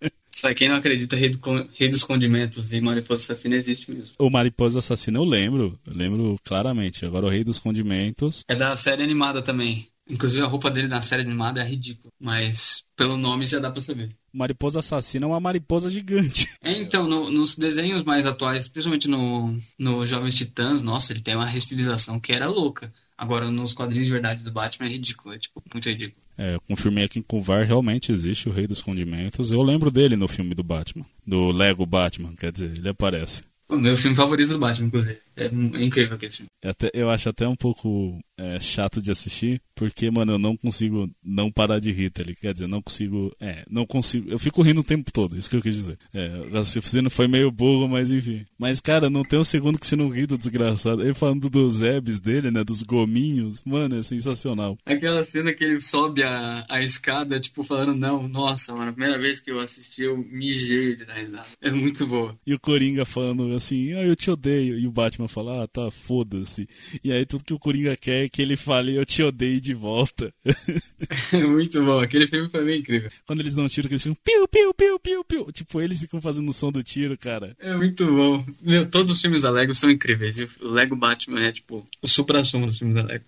Pra 0.50 0.56
quem 0.56 0.68
não 0.68 0.78
acredita, 0.78 1.16
Rei, 1.16 1.30
do 1.30 1.40
Rei 1.78 1.90
dos 1.90 2.04
Condimentos 2.04 2.74
e 2.74 2.82
Mariposa 2.82 3.22
Assassina 3.22 3.56
existe 3.56 3.92
mesmo. 3.92 4.14
O 4.18 4.32
Mariposa 4.32 4.80
Assassina 4.80 5.20
eu 5.20 5.24
lembro, 5.24 5.78
eu 5.86 5.94
lembro 5.96 6.40
claramente. 6.44 7.06
Agora 7.06 7.28
o 7.28 7.30
Rei 7.30 7.44
dos 7.44 7.60
Condimentos. 7.60 8.44
É 8.48 8.56
da 8.56 8.76
série 8.76 9.04
animada 9.04 9.44
também. 9.44 9.88
Inclusive 10.10 10.42
a 10.42 10.48
roupa 10.48 10.72
dele 10.72 10.88
na 10.88 11.04
série 11.04 11.22
animada 11.22 11.62
é 11.62 11.68
ridícula, 11.70 12.12
mas 12.20 12.82
pelo 12.98 13.16
nome 13.16 13.46
já 13.46 13.60
dá 13.60 13.70
pra 13.70 13.80
saber. 13.80 14.10
Mariposa 14.34 14.80
Assassina 14.80 15.26
é 15.26 15.28
uma 15.28 15.40
mariposa 15.40 15.88
gigante. 15.88 16.50
É, 16.64 16.82
então, 16.82 17.08
no- 17.08 17.30
nos 17.30 17.56
desenhos 17.56 18.04
mais 18.04 18.26
atuais, 18.26 18.68
principalmente 18.68 19.08
no, 19.08 19.56
no 19.78 20.04
Jovens 20.04 20.34
Titãs, 20.34 20.82
nossa, 20.82 21.14
ele 21.14 21.22
tem 21.22 21.36
uma 21.36 21.46
restilização 21.46 22.20
que 22.20 22.34
era 22.34 22.48
louca. 22.48 22.90
Agora, 23.20 23.52
nos 23.52 23.74
quadrinhos 23.74 24.08
de 24.08 24.14
verdade 24.14 24.42
do 24.42 24.50
Batman 24.50 24.88
é 24.88 24.92
ridículo, 24.92 25.36
é 25.36 25.38
tipo, 25.38 25.62
muito 25.74 25.90
ridículo. 25.90 26.24
É, 26.38 26.56
eu 26.56 26.62
confirmei 26.62 27.04
aqui 27.04 27.22
com 27.22 27.40
o 27.40 27.42
VAR, 27.42 27.66
realmente 27.66 28.14
existe 28.14 28.48
o 28.48 28.52
Rei 28.52 28.66
dos 28.66 28.82
Condimentos. 28.82 29.52
Eu 29.52 29.62
lembro 29.62 29.92
dele 29.92 30.16
no 30.16 30.26
filme 30.26 30.56
do 30.56 30.64
Batman. 30.64 31.06
Do 31.28 31.52
Lego 31.52 31.86
Batman, 31.86 32.34
quer 32.34 32.50
dizer, 32.50 32.78
ele 32.78 32.88
aparece. 32.88 33.44
O 33.68 33.76
meu 33.76 33.94
filme 33.98 34.16
favorito 34.16 34.54
do 34.54 34.60
Batman, 34.60 34.88
inclusive. 34.88 35.20
É, 35.40 35.46
é 35.46 35.84
incrível 35.84 36.16
aquele 36.16 36.32
filme. 36.32 36.50
Até, 36.64 36.90
eu 36.94 37.10
acho 37.10 37.30
até 37.30 37.48
um 37.48 37.56
pouco 37.56 38.20
é, 38.38 38.60
chato 38.60 39.02
de 39.02 39.12
assistir, 39.12 39.62
porque, 39.76 40.12
mano, 40.12 40.34
eu 40.34 40.40
não 40.40 40.58
consigo 40.58 41.10
não 41.24 41.52
parar 41.52 41.80
de 41.80 41.92
rir, 41.92 42.10
tá 42.10 42.22
ligado? 42.22 42.40
Quer 42.42 42.54
dizer, 42.54 42.68
não 42.68 42.82
consigo. 42.82 43.32
É, 43.40 43.64
não 43.70 43.86
consigo. 43.86 44.30
Eu 44.30 44.40
fico 44.40 44.62
rindo 44.62 44.82
o 44.82 44.84
tempo 44.84 45.12
todo, 45.12 45.38
isso 45.38 45.50
que 45.50 45.56
eu 45.56 45.62
quis 45.62 45.76
dizer. 45.76 45.98
É, 46.14 46.28
o 46.50 46.54
raciocínio 46.54 47.10
foi 47.10 47.28
meio 47.28 47.52
burro, 47.52 47.88
mas 47.88 48.12
enfim. 48.12 48.46
Mas, 48.58 48.82
cara, 48.82 49.10
não 49.10 49.24
tem 49.24 49.40
um 49.40 49.44
segundo 49.44 49.80
que 49.80 49.88
você 49.88 49.96
não 49.96 50.10
ri 50.10 50.26
do 50.26 50.38
desgraçado. 50.38 51.02
Ele 51.02 51.14
falando 51.14 51.50
dos 51.50 51.82
Ebs 51.82 52.20
dele, 52.20 52.52
né? 52.52 52.64
Dos 52.64 52.84
gominhos. 52.84 53.64
Mano, 53.64 53.98
é 53.98 54.04
sensacional. 54.04 54.78
Aquela 54.86 55.24
cena 55.24 55.54
que 55.54 55.64
ele 55.64 55.80
sobe 55.80 56.24
a, 56.24 56.66
a 56.68 56.82
escada, 56.82 57.40
tipo, 57.40 57.64
falando, 57.64 57.96
não, 57.96 58.28
nossa, 58.28 58.74
mano, 58.74 58.90
a 58.90 58.94
primeira 58.94 59.18
vez 59.18 59.40
que 59.40 59.52
eu 59.52 59.60
assisti, 59.60 60.04
eu 60.04 60.18
mijei 60.18 60.96
de 60.96 61.06
dar 61.06 61.14
risada. 61.14 61.48
É 61.62 61.72
muito 61.72 62.06
boa. 62.06 62.38
E 62.46 62.54
o 62.54 62.60
Coringa 62.60 63.06
falando 63.06 63.54
assim, 63.56 63.94
ah, 63.94 64.04
eu 64.04 64.16
te 64.16 64.30
odeio. 64.30 64.78
E 64.78 64.86
o 64.86 64.92
Batman 64.92 65.29
fala, 65.30 65.64
ah, 65.64 65.68
tá, 65.68 65.90
foda-se. 65.92 66.68
E 67.04 67.12
aí 67.12 67.26
tudo 67.26 67.44
que 67.44 67.54
o 67.54 67.60
Coringa 67.60 67.96
quer 67.96 68.26
é 68.26 68.30
que 68.30 68.42
ele 68.42 68.56
fale, 68.56 68.96
eu 68.96 69.06
te 69.06 69.24
odeio 69.24 69.62
de 69.62 69.74
volta. 69.74 70.34
Muito 71.32 71.84
bom, 71.84 72.00
aquele 72.00 72.28
filme 72.28 72.50
foi 72.50 72.66
bem 72.66 72.80
incrível. 72.80 73.10
Quando 73.26 73.40
eles 73.40 73.56
dão 73.56 73.66
um 73.66 73.68
tiro, 73.68 73.88
eles 73.88 74.04
ficam 74.04 74.18
piu, 74.24 74.48
piu, 74.48 74.74
piu, 74.74 75.00
piu, 75.00 75.24
piu. 75.24 75.52
Tipo, 75.52 75.82
eles 75.82 76.02
ficam 76.02 76.22
fazendo 76.22 76.50
o 76.50 76.54
som 76.54 76.72
do 76.72 76.84
tiro, 76.84 77.18
cara. 77.18 77.56
É 77.60 77.74
muito 77.76 78.06
bom. 78.06 78.46
Meu, 78.62 78.86
todos 78.86 79.14
os 79.14 79.22
filmes 79.22 79.44
da 79.44 79.50
Lego 79.50 79.74
são 79.74 79.90
incríveis. 79.90 80.40
E 80.40 80.48
o 80.62 80.70
Lego 80.70 80.96
Batman 80.96 81.42
é, 81.42 81.52
tipo, 81.52 81.86
o 82.02 82.08
supra-sumo 82.08 82.66
dos 82.66 82.78
filmes 82.78 82.96
da 82.96 83.04
Lego. 83.04 83.26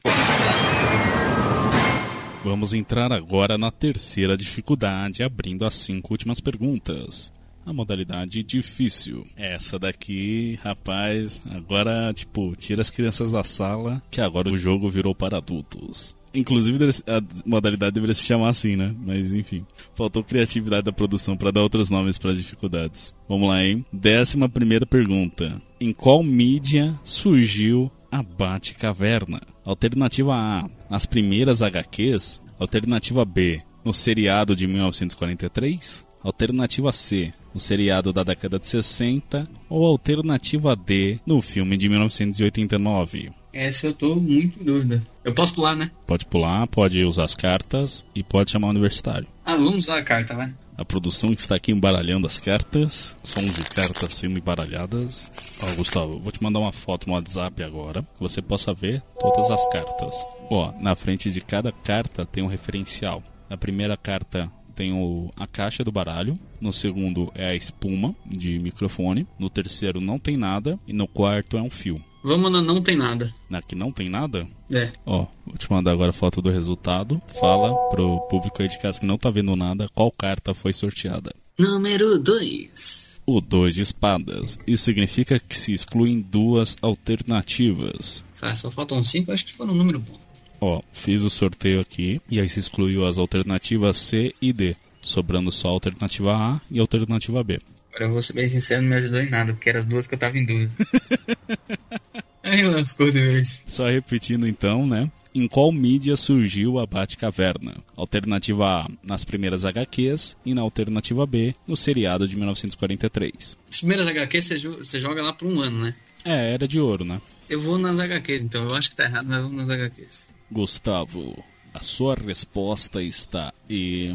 Vamos 2.44 2.74
entrar 2.74 3.12
agora 3.12 3.56
na 3.56 3.70
terceira 3.70 4.36
dificuldade, 4.36 5.22
abrindo 5.22 5.64
as 5.64 5.76
cinco 5.76 6.14
últimas 6.14 6.40
perguntas. 6.40 7.32
A 7.66 7.72
modalidade 7.72 8.44
difícil. 8.44 9.26
Essa 9.36 9.78
daqui, 9.78 10.60
rapaz, 10.64 11.42
agora, 11.50 12.12
tipo, 12.14 12.56
tira 12.56 12.82
as 12.82 12.90
crianças 12.90 13.32
da 13.32 13.44
sala, 13.44 14.02
que 14.10 14.20
agora 14.20 14.50
o 14.50 14.58
jogo 14.58 14.90
virou 14.90 15.14
para 15.14 15.38
adultos. 15.38 16.16
Inclusive, 16.34 16.78
a 17.08 17.22
modalidade 17.46 17.94
deveria 17.94 18.14
se 18.14 18.26
chamar 18.26 18.50
assim, 18.50 18.76
né? 18.76 18.96
Mas 19.06 19.34
enfim, 19.34 19.66
faltou 19.94 20.24
criatividade 20.24 20.84
da 20.84 20.92
produção 20.92 21.36
para 21.36 21.52
dar 21.52 21.62
outros 21.62 21.90
nomes 21.90 22.18
para 22.18 22.32
as 22.32 22.38
dificuldades. 22.38 23.14
Vamos 23.28 23.50
lá, 23.50 23.64
hein? 23.64 23.86
Décima 23.92 24.48
primeira 24.48 24.86
pergunta: 24.86 25.62
Em 25.80 25.92
qual 25.92 26.24
mídia 26.24 26.98
surgiu 27.04 27.92
a 28.10 28.24
Bate-Caverna? 28.24 29.42
Alternativa 29.66 30.34
A: 30.34 30.70
Nas 30.90 31.06
primeiras 31.06 31.62
HQs. 31.62 32.42
Alternativa 32.58 33.26
B: 33.26 33.60
No 33.84 33.94
seriado 33.94 34.56
de 34.56 34.68
1943. 34.68 36.11
Alternativa 36.24 36.92
C: 36.92 37.32
No 37.54 37.60
seriado 37.60 38.14
da 38.14 38.24
década 38.24 38.60
de 38.60 38.68
60. 38.68 39.48
Ou 39.70 39.86
alternativa 39.86 40.76
D: 40.76 41.20
No 41.26 41.42
filme 41.42 41.78
de 41.78 41.90
1989. 41.90 43.32
Essa 43.54 43.88
eu 43.88 43.94
tô 43.94 44.16
muito 44.16 44.62
em 44.62 44.64
dúvida. 44.64 45.04
Eu 45.24 45.34
posso 45.34 45.54
pular, 45.54 45.76
né? 45.76 45.92
Pode 46.08 46.26
pular, 46.26 46.66
pode 46.68 47.04
usar 47.04 47.26
as 47.26 47.36
cartas 47.36 48.06
e 48.16 48.24
pode 48.24 48.52
chamar 48.52 48.68
o 48.68 48.72
universitário. 48.72 49.28
Ah, 49.46 49.56
vamos 49.56 49.86
usar 49.86 49.98
a 49.98 50.04
carta, 50.04 50.34
né? 50.34 50.54
A 50.78 50.86
produção 50.86 51.32
que 51.36 51.42
está 51.42 51.56
aqui 51.56 51.72
embaralhando 51.72 52.26
as 52.26 52.40
cartas, 52.40 53.18
som 53.24 53.44
de 53.44 53.62
cartas 53.64 54.14
sendo 54.14 54.40
embaralhadas. 54.40 55.30
Ó, 55.62 55.76
Gustavo, 55.76 56.18
vou 56.20 56.32
te 56.32 56.42
mandar 56.42 56.60
uma 56.60 56.72
foto 56.72 57.08
no 57.08 57.14
WhatsApp 57.14 57.62
agora, 57.62 58.02
que 58.02 58.20
você 58.20 58.42
possa 58.42 58.74
ver 58.74 59.02
todas 59.20 59.50
as 59.52 59.68
cartas. 59.70 60.16
Ó, 60.50 60.74
na 60.80 60.96
frente 60.96 61.30
de 61.30 61.42
cada 61.42 61.72
carta 61.72 62.26
tem 62.26 62.44
um 62.44 62.48
referencial. 62.48 63.22
Na 63.50 63.58
primeira 63.58 63.98
carta 63.98 64.50
tem 64.72 64.94
o, 64.94 65.30
a 65.36 65.46
caixa 65.46 65.84
do 65.84 65.92
baralho. 65.92 66.34
No 66.60 66.74
segundo 66.74 67.32
é 67.36 67.48
a 67.48 67.56
espuma 67.56 68.16
de 68.26 68.58
microfone. 68.60 69.28
No 69.38 69.50
terceiro 69.50 70.02
não 70.02 70.18
tem 70.18 70.38
nada. 70.38 70.80
E 70.88 70.94
no 70.94 71.08
quarto 71.08 71.58
é 71.58 71.62
um 71.62 71.70
fio. 71.70 72.02
Vamos 72.24 72.52
na 72.52 72.62
não 72.62 72.82
tem 72.82 72.96
nada. 72.96 73.34
Na 73.50 73.62
que 73.62 73.76
não 73.76 73.92
tem 73.92 74.08
nada? 74.08 74.48
É. 74.72 74.92
Ó, 75.06 75.26
vou 75.46 75.58
te 75.58 75.72
mandar 75.72 75.92
agora 75.92 76.12
a 76.12 76.14
foto 76.14 76.42
do 76.42 76.52
resultado. 76.52 77.22
Fala 77.40 77.74
pro 77.90 78.22
público 78.30 78.62
aí 78.62 78.68
de 78.68 78.80
casa 78.80 79.00
que 79.00 79.06
não 79.06 79.18
tá 79.18 79.30
vendo 79.30 79.56
nada 79.56 79.88
qual 79.94 80.12
carta 80.12 80.54
foi 80.54 80.72
sorteada. 80.72 81.34
Número 81.58 82.20
2. 82.20 83.22
O 83.26 83.40
2 83.40 83.76
de 83.76 83.82
espadas. 83.82 84.58
Isso 84.68 84.84
significa 84.84 85.40
que 85.40 85.58
se 85.58 85.74
excluem 85.74 86.22
duas 86.22 86.76
alternativas. 86.82 88.24
Ah, 88.42 88.56
só 88.56 88.72
faltam 88.72 89.04
5, 89.04 89.32
acho 89.32 89.46
que 89.46 89.54
foi 89.54 89.68
um 89.68 89.74
número 89.74 90.00
bom. 90.00 90.14
Ó, 90.62 90.80
fiz 90.94 91.24
o 91.24 91.30
sorteio 91.30 91.82
aqui 91.82 92.22
e 92.30 92.40
aí 92.40 92.48
se 92.48 92.60
excluiu 92.60 93.08
as 93.08 93.18
alternativas 93.18 93.98
C 93.98 94.36
e 94.40 94.54
D, 94.54 94.76
sobrando 95.02 95.52
só 95.52 95.70
a 95.70 95.72
alternativa 95.72 96.36
A 96.36 96.62
e 96.70 96.78
a 96.78 96.84
alternativa 96.84 97.44
B. 97.44 97.60
Agora 97.90 98.06
eu 98.06 98.12
vou 98.12 98.22
ser 98.22 98.34
bem 98.34 98.48
sincero, 98.48 98.84
não 98.84 98.90
me 98.90 98.96
ajudou 98.98 99.20
em 99.20 99.30
nada, 99.30 99.54
porque 99.54 99.70
eram 99.70 99.80
as 99.80 99.88
duas 99.88 100.06
que 100.06 100.14
eu 100.14 100.20
tava 100.20 100.38
em 100.38 100.46
dúvida. 100.46 100.72
Aí 102.44 102.64
lascou 102.64 103.10
de 103.10 103.22
vez. 103.22 103.64
Só 103.68 103.88
repetindo 103.88 104.48
então, 104.48 104.86
né? 104.86 105.12
Em 105.34 105.48
qual 105.48 105.72
mídia 105.72 106.16
surgiu 106.16 106.78
a 106.78 106.86
Batcaverna? 106.86 107.78
Alternativa 107.96 108.82
A, 108.82 108.88
nas 109.04 109.26
primeiras 109.26 109.66
HQs, 109.66 110.38
e 110.46 110.54
na 110.54 110.62
alternativa 110.62 111.26
B, 111.26 111.56
no 111.68 111.76
seriado 111.76 112.28
de 112.28 112.36
1943. 112.36 113.58
As 113.68 113.78
primeiras 113.78 114.08
HQs 114.08 114.46
você, 114.46 114.60
você 114.60 115.00
joga 115.00 115.24
lá 115.24 115.34
por 115.34 115.48
um 115.48 115.60
ano, 115.60 115.86
né? 115.86 115.96
É, 116.24 116.54
era 116.54 116.68
de 116.68 116.80
ouro, 116.80 117.04
né? 117.04 117.20
Eu 117.50 117.60
vou 117.60 117.78
nas 117.78 118.00
HQs, 118.00 118.42
então 118.44 118.68
eu 118.68 118.76
acho 118.76 118.90
que 118.92 118.96
tá 118.96 119.06
errado, 119.06 119.26
mas 119.28 119.42
vamos 119.42 119.58
nas 119.58 119.70
HQs. 119.70 120.41
Gustavo, 120.52 121.42
a 121.74 121.80
sua 121.80 122.14
resposta 122.14 123.02
está 123.02 123.54
e. 123.70 124.14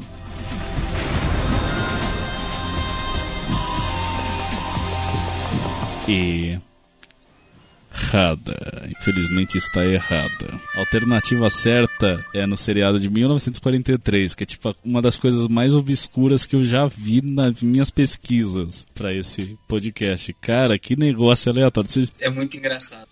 E. 6.06 6.58
Errada. 7.90 8.86
Infelizmente 8.90 9.56
está 9.56 9.82
errada. 9.86 10.60
A 10.74 10.80
alternativa 10.80 11.48
certa 11.48 12.22
é 12.34 12.46
no 12.46 12.56
seriado 12.56 12.98
de 12.98 13.08
1943, 13.08 14.34
que 14.34 14.42
é 14.42 14.46
tipo 14.46 14.76
uma 14.84 15.00
das 15.00 15.18
coisas 15.18 15.48
mais 15.48 15.72
obscuras 15.72 16.44
que 16.44 16.54
eu 16.54 16.62
já 16.62 16.86
vi 16.86 17.22
nas 17.22 17.62
minhas 17.62 17.90
pesquisas 17.90 18.86
para 18.94 19.14
esse 19.14 19.58
podcast. 19.66 20.34
Cara, 20.34 20.78
que 20.78 20.94
negócio 20.96 21.50
aleatório. 21.50 21.88
É 22.20 22.28
muito 22.28 22.58
engraçado 22.58 23.08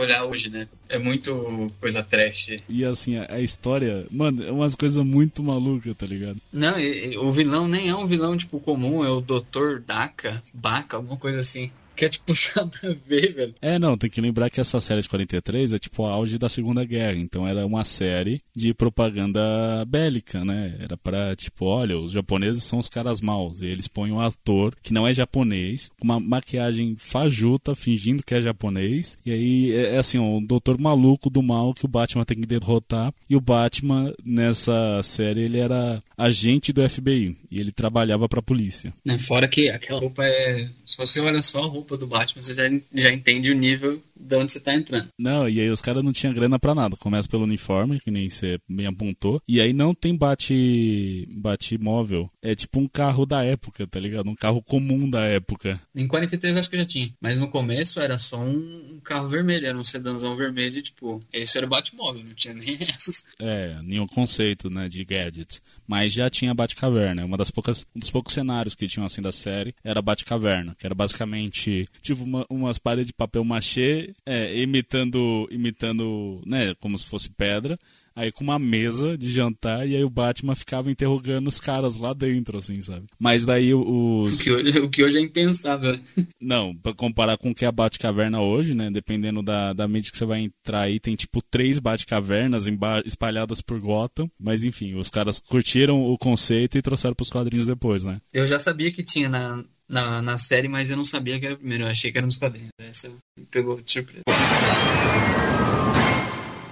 olhar 0.00 0.24
hoje, 0.24 0.48
né? 0.48 0.68
É 0.88 0.98
muito 0.98 1.70
coisa 1.80 2.02
trash. 2.02 2.58
E 2.68 2.84
assim, 2.84 3.16
a, 3.16 3.34
a 3.34 3.40
história, 3.40 4.06
mano, 4.10 4.44
é 4.44 4.50
umas 4.50 4.74
coisas 4.74 5.04
muito 5.04 5.42
malucas, 5.42 5.94
tá 5.96 6.06
ligado? 6.06 6.40
Não, 6.52 6.78
e, 6.78 7.14
e, 7.14 7.18
o 7.18 7.30
vilão 7.30 7.66
nem 7.66 7.88
é 7.88 7.94
um 7.94 8.06
vilão, 8.06 8.36
tipo, 8.36 8.60
comum, 8.60 9.04
é 9.04 9.10
o 9.10 9.20
Dr. 9.20 9.80
Daka, 9.86 10.40
Baka, 10.54 10.96
alguma 10.96 11.16
coisa 11.16 11.40
assim 11.40 11.70
que 11.98 12.04
é 12.04 12.08
tipo 12.08 12.32
nada 12.54 12.78
a 12.84 13.08
ver, 13.08 13.34
velho. 13.34 13.54
É, 13.60 13.78
não, 13.78 13.98
tem 13.98 14.08
que 14.08 14.20
lembrar 14.20 14.48
que 14.48 14.60
essa 14.60 14.80
série 14.80 15.02
de 15.02 15.08
43 15.08 15.72
é 15.72 15.78
tipo 15.78 16.04
o 16.04 16.06
auge 16.06 16.38
da 16.38 16.48
Segunda 16.48 16.84
Guerra, 16.84 17.16
então 17.16 17.46
era 17.46 17.66
uma 17.66 17.82
série 17.84 18.40
de 18.54 18.72
propaganda 18.72 19.84
bélica, 19.86 20.44
né? 20.44 20.76
Era 20.78 20.96
pra, 20.96 21.34
tipo, 21.34 21.66
olha, 21.66 21.98
os 21.98 22.12
japoneses 22.12 22.62
são 22.62 22.78
os 22.78 22.88
caras 22.88 23.20
maus, 23.20 23.60
e 23.60 23.66
eles 23.66 23.88
põem 23.88 24.12
um 24.12 24.20
ator 24.20 24.76
que 24.80 24.92
não 24.92 25.08
é 25.08 25.12
japonês, 25.12 25.90
com 25.98 26.04
uma 26.04 26.20
maquiagem 26.20 26.94
fajuta, 26.96 27.74
fingindo 27.74 28.22
que 28.22 28.34
é 28.34 28.40
japonês, 28.40 29.18
e 29.26 29.32
aí 29.32 29.72
é, 29.72 29.96
é 29.96 29.98
assim, 29.98 30.18
um 30.18 30.44
doutor 30.44 30.78
maluco 30.80 31.28
do 31.28 31.42
mal 31.42 31.74
que 31.74 31.84
o 31.84 31.88
Batman 31.88 32.24
tem 32.24 32.40
que 32.40 32.46
derrotar, 32.46 33.12
e 33.28 33.34
o 33.34 33.40
Batman, 33.40 34.14
nessa 34.24 35.02
série, 35.02 35.42
ele 35.42 35.58
era 35.58 36.00
agente 36.16 36.72
do 36.72 36.88
FBI, 36.88 37.36
e 37.50 37.60
ele 37.60 37.72
trabalhava 37.72 38.28
pra 38.28 38.40
polícia. 38.40 38.94
É, 39.08 39.18
fora 39.18 39.48
que 39.48 39.68
aquela 39.68 40.00
roupa 40.00 40.22
é... 40.24 40.68
Se 40.84 40.96
você 40.96 41.20
olha 41.20 41.42
só 41.42 41.64
a 41.64 41.66
roupa 41.66 41.87
roupa 41.88 41.96
do 41.96 42.06
Batman, 42.06 42.42
você 42.42 42.54
já, 42.54 42.64
já 42.94 43.10
entende 43.10 43.50
o 43.50 43.54
nível 43.54 44.00
de 44.18 44.36
onde 44.36 44.52
você 44.52 44.60
tá 44.60 44.74
entrando. 44.74 45.08
Não, 45.18 45.48
e 45.48 45.60
aí 45.60 45.70
os 45.70 45.80
caras 45.80 46.02
não 46.02 46.12
tinham 46.12 46.34
grana 46.34 46.58
pra 46.58 46.74
nada. 46.74 46.96
Começa 46.96 47.28
pelo 47.28 47.44
uniforme, 47.44 48.00
que 48.00 48.10
nem 48.10 48.28
você 48.28 48.58
bem 48.68 48.86
apontou. 48.86 49.40
E 49.46 49.60
aí 49.60 49.72
não 49.72 49.94
tem 49.94 50.16
bate, 50.16 51.26
bate 51.36 51.78
móvel. 51.78 52.28
É 52.42 52.54
tipo 52.54 52.80
um 52.80 52.88
carro 52.88 53.24
da 53.24 53.44
época, 53.44 53.86
tá 53.86 54.00
ligado? 54.00 54.28
Um 54.28 54.34
carro 54.34 54.62
comum 54.62 55.08
da 55.08 55.24
época. 55.24 55.80
Em 55.94 56.06
43 56.06 56.56
acho 56.56 56.70
que 56.70 56.76
já 56.76 56.84
tinha. 56.84 57.12
Mas 57.20 57.38
no 57.38 57.48
começo 57.48 58.00
era 58.00 58.18
só 58.18 58.40
um 58.40 59.00
carro 59.04 59.28
vermelho, 59.28 59.66
era 59.66 59.78
um 59.78 59.84
sedanzão 59.84 60.36
vermelho, 60.36 60.82
tipo, 60.82 61.20
esse 61.32 61.56
era 61.56 61.66
o 61.66 61.70
Batmóvel, 61.70 62.24
não 62.24 62.34
tinha 62.34 62.54
nem 62.54 62.76
essas. 62.82 63.24
É, 63.40 63.80
nenhum 63.82 64.06
conceito, 64.06 64.68
né, 64.68 64.88
de 64.88 65.04
gadgets. 65.04 65.62
Mas 65.86 66.12
já 66.12 66.28
tinha 66.28 66.54
Batcaverna. 66.54 67.24
Uma 67.24 67.36
das 67.36 67.50
poucas, 67.50 67.86
um 67.94 68.00
dos 68.00 68.10
poucos 68.10 68.34
cenários 68.34 68.74
que 68.74 68.86
tinham 68.86 69.06
assim 69.06 69.22
da 69.22 69.32
série 69.32 69.74
era 69.82 70.02
Batcaverna, 70.02 70.74
que 70.78 70.86
era 70.86 70.94
basicamente 70.94 71.86
tipo 72.02 72.24
uma, 72.24 72.44
umas 72.50 72.78
paredes 72.78 73.08
de 73.08 73.12
papel 73.14 73.44
machê 73.44 74.07
é, 74.26 74.60
imitando, 74.60 75.48
imitando, 75.50 76.42
né, 76.46 76.74
como 76.80 76.96
se 76.98 77.06
fosse 77.06 77.30
pedra. 77.30 77.78
Aí 78.18 78.32
com 78.32 78.42
uma 78.42 78.58
mesa 78.58 79.16
de 79.16 79.30
jantar 79.30 79.86
e 79.86 79.94
aí 79.94 80.02
o 80.02 80.10
Batman 80.10 80.56
ficava 80.56 80.90
interrogando 80.90 81.46
os 81.46 81.60
caras 81.60 81.98
lá 81.98 82.12
dentro, 82.12 82.58
assim, 82.58 82.82
sabe? 82.82 83.06
Mas 83.16 83.44
daí 83.44 83.72
os. 83.72 84.40
O 84.40 84.42
que 84.42 84.50
hoje, 84.50 84.78
o 84.80 84.90
que 84.90 85.04
hoje 85.04 85.18
é 85.18 85.20
impensável. 85.20 85.96
Não, 86.42 86.74
pra 86.74 86.92
comparar 86.92 87.38
com 87.38 87.52
o 87.52 87.54
que 87.54 87.64
é 87.64 87.68
a 87.68 87.72
Batcaverna 87.72 88.40
hoje, 88.40 88.74
né? 88.74 88.90
Dependendo 88.90 89.40
da, 89.40 89.72
da 89.72 89.86
mídia 89.86 90.10
que 90.10 90.18
você 90.18 90.24
vai 90.24 90.40
entrar 90.40 90.86
aí, 90.86 90.98
tem 90.98 91.14
tipo 91.14 91.40
três 91.40 91.78
Batcavernas 91.78 92.64
espalhadas 93.06 93.62
por 93.62 93.78
Gotham. 93.78 94.28
Mas 94.36 94.64
enfim, 94.64 94.96
os 94.96 95.08
caras 95.08 95.38
curtiram 95.38 95.98
o 95.98 96.18
conceito 96.18 96.76
e 96.76 96.82
trouxeram 96.82 97.14
pros 97.14 97.30
quadrinhos 97.30 97.68
depois, 97.68 98.04
né? 98.04 98.20
Eu 98.34 98.44
já 98.44 98.58
sabia 98.58 98.90
que 98.90 99.04
tinha 99.04 99.28
na, 99.28 99.62
na, 99.88 100.20
na 100.20 100.36
série, 100.36 100.68
mas 100.68 100.90
eu 100.90 100.96
não 100.96 101.04
sabia 101.04 101.38
que 101.40 101.46
era 101.46 101.54
o 101.54 101.58
primeiro. 101.58 101.84
Eu 101.84 101.88
achei 101.88 102.12
que 102.12 102.18
era 102.18 102.26
nos 102.26 102.36
quadrinhos. 102.36 102.70
Essa 102.78 103.08
me 103.08 103.46
pegou 103.50 103.80
de 103.80 103.90
surpresa. 103.90 104.22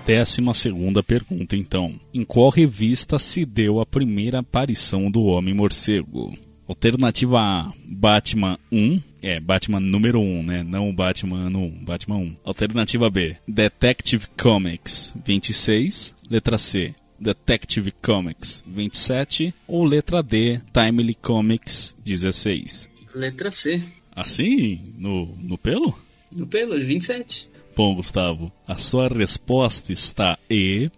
Décima 0.05 0.55
segunda 0.55 1.03
pergunta, 1.03 1.57
então. 1.57 1.99
Em 2.15 2.25
qual 2.25 2.49
revista 2.49 3.19
se 3.19 3.45
deu 3.45 3.81
a 3.81 3.87
primeira 3.87 4.39
aparição 4.39 5.11
do 5.11 5.25
Homem-Morcego? 5.25 6.37
Alternativa 6.69 7.41
A, 7.41 7.73
Batman 7.85 8.59
1. 8.71 9.01
É, 9.23 9.41
Batman 9.41 9.81
número 9.81 10.21
1, 10.21 10.43
né? 10.45 10.63
Não 10.63 10.95
Batman 10.95 11.49
1, 11.49 11.85
Batman 11.85 12.17
1. 12.19 12.37
Alternativa 12.45 13.11
B, 13.11 13.37
Detective 13.49 14.27
Comics 14.41 15.13
26. 15.25 16.15
Letra 16.31 16.59
C, 16.59 16.95
Detective 17.19 17.93
Comics 18.03 18.63
27. 18.67 19.53
Ou 19.67 19.85
letra 19.85 20.23
D, 20.23 20.61
Timely 20.73 21.15
Comics 21.15 21.97
16. 22.05 22.89
Letra 23.17 23.51
C. 23.51 23.83
Assim? 24.15 24.93
No, 24.99 25.35
no 25.39 25.57
pelo? 25.57 25.99
No 26.31 26.47
pelo, 26.47 26.79
27. 26.79 27.49
Bom, 27.75 27.95
Gustavo, 27.95 28.53
a 28.69 28.77
sua 28.77 29.09
resposta 29.09 29.91
está 29.91 30.39
E. 30.51 30.91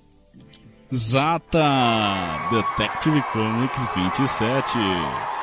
Exata! 0.90 1.60
Detective 2.50 3.22
Comics 3.32 3.86
27. 3.94 4.78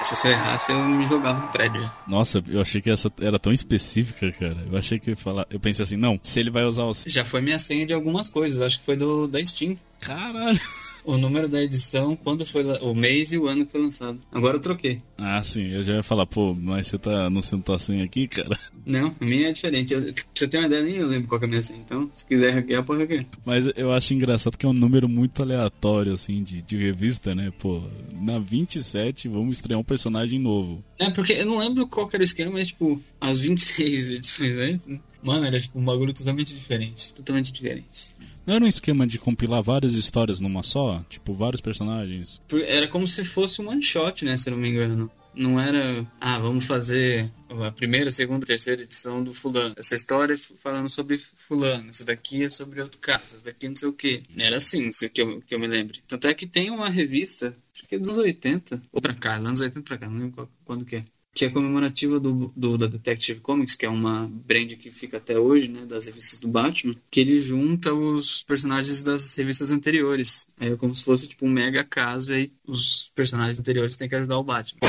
Essa 0.01 0.15
se 0.15 0.27
eu 0.27 0.31
errasse, 0.33 0.71
eu 0.73 0.79
me 0.85 1.07
jogava 1.07 1.39
no 1.39 1.47
prédio. 1.47 1.89
Nossa, 2.07 2.43
eu 2.45 2.59
achei 2.59 2.81
que 2.81 2.89
essa 2.89 3.09
era 3.21 3.39
tão 3.39 3.53
específica, 3.53 4.29
cara. 4.33 4.67
Eu 4.69 4.77
achei 4.77 4.99
que 4.99 5.11
ia 5.11 5.15
falar. 5.15 5.47
Eu 5.49 5.59
pensei 5.59 5.83
assim, 5.83 5.95
não, 5.95 6.19
se 6.21 6.41
ele 6.41 6.51
vai 6.51 6.65
usar 6.65 6.83
o. 6.83 6.91
Já 7.07 7.23
foi 7.23 7.39
minha 7.41 7.57
senha 7.57 7.85
de 7.85 7.93
algumas 7.93 8.27
coisas, 8.27 8.59
acho 8.59 8.79
que 8.79 8.85
foi 8.85 8.97
do 8.97 9.27
da 9.27 9.43
Steam. 9.45 9.77
Caralho! 10.01 10.59
O 11.05 11.17
número 11.17 11.47
da 11.47 11.61
edição, 11.63 12.15
quando 12.15 12.45
foi 12.45 12.63
o 12.81 12.93
mês 12.93 13.31
e 13.31 13.37
o 13.37 13.47
ano 13.47 13.65
que 13.65 13.71
foi 13.71 13.81
lançado. 13.81 14.19
Agora 14.31 14.57
eu 14.57 14.61
troquei. 14.61 15.01
Ah, 15.17 15.41
sim, 15.43 15.67
eu 15.71 15.81
já 15.81 15.93
ia 15.95 16.03
falar, 16.03 16.25
pô, 16.25 16.53
mas 16.53 16.87
você 16.87 16.97
tá 16.97 17.25
anunciando 17.25 17.63
tua 17.63 17.79
senha 17.79 18.03
aqui, 18.03 18.27
cara? 18.27 18.57
Não, 18.85 19.15
a 19.19 19.25
minha 19.25 19.49
é 19.49 19.51
diferente. 19.51 19.93
Eu, 19.93 20.13
pra 20.13 20.23
você 20.33 20.47
ter 20.47 20.57
uma 20.57 20.67
ideia, 20.67 20.83
nem 20.83 20.95
eu 20.95 21.07
lembro 21.07 21.27
qual 21.27 21.41
é 21.41 21.45
a 21.45 21.47
minha 21.47 21.61
senha. 21.61 21.79
Então, 21.83 22.09
se 22.13 22.25
quiser 22.25 22.51
hackear, 22.51 22.83
pode 22.83 23.01
hackear. 23.01 23.25
Mas 23.45 23.65
eu 23.75 23.91
acho 23.91 24.13
engraçado 24.13 24.57
que 24.57 24.65
é 24.65 24.69
um 24.69 24.73
número 24.73 25.07
muito 25.07 25.41
aleatório, 25.41 26.13
assim, 26.13 26.43
de, 26.43 26.61
de 26.61 26.75
revista, 26.75 27.33
né? 27.33 27.51
Pô, 27.57 27.81
na 28.13 28.39
27 28.39 29.27
vamos 29.27 29.57
estrear 29.57 29.79
um 29.79 29.83
personagem 29.83 30.39
novo. 30.39 30.83
É, 30.97 31.09
porque 31.11 31.33
eu 31.33 31.45
não 31.45 31.57
lembro 31.57 31.87
qual 31.87 32.09
era 32.11 32.21
o 32.21 32.23
esquema, 32.23 32.51
mas, 32.51 32.67
tipo, 32.67 33.01
as 33.19 33.41
26 33.41 34.11
edições 34.11 34.57
antes, 34.57 34.87
né? 34.87 34.99
mano, 35.21 35.45
era 35.45 35.59
tipo 35.59 35.77
um 35.77 35.83
bagulho 35.83 36.13
totalmente 36.13 36.53
diferente. 36.53 37.13
Totalmente 37.13 37.51
diferente. 37.51 38.15
Não 38.45 38.53
era 38.55 38.63
um 38.63 38.67
esquema 38.67 39.05
de 39.07 39.17
compilar 39.17 39.61
várias 39.61 39.93
histórias 39.93 40.39
numa 40.39 40.63
só? 40.63 41.03
Tipo, 41.09 41.33
vários 41.33 41.61
personagens? 41.61 42.41
Era 42.67 42.87
como 42.87 43.07
se 43.07 43.25
fosse 43.25 43.61
um 43.61 43.69
one 43.69 43.81
shot, 43.81 44.23
né? 44.23 44.37
Se 44.37 44.49
eu 44.49 44.51
não 44.51 44.59
me 44.59 44.69
engano. 44.69 45.11
Não 45.35 45.59
era, 45.59 46.05
ah, 46.19 46.39
vamos 46.39 46.65
fazer 46.65 47.31
a 47.49 47.71
primeira, 47.71 48.09
segunda, 48.09 48.45
terceira 48.45 48.81
edição 48.81 49.23
do 49.23 49.33
fulano. 49.33 49.75
Essa 49.77 49.95
história 49.95 50.35
falando 50.37 50.89
sobre 50.89 51.17
fulano, 51.17 51.89
essa 51.89 52.05
daqui 52.05 52.43
é 52.43 52.49
sobre 52.49 52.81
outro 52.81 52.99
caso, 52.99 53.35
essa 53.35 53.45
daqui 53.45 53.67
não 53.67 53.75
sei 53.75 53.89
o 53.89 53.93
que. 53.93 54.23
Era 54.37 54.55
assim, 54.55 54.89
que 55.13 55.21
eu, 55.21 55.41
que 55.41 55.53
eu 55.53 55.59
me 55.59 55.67
lembre. 55.67 56.01
Tanto 56.07 56.27
é 56.27 56.33
que 56.33 56.47
tem 56.47 56.69
uma 56.69 56.89
revista, 56.89 57.55
acho 57.73 57.85
que 57.87 57.95
é 57.95 57.99
dos 57.99 58.09
anos 58.09 58.23
80, 58.23 58.81
ou 58.91 59.01
pra 59.01 59.13
cá, 59.13 59.35
anos 59.35 59.59
80 59.59 59.81
pra 59.81 59.97
cá, 59.97 60.09
não 60.09 60.19
lembro 60.19 60.49
quando 60.63 60.85
que 60.85 60.97
é 60.97 61.05
que 61.35 61.43
é 61.43 61.49
comemorativa 61.49 62.17
do, 62.17 62.49
do, 62.55 62.77
da 62.77 62.87
Detective 62.87 63.41
Comics, 63.41 63.75
que 63.75 63.85
é 63.85 63.89
uma 63.89 64.31
brand 64.47 64.71
que 64.75 64.89
fica 64.89 65.17
até 65.17 65.37
hoje, 65.37 65.69
né, 65.69 65.85
das 65.85 66.05
revistas 66.05 66.39
do 66.39 66.47
Batman, 66.47 66.95
que 67.11 67.19
ele 67.19 67.37
junta 67.39 67.93
os 67.93 68.41
personagens 68.41 69.03
das 69.03 69.35
revistas 69.35 69.69
anteriores. 69.69 70.47
É 70.57 70.73
como 70.77 70.95
se 70.95 71.03
fosse 71.03 71.27
tipo 71.27 71.45
um 71.45 71.49
mega 71.49 71.83
caso 71.83 72.31
e 72.31 72.35
aí 72.35 72.51
os 72.65 73.11
personagens 73.13 73.59
anteriores 73.59 73.97
têm 73.97 74.07
que 74.07 74.15
ajudar 74.15 74.37
o 74.37 74.43
Batman. 74.43 74.79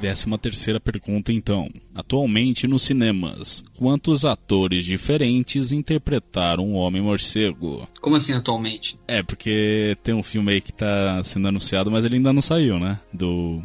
Décima 0.00 0.38
terceira 0.38 0.78
pergunta, 0.78 1.32
então. 1.32 1.68
Atualmente 1.92 2.68
nos 2.68 2.82
cinemas, 2.82 3.64
quantos 3.76 4.24
atores 4.24 4.84
diferentes 4.84 5.72
interpretaram 5.72 6.72
o 6.72 6.74
Homem-Morcego? 6.74 7.88
Como 8.00 8.14
assim 8.14 8.32
atualmente? 8.32 8.96
É, 9.08 9.24
porque 9.24 9.96
tem 10.04 10.14
um 10.14 10.22
filme 10.22 10.52
aí 10.52 10.60
que 10.60 10.72
tá 10.72 11.20
sendo 11.24 11.48
anunciado, 11.48 11.90
mas 11.90 12.04
ele 12.04 12.14
ainda 12.14 12.32
não 12.32 12.40
saiu, 12.40 12.78
né? 12.78 13.00
Do 13.12 13.60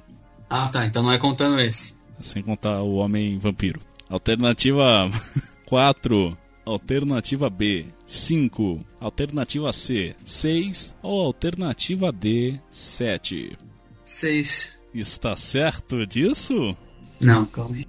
ah, 0.62 0.68
tá. 0.68 0.86
Então 0.86 1.01
não 1.04 1.12
é 1.12 1.18
contando 1.18 1.60
esse. 1.60 1.95
Sem 2.22 2.43
contar 2.43 2.82
o 2.82 2.95
Homem 2.95 3.38
Vampiro. 3.39 3.80
Alternativa 4.10 5.10
4. 5.66 6.38
Alternativa 6.66 7.49
B, 7.49 7.88
5. 8.06 8.86
Alternativa 8.99 9.74
C, 9.74 10.16
6. 10.24 10.95
Ou 11.01 11.26
alternativa 11.26 12.12
D, 12.12 12.60
7. 12.70 13.58
6. 14.06 14.80
Está 14.93 15.36
certo 15.36 16.06
disso? 16.06 16.78
Não, 17.22 17.45
calma 17.45 17.76
aí. 17.76 17.88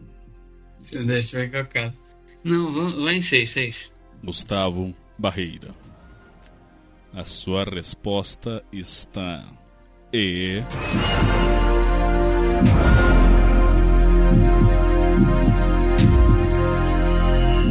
Deixa 1.06 1.38
eu 1.38 1.50
ver 1.50 1.68
qual 1.70 1.92
Não, 2.42 2.72
vai 3.04 3.16
em 3.16 3.22
6, 3.22 3.50
6. 3.50 3.92
Gustavo 4.24 4.94
Barreira. 5.18 5.70
A 7.12 7.24
sua 7.24 7.64
resposta 7.64 8.64
está 8.72 9.44
E. 10.12 10.62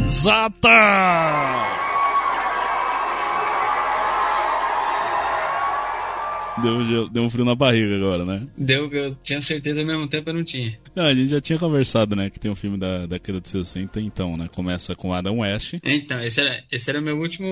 Zata! 0.06 1.64
Deu, 6.62 7.08
deu 7.08 7.22
um 7.24 7.30
frio 7.30 7.44
na 7.44 7.54
barriga 7.54 7.96
agora, 7.96 8.24
né? 8.24 8.46
Deu, 8.56 8.88
eu 8.92 9.14
tinha 9.16 9.40
certeza 9.40 9.80
ao 9.80 9.86
mesmo 9.86 10.06
tempo 10.08 10.30
eu 10.30 10.34
não 10.34 10.44
tinha. 10.44 10.78
Não, 10.94 11.06
a 11.06 11.14
gente 11.14 11.28
já 11.30 11.40
tinha 11.40 11.58
conversado, 11.58 12.14
né? 12.14 12.30
Que 12.30 12.38
tem 12.38 12.50
um 12.50 12.54
filme 12.54 12.78
da 12.78 13.06
década 13.06 13.40
de 13.40 13.48
60, 13.48 14.00
então, 14.00 14.36
né? 14.36 14.48
Começa 14.54 14.94
com 14.94 15.12
Adam 15.12 15.40
West. 15.40 15.74
Então, 15.82 16.22
esse 16.22 16.40
era, 16.40 16.62
esse 16.70 16.88
era 16.88 17.00
meu 17.00 17.18
último, 17.18 17.48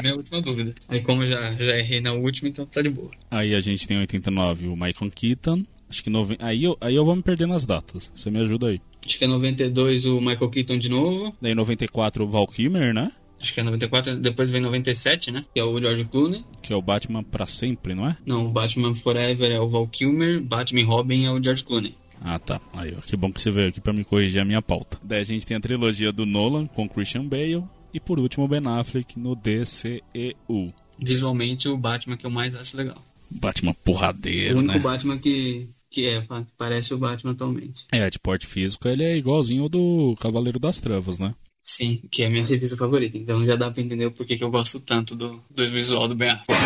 minha 0.00 0.14
última 0.14 0.40
dúvida. 0.40 0.74
Aí, 0.88 1.02
como 1.02 1.26
já, 1.26 1.54
já 1.54 1.72
errei 1.76 2.00
na 2.00 2.12
última, 2.12 2.48
então 2.48 2.64
tá 2.66 2.80
de 2.82 2.90
boa. 2.90 3.10
Aí 3.30 3.54
a 3.54 3.60
gente 3.60 3.86
tem 3.86 3.98
89 3.98 4.68
o 4.68 4.74
Michael 4.76 5.10
Keaton. 5.12 5.64
Acho 5.90 6.04
que 6.04 6.08
nove... 6.08 6.36
aí, 6.38 6.62
eu, 6.62 6.76
aí 6.80 6.94
eu 6.94 7.04
vou 7.04 7.16
me 7.16 7.22
perder 7.22 7.48
nas 7.48 7.66
datas. 7.66 8.12
Você 8.14 8.30
me 8.30 8.40
ajuda 8.40 8.68
aí. 8.68 8.80
Acho 9.04 9.18
que 9.18 9.24
é 9.24 9.28
92 9.28 10.06
o 10.06 10.20
Michael 10.20 10.50
Keaton 10.50 10.78
de 10.78 10.88
novo. 10.88 11.34
Daí 11.42 11.54
94 11.54 12.24
o 12.24 12.28
Val 12.28 12.46
Kilmer, 12.46 12.94
né? 12.94 13.10
Acho 13.40 13.54
que 13.54 13.60
é 13.60 13.62
94, 13.62 14.18
depois 14.18 14.50
vem 14.50 14.60
97, 14.60 15.32
né? 15.32 15.44
Que 15.52 15.60
é 15.60 15.64
o 15.64 15.80
George 15.80 16.04
Clooney. 16.04 16.44
Que 16.62 16.72
é 16.72 16.76
o 16.76 16.82
Batman 16.82 17.22
pra 17.22 17.46
sempre, 17.46 17.94
não 17.94 18.06
é? 18.06 18.16
Não, 18.24 18.46
o 18.46 18.50
Batman 18.50 18.94
Forever 18.94 19.50
é 19.50 19.58
o 19.58 19.66
Val 19.66 19.88
Kilmer, 19.88 20.42
Batman 20.42 20.84
Robin 20.84 21.24
é 21.24 21.32
o 21.32 21.42
George 21.42 21.64
Clooney. 21.64 21.94
Ah, 22.20 22.38
tá. 22.38 22.60
Aí, 22.74 22.94
ó, 22.96 23.00
que 23.00 23.16
bom 23.16 23.32
que 23.32 23.40
você 23.40 23.50
veio 23.50 23.70
aqui 23.70 23.80
para 23.80 23.94
me 23.94 24.04
corrigir 24.04 24.42
a 24.42 24.44
minha 24.44 24.60
pauta. 24.60 24.98
Daí 25.02 25.22
a 25.22 25.24
gente 25.24 25.46
tem 25.46 25.56
a 25.56 25.60
trilogia 25.60 26.12
do 26.12 26.26
Nolan 26.26 26.66
com 26.66 26.86
Christian 26.86 27.24
Bale 27.24 27.64
e 27.94 27.98
por 27.98 28.20
último 28.20 28.44
o 28.44 28.48
Ben 28.48 28.60
Affleck 28.66 29.18
no 29.18 29.34
DCEU. 29.34 30.74
Visualmente 31.02 31.66
o 31.66 31.78
Batman 31.78 32.18
que 32.18 32.26
eu 32.26 32.30
mais 32.30 32.54
acho 32.54 32.76
legal. 32.76 33.02
Batman 33.30 33.72
porradeiro, 33.72 34.56
o 34.56 34.58
único 34.58 34.74
né? 34.74 34.80
Batman 34.80 35.16
que 35.16 35.68
que 35.90 36.06
é, 36.06 36.20
parece 36.56 36.94
o 36.94 36.98
Batman 36.98 37.32
atualmente. 37.32 37.86
É, 37.90 38.08
de 38.08 38.18
porte 38.18 38.46
físico 38.46 38.86
ele 38.86 39.02
é 39.02 39.16
igualzinho 39.16 39.64
ao 39.64 39.68
do 39.68 40.16
Cavaleiro 40.20 40.58
das 40.58 40.78
Trevas, 40.78 41.18
né? 41.18 41.34
Sim, 41.62 42.02
que 42.10 42.22
é 42.22 42.26
a 42.26 42.30
minha 42.30 42.44
revista 42.44 42.76
favorita. 42.76 43.18
Então 43.18 43.44
já 43.44 43.56
dá 43.56 43.70
pra 43.70 43.82
entender 43.82 44.06
o 44.06 44.12
porquê 44.12 44.36
que 44.36 44.44
eu 44.44 44.50
gosto 44.50 44.80
tanto 44.80 45.14
do, 45.14 45.42
do 45.50 45.68
visual 45.68 46.08
do 46.08 46.14
Ben 46.14 46.30
Affleck. 46.30 46.60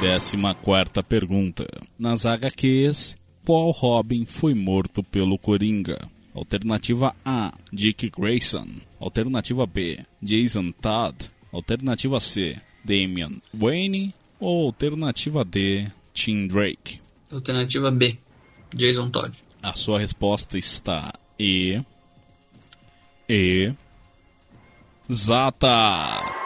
Décima 0.00 0.54
quarta 0.54 1.02
pergunta. 1.02 1.66
Nas 1.98 2.26
HQs, 2.26 3.16
qual 3.44 3.70
Robin 3.70 4.26
foi 4.26 4.54
morto 4.54 5.02
pelo 5.02 5.38
Coringa? 5.38 6.08
Alternativa 6.34 7.16
A, 7.24 7.52
Dick 7.72 8.10
Grayson. 8.10 8.68
Alternativa 9.00 9.66
B, 9.66 9.98
Jason 10.22 10.70
Todd. 10.72 11.16
Alternativa 11.50 12.20
C, 12.20 12.56
Damian 12.84 13.40
Wayne. 13.54 14.14
Ou 14.38 14.66
alternativa 14.66 15.44
D, 15.44 15.88
Tim 16.12 16.46
Drake? 16.46 17.00
Alternativa 17.30 17.90
B, 17.90 18.16
Jason 18.74 19.10
Todd. 19.10 19.32
A 19.62 19.74
sua 19.74 19.98
resposta 19.98 20.56
está 20.56 21.12
E. 21.38 21.82
E. 23.28 23.72
Zata! 25.12 26.38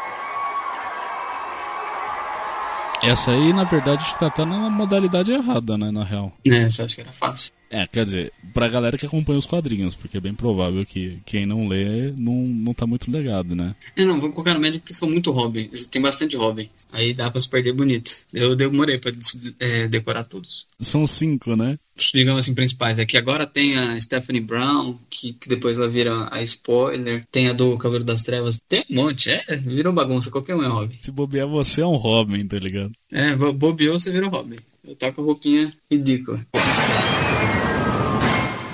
Essa 3.03 3.33
aí, 3.33 3.53
na 3.53 3.65
verdade, 3.65 4.05
que 4.05 4.19
tá, 4.19 4.31
tá 4.31 4.47
na 4.47 4.71
modalidade 4.71 5.33
errada, 5.33 5.77
né, 5.77 5.91
na 5.91 6.05
real. 6.05 6.33
É, 6.47 6.63
essa 6.63 6.85
acho 6.85 6.95
que 6.95 7.01
era 7.01 7.13
fácil. 7.13 7.53
É, 7.73 7.87
quer 7.87 8.05
dizer, 8.05 8.31
pra 8.53 8.69
galera 8.69 8.99
que 8.99 9.07
acompanha 9.07 9.39
os 9.39 9.47
quadrinhos, 9.47 9.95
porque 9.95 10.19
é 10.19 10.21
bem 10.21 10.35
provável 10.35 10.85
que 10.85 11.19
quem 11.25 11.47
não 11.47 11.67
lê 11.67 12.13
não, 12.13 12.35
não 12.35 12.75
tá 12.75 12.87
muito 12.87 13.11
ligado, 13.11 13.57
né? 13.57 13.75
É, 13.97 14.05
não, 14.05 14.21
vou 14.21 14.31
colocar 14.31 14.53
no 14.53 14.61
médio 14.61 14.79
porque 14.79 14.93
são 14.93 15.09
muito 15.09 15.31
Robin. 15.31 15.71
Tem 15.91 16.03
bastante 16.03 16.37
Robin. 16.37 16.69
Aí 16.93 17.15
dá 17.15 17.31
pra 17.31 17.41
se 17.41 17.49
perder 17.49 17.73
bonito. 17.73 18.11
Eu 18.31 18.55
demorei 18.55 18.99
pra 18.99 19.11
é, 19.59 19.89
decorar 19.89 20.25
todos. 20.25 20.67
São 20.79 21.07
cinco, 21.07 21.57
né? 21.57 21.79
Digamos 22.13 22.45
assim, 22.45 22.55
principais. 22.55 22.99
É 22.99 23.07
que 23.07 23.17
agora 23.17 23.47
tem 23.47 23.79
a 23.79 23.99
Stephanie 23.99 24.43
Brown, 24.43 24.99
que, 25.09 25.33
que 25.33 25.49
depois 25.49 25.79
ela 25.79 25.89
vira 25.89 26.29
a 26.31 26.43
spoiler. 26.43 27.25
Tem 27.33 27.49
a 27.49 27.55
do 27.55 27.79
Cavaleiro 27.79 28.05
das 28.05 28.23
Trevas. 28.23 28.61
Tem 28.69 28.85
um 28.91 28.97
monte, 28.97 29.31
é. 29.31 29.57
Virou 29.57 29.95
bagunça. 29.95 30.31
Qualquer 30.31 30.57
um 30.57 30.63
é 30.63 30.69
Robin. 30.69 30.99
Se 31.01 31.11
bobear, 31.11 31.49
você 31.49 31.81
é 31.81 31.87
um 31.87 31.97
Robin, 31.97 32.47
tá 32.47 32.59
ligado? 32.59 32.93
É, 33.11 33.35
bobeou, 33.35 33.99
você 33.99 34.11
vira 34.11 34.29
Robin. 34.29 34.57
Eu 34.87 34.95
tá 34.95 35.11
com 35.11 35.23
a 35.23 35.25
roupinha 35.25 35.73
ridícula. 35.91 36.45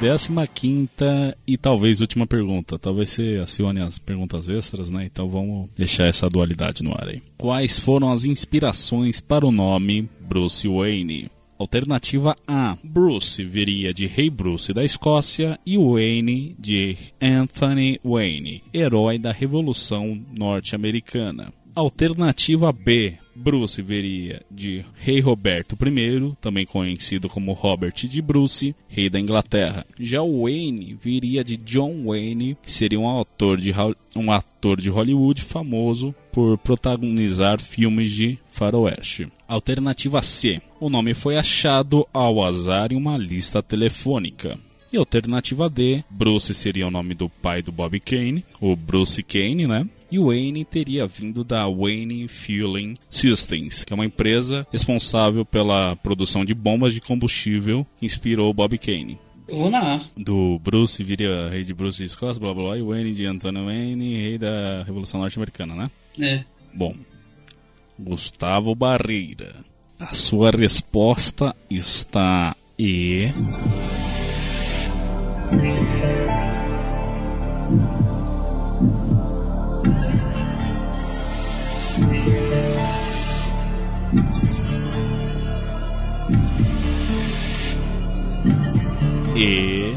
Décima 0.00 0.46
quinta 0.46 1.36
e 1.44 1.56
talvez 1.56 2.00
última 2.00 2.24
pergunta. 2.24 2.78
Talvez 2.78 3.10
você 3.10 3.40
acione 3.42 3.80
as 3.80 3.98
perguntas 3.98 4.48
extras, 4.48 4.90
né? 4.90 5.04
Então 5.04 5.28
vamos 5.28 5.70
deixar 5.76 6.06
essa 6.06 6.28
dualidade 6.28 6.84
no 6.84 6.92
ar 6.92 7.08
aí. 7.08 7.20
Quais 7.36 7.80
foram 7.80 8.12
as 8.12 8.24
inspirações 8.24 9.20
para 9.20 9.44
o 9.44 9.50
nome 9.50 10.08
Bruce 10.20 10.68
Wayne? 10.68 11.28
Alternativa 11.58 12.36
A: 12.46 12.78
Bruce 12.84 13.44
viria 13.44 13.92
de 13.92 14.06
Rei 14.06 14.30
Bruce 14.30 14.72
da 14.72 14.84
Escócia 14.84 15.58
e 15.66 15.76
Wayne 15.76 16.54
de 16.56 16.96
Anthony 17.20 17.98
Wayne, 18.04 18.62
herói 18.72 19.18
da 19.18 19.32
Revolução 19.32 20.24
Norte-Americana. 20.32 21.52
Alternativa 21.74 22.72
B: 22.72 23.18
Bruce 23.38 23.80
viria 23.80 24.42
de 24.50 24.84
Rei 24.94 25.20
Roberto 25.20 25.76
I, 25.80 26.36
também 26.40 26.66
conhecido 26.66 27.28
como 27.28 27.52
Robert 27.52 27.94
de 27.94 28.20
Bruce, 28.20 28.74
rei 28.88 29.08
da 29.08 29.20
Inglaterra. 29.20 29.86
Já 29.98 30.20
Wayne 30.20 30.98
viria 31.00 31.44
de 31.44 31.56
John 31.56 32.04
Wayne, 32.06 32.56
que 32.60 32.72
seria 32.72 32.98
um 32.98 33.24
de, 33.56 33.72
um 34.16 34.32
ator 34.32 34.80
de 34.80 34.90
Hollywood 34.90 35.40
famoso 35.40 36.14
por 36.32 36.58
protagonizar 36.58 37.60
filmes 37.60 38.10
de 38.10 38.38
faroeste. 38.50 39.28
Alternativa 39.46 40.20
C. 40.20 40.60
O 40.80 40.90
nome 40.90 41.14
foi 41.14 41.38
achado 41.38 42.06
ao 42.12 42.44
azar 42.44 42.92
em 42.92 42.96
uma 42.96 43.16
lista 43.16 43.62
telefônica. 43.62 44.58
E 44.92 44.96
alternativa 44.96 45.68
D, 45.68 46.02
Bruce 46.10 46.54
seria 46.54 46.86
o 46.86 46.90
nome 46.90 47.14
do 47.14 47.28
pai 47.28 47.62
do 47.62 47.70
Bob 47.70 48.00
Kane, 48.00 48.44
o 48.60 48.74
Bruce 48.74 49.22
Kane, 49.22 49.66
né? 49.66 49.86
E 50.10 50.18
o 50.18 50.26
Wayne 50.26 50.64
teria 50.64 51.06
vindo 51.06 51.44
da 51.44 51.68
Wayne 51.68 52.28
Fueling 52.28 52.94
Systems, 53.10 53.84
que 53.84 53.92
é 53.92 53.94
uma 53.94 54.06
empresa 54.06 54.66
responsável 54.72 55.44
pela 55.44 55.96
produção 55.96 56.44
de 56.44 56.54
bombas 56.54 56.94
de 56.94 57.00
combustível 57.00 57.86
que 57.98 58.06
inspirou 58.06 58.52
Bob 58.54 58.78
Kane. 58.78 59.18
Vou 59.50 59.70
na 59.70 59.96
A. 59.96 60.00
Do 60.16 60.58
Bruce 60.58 61.02
viria 61.02 61.48
rei 61.48 61.64
de 61.64 61.72
Bruce 61.72 61.98
de 61.98 62.04
Escócia, 62.04 62.40
blá 62.40 62.52
blá 62.52 62.64
blá, 62.64 62.78
e 62.78 62.82
Wayne 62.82 63.12
de 63.12 63.26
Antonio 63.26 63.64
Wayne, 63.64 64.16
rei 64.16 64.38
da 64.38 64.82
Revolução 64.82 65.20
Norte-Americana, 65.20 65.74
né? 65.74 65.90
É. 66.20 66.44
Bom, 66.74 66.94
Gustavo 67.98 68.74
Barreira, 68.74 69.56
a 69.98 70.14
sua 70.14 70.50
resposta 70.50 71.56
está 71.70 72.54
E. 72.78 73.28
E. 89.40 89.94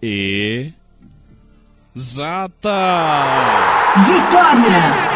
E. 0.00 0.72
Zata! 1.98 2.70
Vitória! 4.06 5.08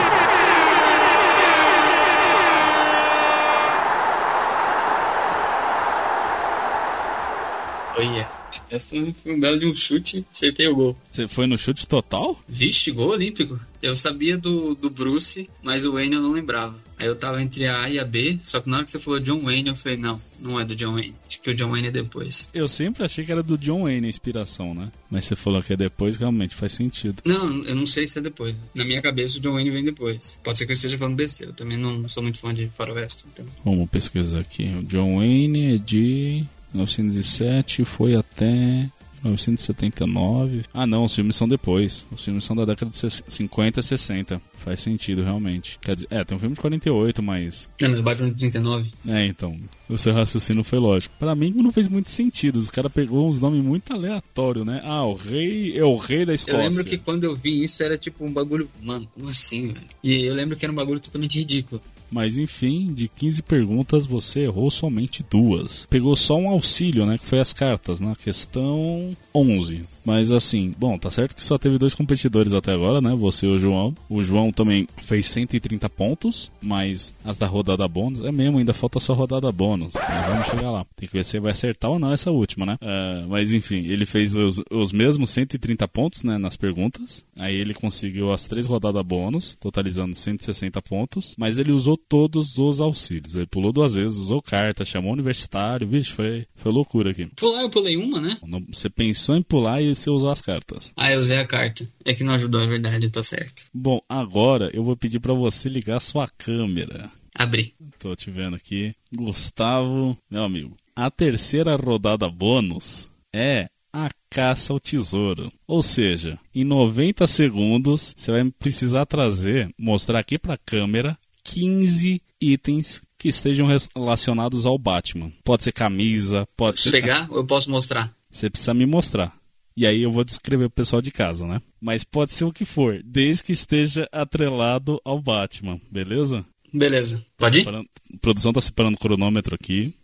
Olha, 7.96 8.28
essa 8.72 8.96
foi 9.22 9.34
um 9.34 9.38
belo 9.38 9.58
de 9.58 9.66
um 9.66 9.74
chute, 9.74 10.24
acertei 10.30 10.66
o 10.66 10.74
gol. 10.74 10.96
Você 11.10 11.28
foi 11.28 11.46
no 11.46 11.58
chute 11.58 11.86
total? 11.86 12.40
Vixe, 12.48 12.90
gol 12.90 13.10
olímpico. 13.10 13.60
Eu 13.82 13.94
sabia 13.94 14.38
do, 14.38 14.74
do 14.74 14.88
Bruce, 14.88 15.48
mas 15.62 15.84
o 15.84 15.92
Wayne 15.92 16.14
eu 16.14 16.22
não 16.22 16.32
lembrava. 16.32 16.74
Aí 16.98 17.06
eu 17.06 17.16
tava 17.16 17.42
entre 17.42 17.66
a 17.66 17.82
A 17.82 17.90
e 17.90 17.98
a 17.98 18.04
B, 18.04 18.36
só 18.40 18.60
que 18.60 18.70
na 18.70 18.76
hora 18.76 18.84
que 18.84 18.90
você 18.90 18.98
falou 18.98 19.18
John 19.18 19.40
Wayne, 19.40 19.68
eu 19.68 19.74
falei, 19.74 19.98
não, 19.98 20.20
não 20.40 20.58
é 20.60 20.64
do 20.64 20.76
John 20.76 20.92
Wayne. 20.92 21.14
Acho 21.26 21.40
que 21.40 21.50
o 21.50 21.54
John 21.54 21.70
Wayne 21.70 21.88
é 21.88 21.90
depois. 21.90 22.48
Eu 22.54 22.68
sempre 22.68 23.04
achei 23.04 23.24
que 23.24 23.32
era 23.32 23.42
do 23.42 23.58
John 23.58 23.82
Wayne 23.82 24.06
a 24.06 24.10
inspiração, 24.10 24.72
né? 24.72 24.90
Mas 25.10 25.24
você 25.24 25.34
falou 25.34 25.62
que 25.62 25.72
é 25.72 25.76
depois, 25.76 26.16
realmente 26.18 26.54
faz 26.54 26.72
sentido. 26.72 27.20
Não, 27.26 27.64
eu 27.64 27.74
não 27.74 27.86
sei 27.86 28.06
se 28.06 28.18
é 28.18 28.22
depois. 28.22 28.56
Na 28.74 28.84
minha 28.84 29.02
cabeça 29.02 29.38
o 29.38 29.40
John 29.40 29.54
Wayne 29.54 29.70
vem 29.70 29.84
depois. 29.84 30.40
Pode 30.44 30.56
ser 30.56 30.64
que 30.64 30.70
eu 30.70 30.74
esteja 30.74 30.96
falando 30.96 31.16
besteira. 31.16 31.52
Eu 31.52 31.56
também 31.56 31.76
não 31.76 32.08
sou 32.08 32.22
muito 32.22 32.38
fã 32.38 32.54
de 32.54 32.68
faroeste. 32.68 33.24
Então. 33.32 33.44
Vamos 33.64 33.90
pesquisar 33.90 34.38
aqui. 34.38 34.64
O 34.78 34.82
John 34.84 35.16
Wayne 35.16 35.74
é 35.74 35.78
de 35.78 36.44
1907 36.72 37.84
foi 37.84 38.14
até 38.14 38.88
1979. 39.22 40.64
Ah, 40.74 40.86
não, 40.86 41.04
os 41.04 41.14
filmes 41.14 41.36
são 41.36 41.48
depois. 41.48 42.04
Os 42.10 42.24
filmes 42.24 42.44
são 42.44 42.56
da 42.56 42.64
década 42.64 42.90
de 42.90 42.98
50 43.28 43.80
e 43.80 43.82
60. 43.82 44.42
Faz 44.58 44.80
sentido, 44.80 45.22
realmente. 45.22 45.78
Quer 45.80 45.94
dizer, 45.94 46.08
é, 46.10 46.24
tem 46.24 46.36
um 46.36 46.40
filme 46.40 46.54
de 46.54 46.60
48, 46.60 47.22
mas. 47.22 47.68
É, 47.80 47.88
mas 47.88 48.00
o 48.00 48.02
Batman 48.02 48.30
de 48.30 48.36
39. 48.36 48.90
É, 49.08 49.26
então. 49.26 49.58
O 49.88 49.98
seu 49.98 50.12
raciocínio 50.12 50.64
foi 50.64 50.78
lógico. 50.78 51.14
Pra 51.18 51.34
mim 51.34 51.52
não 51.56 51.72
fez 51.72 51.88
muito 51.88 52.10
sentido. 52.10 52.58
Os 52.58 52.68
cara 52.68 52.90
pegou 52.90 53.28
uns 53.28 53.40
nomes 53.40 53.62
muito 53.62 53.92
aleatórios, 53.92 54.66
né? 54.66 54.80
Ah, 54.84 55.04
o 55.04 55.14
rei 55.14 55.76
é 55.76 55.84
o 55.84 55.96
rei 55.96 56.24
da 56.24 56.34
Escócia. 56.34 56.58
Eu 56.58 56.68
lembro 56.68 56.84
que 56.84 56.98
quando 56.98 57.24
eu 57.24 57.34
vi 57.34 57.62
isso 57.62 57.82
era 57.82 57.96
tipo 57.98 58.24
um 58.24 58.32
bagulho. 58.32 58.68
Mano, 58.82 59.08
como 59.14 59.28
assim, 59.28 59.68
velho? 59.68 59.86
E 60.02 60.28
eu 60.28 60.34
lembro 60.34 60.56
que 60.56 60.64
era 60.64 60.72
um 60.72 60.76
bagulho 60.76 61.00
totalmente 61.00 61.38
ridículo. 61.38 61.80
Mas 62.12 62.36
enfim, 62.36 62.92
de 62.92 63.08
15 63.08 63.42
perguntas 63.42 64.04
você 64.04 64.40
errou 64.40 64.70
somente 64.70 65.24
duas. 65.28 65.86
Pegou 65.86 66.14
só 66.14 66.36
um 66.36 66.50
auxílio, 66.50 67.06
né? 67.06 67.16
Que 67.16 67.26
foi 67.26 67.40
as 67.40 67.54
cartas, 67.54 68.00
na 68.00 68.10
né? 68.10 68.16
questão 68.22 69.16
11. 69.34 69.84
Mas 70.04 70.30
assim, 70.30 70.74
bom, 70.78 70.98
tá 70.98 71.10
certo 71.10 71.36
que 71.36 71.44
só 71.44 71.56
teve 71.56 71.78
dois 71.78 71.94
competidores 71.94 72.52
até 72.52 72.72
agora, 72.72 73.00
né? 73.00 73.14
Você 73.14 73.46
e 73.46 73.48
o 73.48 73.58
João. 73.58 73.94
O 74.08 74.22
João 74.22 74.52
também 74.52 74.86
fez 74.98 75.26
130 75.26 75.88
pontos, 75.90 76.50
mas 76.60 77.14
as 77.24 77.38
da 77.38 77.46
rodada 77.46 77.86
bônus, 77.86 78.24
é 78.24 78.32
mesmo, 78.32 78.58
ainda 78.58 78.72
falta 78.72 78.98
só 79.00 79.12
rodada 79.12 79.50
bônus. 79.52 79.94
Mas 79.94 80.26
vamos 80.26 80.46
chegar 80.46 80.70
lá. 80.70 80.84
Tem 80.96 81.08
que 81.08 81.14
ver 81.14 81.24
se 81.24 81.38
vai 81.38 81.52
acertar 81.52 81.90
ou 81.90 81.98
não 81.98 82.12
essa 82.12 82.30
última, 82.30 82.66
né? 82.66 82.78
Uh, 82.82 83.28
mas 83.28 83.52
enfim, 83.52 83.86
ele 83.86 84.04
fez 84.04 84.36
os, 84.36 84.60
os 84.70 84.92
mesmos 84.92 85.30
130 85.30 85.86
pontos, 85.88 86.22
né? 86.22 86.38
Nas 86.38 86.56
perguntas. 86.56 87.24
Aí 87.38 87.54
ele 87.54 87.74
conseguiu 87.74 88.32
as 88.32 88.46
três 88.46 88.66
rodadas 88.66 89.02
bônus, 89.02 89.56
totalizando 89.60 90.14
160 90.14 90.80
pontos. 90.82 91.34
Mas 91.38 91.58
ele 91.58 91.72
usou 91.72 91.96
todos 91.96 92.58
os 92.58 92.80
auxílios. 92.80 93.34
Ele 93.34 93.46
pulou 93.46 93.72
duas 93.72 93.94
vezes, 93.94 94.18
usou 94.18 94.42
carta, 94.42 94.84
chamou 94.84 95.12
universitário. 95.12 95.86
Vixe, 95.86 96.12
foi, 96.12 96.46
foi 96.56 96.72
loucura 96.72 97.10
aqui. 97.10 97.26
Pular, 97.36 97.62
eu 97.62 97.70
pulei 97.70 97.96
uma, 97.96 98.20
né? 98.20 98.36
Você 98.68 98.88
pensou 98.88 99.36
em 99.36 99.42
pular 99.42 99.80
e 99.80 99.91
você 99.94 100.10
usou 100.10 100.30
as 100.30 100.40
cartas. 100.40 100.92
Ah, 100.96 101.12
eu 101.12 101.18
usei 101.18 101.38
a 101.38 101.46
carta. 101.46 101.88
É 102.04 102.14
que 102.14 102.24
não 102.24 102.34
ajudou, 102.34 102.60
é 102.60 102.66
verdade, 102.66 103.10
tá 103.10 103.22
certo. 103.22 103.64
Bom, 103.72 104.00
agora 104.08 104.70
eu 104.72 104.84
vou 104.84 104.96
pedir 104.96 105.20
para 105.20 105.34
você 105.34 105.68
ligar 105.68 106.00
sua 106.00 106.28
câmera. 106.38 107.10
Abri. 107.34 107.74
Tô 107.98 108.14
te 108.14 108.30
vendo 108.30 108.56
aqui. 108.56 108.92
Gustavo, 109.14 110.16
meu 110.30 110.44
amigo. 110.44 110.76
A 110.94 111.10
terceira 111.10 111.74
rodada 111.76 112.28
bônus 112.28 113.10
é 113.32 113.68
a 113.92 114.08
caça 114.30 114.72
ao 114.72 114.80
tesouro. 114.80 115.48
Ou 115.66 115.82
seja, 115.82 116.38
em 116.54 116.64
90 116.64 117.26
segundos 117.26 118.14
você 118.16 118.30
vai 118.30 118.50
precisar 118.58 119.06
trazer, 119.06 119.70
mostrar 119.78 120.18
aqui 120.18 120.38
para 120.38 120.54
a 120.54 120.58
câmera 120.58 121.18
15 121.44 122.22
itens 122.40 123.02
que 123.18 123.28
estejam 123.28 123.68
relacionados 123.94 124.66
ao 124.66 124.78
Batman. 124.78 125.32
Pode 125.44 125.62
ser 125.62 125.72
camisa, 125.72 126.46
pode 126.56 126.80
ser. 126.80 126.90
pegar 126.90 127.30
ou 127.30 127.38
eu 127.38 127.46
posso 127.46 127.70
mostrar? 127.70 128.12
Você 128.30 128.48
precisa 128.48 128.74
me 128.74 128.86
mostrar. 128.86 129.36
E 129.76 129.86
aí 129.86 130.02
eu 130.02 130.10
vou 130.10 130.24
descrever 130.24 130.66
o 130.66 130.70
pessoal 130.70 131.00
de 131.00 131.10
casa, 131.10 131.46
né? 131.46 131.60
Mas 131.80 132.04
pode 132.04 132.32
ser 132.32 132.44
o 132.44 132.52
que 132.52 132.64
for, 132.64 133.02
desde 133.02 133.44
que 133.44 133.52
esteja 133.52 134.06
atrelado 134.12 135.00
ao 135.04 135.20
Batman, 135.20 135.80
beleza? 135.90 136.44
Beleza. 136.72 137.24
Pode 137.36 137.60
ir? 137.60 137.68
A 137.68 137.82
produção 138.20 138.52
tá 138.52 138.60
separando 138.60 138.96
o 138.96 139.00
cronômetro 139.00 139.54
aqui, 139.54 139.94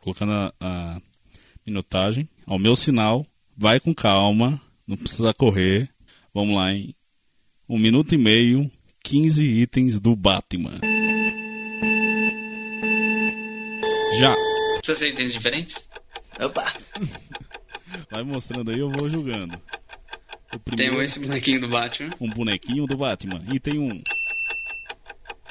colocando 0.00 0.32
a, 0.32 0.52
a 0.60 1.00
minutagem. 1.66 2.28
Ao 2.46 2.58
meu 2.58 2.76
sinal, 2.76 3.26
vai 3.56 3.80
com 3.80 3.94
calma, 3.94 4.60
não 4.86 4.96
precisa 4.96 5.34
correr. 5.34 5.88
Vamos 6.32 6.56
lá, 6.56 6.72
hein? 6.72 6.94
Um 7.68 7.78
minuto 7.78 8.14
e 8.14 8.18
meio, 8.18 8.70
15 9.02 9.44
itens 9.44 9.98
do 9.98 10.14
Batman. 10.14 10.80
Já. 14.20 14.34
Precisa 14.78 14.98
ser 14.98 15.08
itens 15.10 15.32
diferentes? 15.32 15.88
Opa! 16.40 16.72
Vai 18.10 18.22
mostrando 18.24 18.70
aí, 18.70 18.78
eu 18.78 18.90
vou 18.90 19.08
julgando. 19.08 19.60
Primeiro, 20.64 20.96
tem 20.96 21.04
esse 21.04 21.20
bonequinho 21.20 21.60
do 21.60 21.68
Batman. 21.68 22.10
Um 22.20 22.28
bonequinho 22.28 22.86
do 22.86 22.96
Batman. 22.96 23.42
E 23.52 23.60
tem 23.60 23.78
um. 23.78 24.02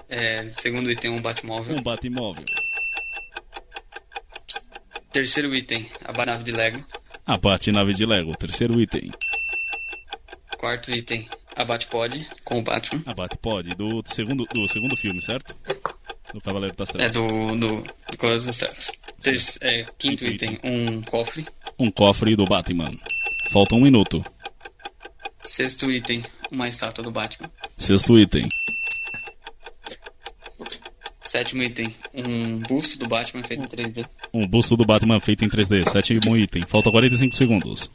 É, 0.10 0.48
segundo 0.50 0.90
item, 0.90 1.12
um 1.12 1.22
Batmóvel. 1.22 1.78
Um 1.78 1.82
Batmóvel. 1.82 2.46
Terceiro 5.12 5.56
item, 5.56 5.90
a 6.04 6.12
Batnave 6.12 6.44
de 6.44 6.52
Lego. 6.52 6.86
A 7.26 7.38
Batnave 7.38 7.94
de 7.94 8.06
Lego, 8.06 8.36
terceiro 8.36 8.80
item. 8.80 9.12
Quarto 10.58 10.92
item, 10.92 11.28
a 11.56 11.64
Batpod 11.64 12.28
com 12.44 12.60
o 12.60 12.62
Batman. 12.62 13.04
A 13.06 13.14
Batpod, 13.14 13.70
do 13.76 14.04
segundo, 14.06 14.46
do 14.46 14.68
segundo 14.68 14.96
filme, 14.96 15.22
certo? 15.22 15.56
Do 16.34 16.42
Cavaleiro 16.42 16.76
das 16.76 16.90
Trevas. 16.90 17.16
É, 17.16 17.20
do, 17.20 17.56
do, 17.56 17.82
do 17.82 18.18
Cavaleiro 18.18 18.46
das 18.46 18.58
Trevas. 18.58 18.92
Ter, 19.22 19.38
é, 19.62 19.84
quinto, 19.84 19.96
quinto 19.98 20.26
item, 20.26 20.54
item, 20.56 20.72
um 20.72 21.02
cofre 21.02 21.46
um 21.78 21.91
cofre 21.91 22.36
do 22.36 22.45
Batman. 22.45 22.97
Falta 23.51 23.76
um 23.76 23.82
minuto. 23.82 24.23
Sexto 25.43 25.91
item, 25.91 26.23
uma 26.51 26.67
estátua 26.67 27.03
do 27.03 27.11
Batman. 27.11 27.49
Sexto 27.78 28.17
item. 28.17 28.47
Sétimo 31.21 31.63
item, 31.63 31.93
um 32.13 32.59
busto 32.59 32.99
do 32.99 33.09
Batman 33.09 33.43
feito 33.43 33.61
em 33.61 33.67
3D. 33.67 34.07
Um 34.34 34.47
busto 34.47 34.78
do 34.78 34.86
Batman 34.86 35.19
feito 35.19 35.43
em 35.43 35.49
3D. 35.49 35.89
Sétimo 35.89 36.38
item. 36.38 36.63
Falta 36.67 36.89
45 36.89 37.36
segundos. 37.36 37.91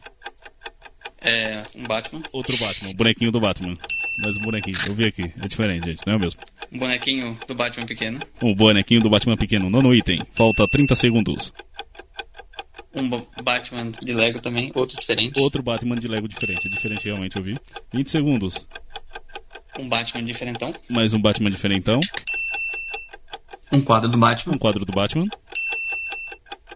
É, 1.23 1.63
um 1.75 1.83
Batman. 1.85 2.23
Outro 2.33 2.57
Batman, 2.59 2.93
bonequinho 2.93 3.31
do 3.31 3.41
Batman. 3.41 3.79
Mais 4.23 4.37
um 4.37 4.41
bonequinho, 4.41 4.77
eu 4.87 4.95
vi 4.95 5.07
aqui. 5.07 5.33
É 5.43 5.49
diferente, 5.49 5.87
gente, 5.87 6.07
não 6.07 6.15
é 6.15 6.17
o 6.17 6.21
mesmo? 6.21 6.41
Um 6.71 6.79
bonequinho 6.79 7.39
do 7.47 7.55
Batman 7.55 7.87
pequeno. 7.87 8.19
Um 8.43 8.55
bonequinho 8.55 9.01
do 9.01 9.09
Batman 9.09 9.37
pequeno. 9.37 9.71
Nono 9.71 9.95
item. 9.95 10.21
Falta 10.35 10.67
30 10.71 10.95
segundos 10.95 11.53
um 12.95 13.09
Batman 13.43 13.91
de 13.91 14.13
Lego 14.13 14.41
também, 14.41 14.73
outro 14.75 14.99
diferente. 14.99 15.39
Outro 15.41 15.63
Batman 15.63 15.97
de 15.97 16.09
Lego 16.09 16.27
diferente, 16.29 16.67
é 16.67 16.71
diferente 16.71 17.05
realmente, 17.05 17.37
eu 17.37 17.43
vi. 17.43 17.57
20 17.93 18.11
segundos. 18.11 18.67
Um 19.79 19.89
Batman 19.89 20.25
diferentão. 20.25 20.73
Mais 20.89 21.15
um 21.15 21.21
Batman 21.21 21.51
diferentão. 21.51 22.01
Um 23.73 23.81
quadro 23.81 24.09
do 24.09 24.19
Batman. 24.19 24.55
Um 24.55 24.59
quadro 24.59 24.85
do 24.85 24.93
Batman. 24.93 25.29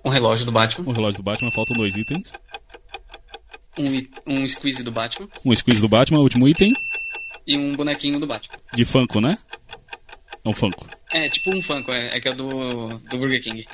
Um 0.05 0.11
relógio 0.11 0.47
do 0.47 0.53
Batman. 0.53 0.89
Um 0.89 0.93
relógio 0.93 1.17
do 1.17 1.25
Batman, 1.25 1.51
faltam 1.51 1.77
dois 1.77 1.97
itens. 1.97 2.33
Um, 3.77 4.41
um 4.41 4.47
squeeze 4.47 4.85
do 4.85 4.93
Batman. 4.93 5.29
Um 5.45 5.55
squeeze 5.55 5.81
do 5.81 5.89
Batman, 5.89 6.21
último 6.21 6.47
item. 6.47 6.73
E 7.47 7.59
um 7.59 7.73
bonequinho 7.73 8.21
do 8.21 8.27
Batman. 8.27 8.57
De 8.73 8.85
Funko, 8.85 9.21
né? 9.21 9.37
É 10.45 10.49
um 10.49 10.53
Funko. 10.53 10.87
É, 11.12 11.29
tipo 11.29 11.57
um 11.57 11.61
Funko, 11.61 11.91
é, 11.91 12.17
é 12.17 12.21
que 12.21 12.29
é 12.29 12.33
do, 12.33 12.89
do 12.89 13.19
Burger 13.19 13.43
King. 13.43 13.65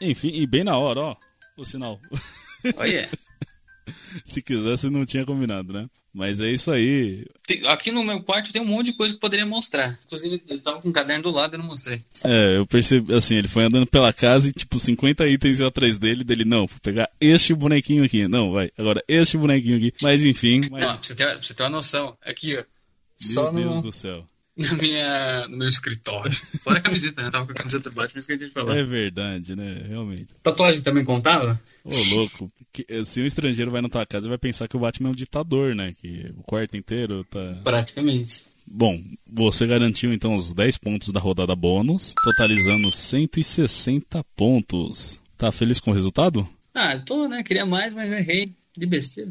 Enfim, 0.00 0.28
e 0.28 0.46
bem 0.46 0.64
na 0.64 0.76
hora, 0.76 1.00
ó. 1.00 1.16
O 1.56 1.64
sinal. 1.64 2.00
Oh, 2.76 2.84
yeah. 2.84 3.10
Se 4.24 4.40
quisesse, 4.40 4.88
não 4.88 5.04
tinha 5.04 5.24
combinado, 5.24 5.72
né? 5.72 5.88
Mas 6.14 6.40
é 6.42 6.50
isso 6.50 6.70
aí. 6.70 7.24
Aqui 7.68 7.90
no 7.90 8.04
meu 8.04 8.22
quarto 8.22 8.52
tem 8.52 8.60
um 8.60 8.66
monte 8.66 8.86
de 8.86 8.92
coisa 8.92 9.14
que 9.14 9.20
poderia 9.20 9.46
mostrar. 9.46 9.98
Inclusive, 10.04 10.42
ele 10.46 10.60
tava 10.60 10.80
com 10.80 10.90
um 10.90 10.92
caderno 10.92 11.22
do 11.22 11.30
lado 11.30 11.54
e 11.54 11.56
eu 11.56 11.60
não 11.60 11.66
mostrei. 11.66 12.04
É, 12.22 12.58
eu 12.58 12.66
percebi, 12.66 13.14
assim, 13.14 13.36
ele 13.36 13.48
foi 13.48 13.64
andando 13.64 13.86
pela 13.86 14.12
casa 14.12 14.48
e, 14.48 14.52
tipo, 14.52 14.78
50 14.78 15.26
itens 15.26 15.62
atrás 15.62 15.98
dele, 15.98 16.22
dele, 16.22 16.44
não, 16.44 16.66
vou 16.66 16.78
pegar 16.82 17.10
este 17.18 17.54
bonequinho 17.54 18.04
aqui. 18.04 18.28
Não, 18.28 18.52
vai, 18.52 18.70
agora 18.76 19.02
este 19.08 19.38
bonequinho 19.38 19.78
aqui. 19.78 19.92
Mas 20.02 20.22
enfim. 20.22 20.60
Mas... 20.70 20.84
Não, 20.84 20.92
pra 20.94 21.02
você, 21.02 21.14
ter, 21.14 21.24
pra 21.24 21.42
você 21.42 21.54
ter 21.54 21.62
uma 21.62 21.70
noção, 21.70 22.16
aqui, 22.22 22.56
ó. 22.56 22.56
Meu 22.58 22.64
Só 23.14 23.50
Deus 23.50 23.76
no, 23.76 23.82
do 23.82 23.92
céu. 23.92 24.26
Na 24.56 24.72
minha, 24.74 25.48
no 25.48 25.56
meu 25.58 25.68
escritório. 25.68 26.32
Fora 26.62 26.78
a 26.78 26.82
camiseta, 26.82 27.22
né? 27.22 27.30
Tava 27.30 27.46
com 27.46 27.52
a 27.52 27.54
camiseta 27.54 27.90
do 27.90 27.94
Batman, 27.96 28.18
esqueci 28.18 28.46
de 28.46 28.50
falar. 28.50 28.76
É 28.76 28.84
verdade, 28.84 29.56
né? 29.56 29.82
Realmente. 29.88 30.34
Tatuagem 30.42 30.82
também 30.82 31.04
contava? 31.04 31.60
Ô, 31.84 31.90
louco. 32.14 32.50
que- 32.72 32.86
se 33.04 33.20
um 33.20 33.26
estrangeiro 33.26 33.70
vai 33.70 33.80
na 33.80 33.88
tua 33.88 34.04
casa, 34.06 34.28
vai 34.28 34.38
pensar 34.38 34.68
que 34.68 34.76
o 34.76 34.80
Batman 34.80 35.08
é 35.08 35.12
um 35.12 35.14
ditador, 35.14 35.74
né? 35.74 35.92
Que 36.00 36.30
o 36.36 36.42
quarto 36.42 36.76
inteiro 36.76 37.24
tá. 37.24 37.60
Praticamente. 37.64 38.44
Bom, 38.66 38.96
você 39.26 39.66
garantiu 39.66 40.12
então 40.12 40.34
os 40.36 40.52
10 40.52 40.78
pontos 40.78 41.08
da 41.08 41.18
rodada 41.18 41.54
bônus, 41.56 42.14
totalizando 42.22 42.92
160 42.92 44.22
pontos. 44.36 45.20
Tá 45.36 45.50
feliz 45.50 45.80
com 45.80 45.90
o 45.90 45.94
resultado? 45.94 46.48
Ah, 46.74 46.98
tô, 47.04 47.26
né? 47.28 47.42
Queria 47.42 47.66
mais, 47.66 47.92
mas 47.92 48.12
errei. 48.12 48.52
De 48.76 48.86
besteira. 48.86 49.30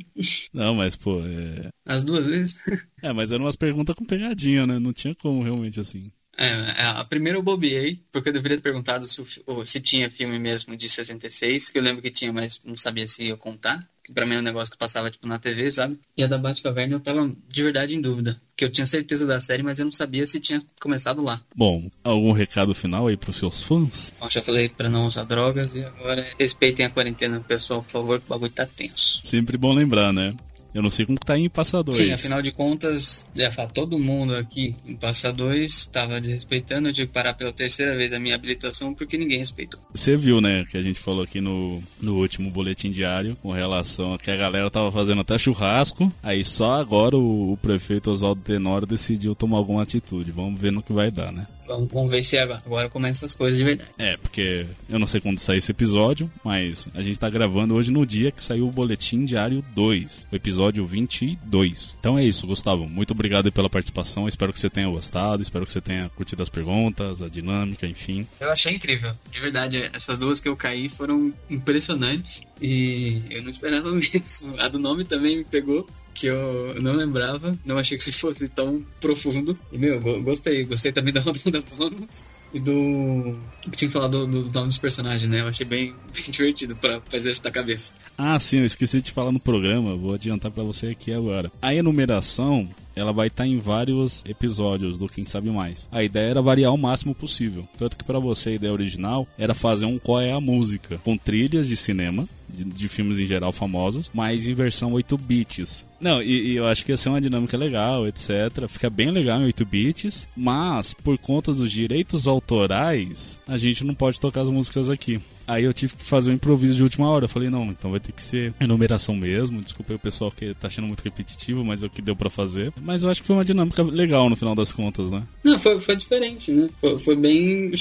Não, 0.54 0.76
mas 0.76 0.96
pô, 0.96 1.20
é. 1.22 1.70
As 1.86 2.04
duas 2.04 2.26
vezes. 2.26 2.58
É, 3.02 3.12
mas 3.12 3.32
eram 3.32 3.46
umas 3.46 3.56
perguntas 3.56 3.96
com 3.96 4.06
pegadinha, 4.06 4.68
né? 4.68 4.78
Não 4.78 4.94
tinha 4.94 5.16
como 5.16 5.42
realmente 5.42 5.80
assim. 5.80 6.12
É, 6.38 6.84
a 6.84 7.04
primeira 7.04 7.38
eu 7.38 7.44
bobeei, 7.44 8.04
porque 8.12 8.30
eu 8.30 8.34
deveria 8.34 8.58
ter 8.58 8.64
perguntado 8.64 9.06
se, 9.06 9.22
se 9.66 9.82
tinha 9.82 10.10
filme 10.10 10.40
mesmo 10.40 10.76
de 10.78 10.90
66, 10.90 11.70
que 11.70 11.78
eu 11.78 11.84
lembro 11.84 12.02
que 12.02 12.10
tinha, 12.10 12.32
mas 12.32 12.62
não 12.64 12.76
sabia 12.76 13.06
se 13.06 13.28
ia 13.28 13.38
contar. 13.38 13.88
Que 14.12 14.16
pra 14.16 14.26
mim 14.26 14.34
era 14.34 14.42
um 14.42 14.44
negócio 14.44 14.70
que 14.70 14.78
passava 14.78 15.10
tipo 15.10 15.26
na 15.26 15.40
TV, 15.40 15.72
sabe? 15.72 15.98
E 16.18 16.24
a 16.24 16.28
da 16.28 16.38
Batcaverna 16.38 16.96
eu 16.96 17.00
tava 17.00 17.32
de 17.48 17.64
verdade 17.64 17.96
em 17.96 18.02
dúvida. 18.02 18.40
Que 18.58 18.66
eu 18.66 18.70
tinha 18.70 18.86
certeza 18.86 19.26
da 19.26 19.40
série, 19.40 19.64
mas 19.64 19.80
eu 19.80 19.86
não 19.86 19.92
sabia 19.92 20.26
se 20.26 20.42
tinha 20.42 20.62
começado 20.82 21.24
lá. 21.24 21.42
Bom, 21.56 21.90
algum 22.04 22.34
recado 22.34 22.74
final 22.76 23.08
aí 23.08 23.16
pros 23.16 23.38
seus 23.38 23.64
fãs? 23.64 24.14
Eu 24.22 24.30
já 24.30 24.44
falei 24.44 24.68
pra 24.68 24.90
não 24.90 25.06
usar 25.06 25.24
drogas 25.24 25.78
e 25.78 25.86
agora 25.86 26.26
respeitem 26.38 26.86
a 26.86 26.90
quarentena, 26.90 27.40
pessoal, 27.40 27.82
por 27.82 27.92
favor, 27.92 28.20
que 28.20 28.26
o 28.26 28.30
bagulho 28.30 28.52
tá 28.52 28.66
tenso. 28.66 29.22
Sempre 29.24 29.58
bom 29.58 29.72
lembrar, 29.72 30.12
né? 30.12 30.36
Eu 30.74 30.82
não 30.82 30.90
sei 30.90 31.06
como 31.06 31.18
tá 31.18 31.38
em 31.38 31.50
Passa 31.50 31.84
2. 31.84 31.98
Sim, 31.98 32.12
afinal 32.12 32.42
de 32.42 32.52
contas, 32.52 33.28
já 33.36 33.52
fala, 33.52 33.70
todo 33.70 34.00
mundo 34.00 34.36
aqui 34.36 34.76
em 34.86 34.96
Passa 34.96 35.32
2 35.32 35.70
estava 35.70 36.20
desrespeitando. 36.20 36.90
Eu 36.90 36.94
tive 36.94 37.08
que 37.08 37.14
parar 37.14 37.34
pela 37.34 37.52
terceira 37.52 37.96
vez 37.96 38.14
a 38.14 38.20
minha 38.20 38.36
habilitação 38.36 38.94
porque 38.94 39.18
ninguém 39.18 39.40
respeitou. 39.40 39.80
Você 39.94 40.16
viu, 40.16 40.40
né, 40.40 40.66
que 40.70 40.78
a 40.78 40.82
gente 40.82 41.00
falou 41.00 41.24
aqui 41.24 41.42
no, 41.42 41.82
no 42.02 42.18
último 42.18 42.50
boletim 42.50 42.90
diário 42.90 43.36
com 43.42 43.52
relação 43.52 44.14
a 44.14 44.20
que 44.20 44.32
a 44.32 44.36
galera 44.36 44.70
tava 44.72 44.92
fazendo 44.92 45.22
até 45.22 45.38
churrasco. 45.38 46.12
Aí 46.24 46.44
só 46.46 46.80
agora 46.80 47.18
o, 47.18 47.54
o 47.54 47.58
prefeito 47.58 48.12
Oswaldo 48.12 48.42
Tenório 48.42 48.88
decidiu 48.88 49.36
tomar 49.36 49.58
alguma 49.58 49.84
atitude. 49.84 50.32
Vamos 50.32 50.60
ver 50.60 50.72
no 50.72 50.82
que 50.82 50.94
vai 50.94 51.12
dar, 51.12 51.32
né? 51.32 51.46
Vamos, 51.72 51.90
vamos 51.92 52.12
ver 52.12 52.24
se 52.24 52.38
agora, 52.38 52.62
agora 52.66 52.90
começam 52.90 53.26
as 53.26 53.34
coisas 53.34 53.58
de 53.58 53.64
verdade. 53.64 53.90
É, 53.98 54.18
porque 54.18 54.66
eu 54.90 55.00
não 55.00 55.08
sei 55.08 55.22
quando 55.22 55.40
sair 55.40 55.60
esse 55.60 55.72
episódio, 55.72 56.30
mas 56.44 56.88
a 56.94 57.02
gente 57.02 57.18
tá 57.18 57.30
gravando 57.30 57.76
hoje 57.76 57.92
no 57.92 58.06
dia 58.06 58.32
que 58.32 58.44
saiu 58.44 58.68
o 58.68 58.72
Boletim 58.72 59.24
Diário 59.24 59.64
2, 59.74 60.28
o 60.32 60.36
episódio 60.36 60.86
22. 60.86 61.96
Então 62.00 62.18
é 62.18 62.26
isso, 62.26 62.46
Gustavo. 62.46 62.88
Muito 62.88 63.12
obrigado 63.12 63.52
pela 63.52 63.70
participação. 63.70 64.28
Espero 64.28 64.52
que 64.52 64.60
você 64.60 64.70
tenha 64.70 64.90
gostado, 64.90 65.42
espero 65.42 65.66
que 65.66 65.72
você 65.72 65.82
tenha 65.82 66.10
curtido 66.10 66.44
as 66.44 66.50
perguntas, 66.50 67.22
a 67.22 67.30
dinâmica, 67.30 67.88
enfim. 67.88 68.28
Eu 68.40 68.52
achei 68.52 68.74
incrível, 68.74 69.14
de 69.32 69.40
verdade. 69.40 69.90
Essas 69.94 70.20
duas 70.20 70.42
que 70.42 70.50
eu 70.50 70.58
caí 70.58 70.90
foram 70.90 71.34
impressionantes 71.50 72.44
e 72.62 73.22
eu 73.30 73.44
não 73.44 73.50
esperava 73.50 73.92
mesmo. 73.92 74.60
A 74.60 74.68
do 74.68 74.78
nome 74.78 75.06
também 75.06 75.38
me 75.38 75.44
pegou. 75.46 75.88
Que 76.14 76.28
eu 76.28 76.76
não 76.82 76.92
lembrava, 76.94 77.58
não 77.66 77.78
achei 77.78 77.98
que 77.98 78.04
se 78.04 78.12
fosse 78.12 78.48
tão 78.50 78.84
profundo. 79.00 79.56
E, 79.72 79.78
meu, 79.78 80.00
go- 80.00 80.22
gostei. 80.22 80.64
Gostei 80.66 80.92
também 80.92 81.14
da 81.14 81.22
rodada 81.22 81.64
bônus 81.78 82.26
e 82.54 82.60
do. 82.60 83.38
que 83.62 83.72
tinha 83.72 83.88
que 83.88 83.94
falar 83.94 84.08
do- 84.10 84.28
nomes 84.28 84.50
dos 84.50 84.78
personagens, 84.78 85.30
né? 85.30 85.40
Eu 85.40 85.48
achei 85.48 85.66
bem, 85.66 85.94
bem 86.14 86.24
divertido 86.30 86.76
pra 86.76 87.00
fazer 87.10 87.32
isso 87.32 87.42
da 87.44 87.50
cabeça. 87.52 87.94
Ah, 88.18 88.38
sim, 88.40 88.60
eu 88.60 88.66
esqueci 88.66 89.02
de 89.02 89.12
falar 89.12 89.32
no 89.32 89.40
programa, 89.40 89.96
vou 89.96 90.14
adiantar 90.14 90.52
pra 90.52 90.64
você 90.64 90.88
aqui 90.88 91.14
agora. 91.14 91.50
A 91.62 91.74
enumeração, 91.74 92.68
ela 92.94 93.14
vai 93.14 93.28
estar 93.28 93.48
em 93.48 93.58
vários 93.58 94.22
episódios 94.28 94.98
do 94.98 95.08
Quem 95.08 95.26
Sabe 95.26 95.50
Mais. 95.50 95.88
A 95.92 96.04
ideia 96.04 96.30
era 96.32 96.42
variar 96.42 96.74
o 96.74 96.78
máximo 96.78 97.16
possível. 97.16 97.66
Tanto 97.78 97.96
que 97.96 98.04
pra 98.04 98.20
você 98.20 98.50
a 98.50 98.54
ideia 98.54 98.74
original 98.74 99.26
era 99.38 99.54
fazer 99.54 99.86
um 99.86 99.98
Qual 99.98 100.20
é 100.20 100.34
a 100.34 100.42
Música, 100.42 101.00
com 101.06 101.16
trilhas 101.18 101.68
de 101.70 101.78
cinema, 101.78 102.28
de, 102.50 102.66
de 102.66 102.88
filmes 102.90 103.18
em 103.18 103.26
geral 103.26 103.54
famosos, 103.54 104.12
mas 104.14 104.46
em 104.48 104.54
versão 104.54 104.92
8 104.92 105.18
bits. 105.18 105.86
Não, 106.02 106.22
e, 106.22 106.54
e 106.54 106.56
eu 106.56 106.68
acho 106.68 106.84
que 106.84 106.92
ia 106.92 106.98
ser 106.98 107.10
uma 107.10 107.22
dinâmica 107.22 107.56
legal, 107.56 108.08
etc. 108.08 108.68
Fica 108.68 108.90
bem 108.90 109.12
legal 109.12 109.40
em 109.40 109.46
8 109.46 109.66
bits, 109.66 110.28
mas 110.36 110.94
por 110.94 111.18
conta 111.18 111.54
dos 111.54 111.72
direitos 111.72 112.28
autorais, 112.28 113.40
a 113.48 113.58
gente 113.58 113.86
não 113.86 113.94
pode 113.94 114.20
tocar 114.20 114.42
as 114.42 114.50
músicas 114.50 114.90
aqui. 114.90 115.22
Aí 115.48 115.64
eu 115.64 115.74
tive 115.74 115.96
que 115.96 116.06
fazer 116.06 116.32
um 116.32 116.36
improviso 116.36 116.76
de 116.76 116.84
última 116.84 117.10
hora. 117.10 117.26
Eu 117.26 117.30
falei, 117.30 117.50
não, 117.50 117.66
então 117.66 117.92
vai 117.92 118.00
ter 118.00 118.14
que 118.14 118.22
ser 118.22 118.54
enumeração 118.60 119.16
mesmo. 119.16 119.62
Desculpa 119.62 119.92
aí 119.92 119.96
o 119.98 120.00
pessoal 120.00 120.32
que 120.32 120.54
tá 120.54 120.68
achando 120.68 120.88
muito 120.88 121.02
repetitivo, 121.02 121.66
mas 121.66 121.84
é 121.84 121.88
o 121.88 121.90
que 121.90 122.02
deu 122.02 122.16
pra 122.16 122.30
fazer. 122.30 122.72
Mas 122.82 123.04
eu 123.04 123.10
acho 123.10 123.22
que 123.22 123.28
foi 123.28 123.36
uma 123.36 123.46
dinâmica 123.46 123.84
legal 123.84 124.30
no 124.30 124.36
final 124.36 124.56
das 124.56 124.72
contas, 124.72 125.10
né? 125.10 125.24
Não, 125.44 125.60
foi, 125.60 125.80
foi 125.80 125.96
diferente, 125.96 126.52
né? 126.52 126.70
Foi, 126.78 126.98
foi 126.98 127.16
bem, 127.16 127.72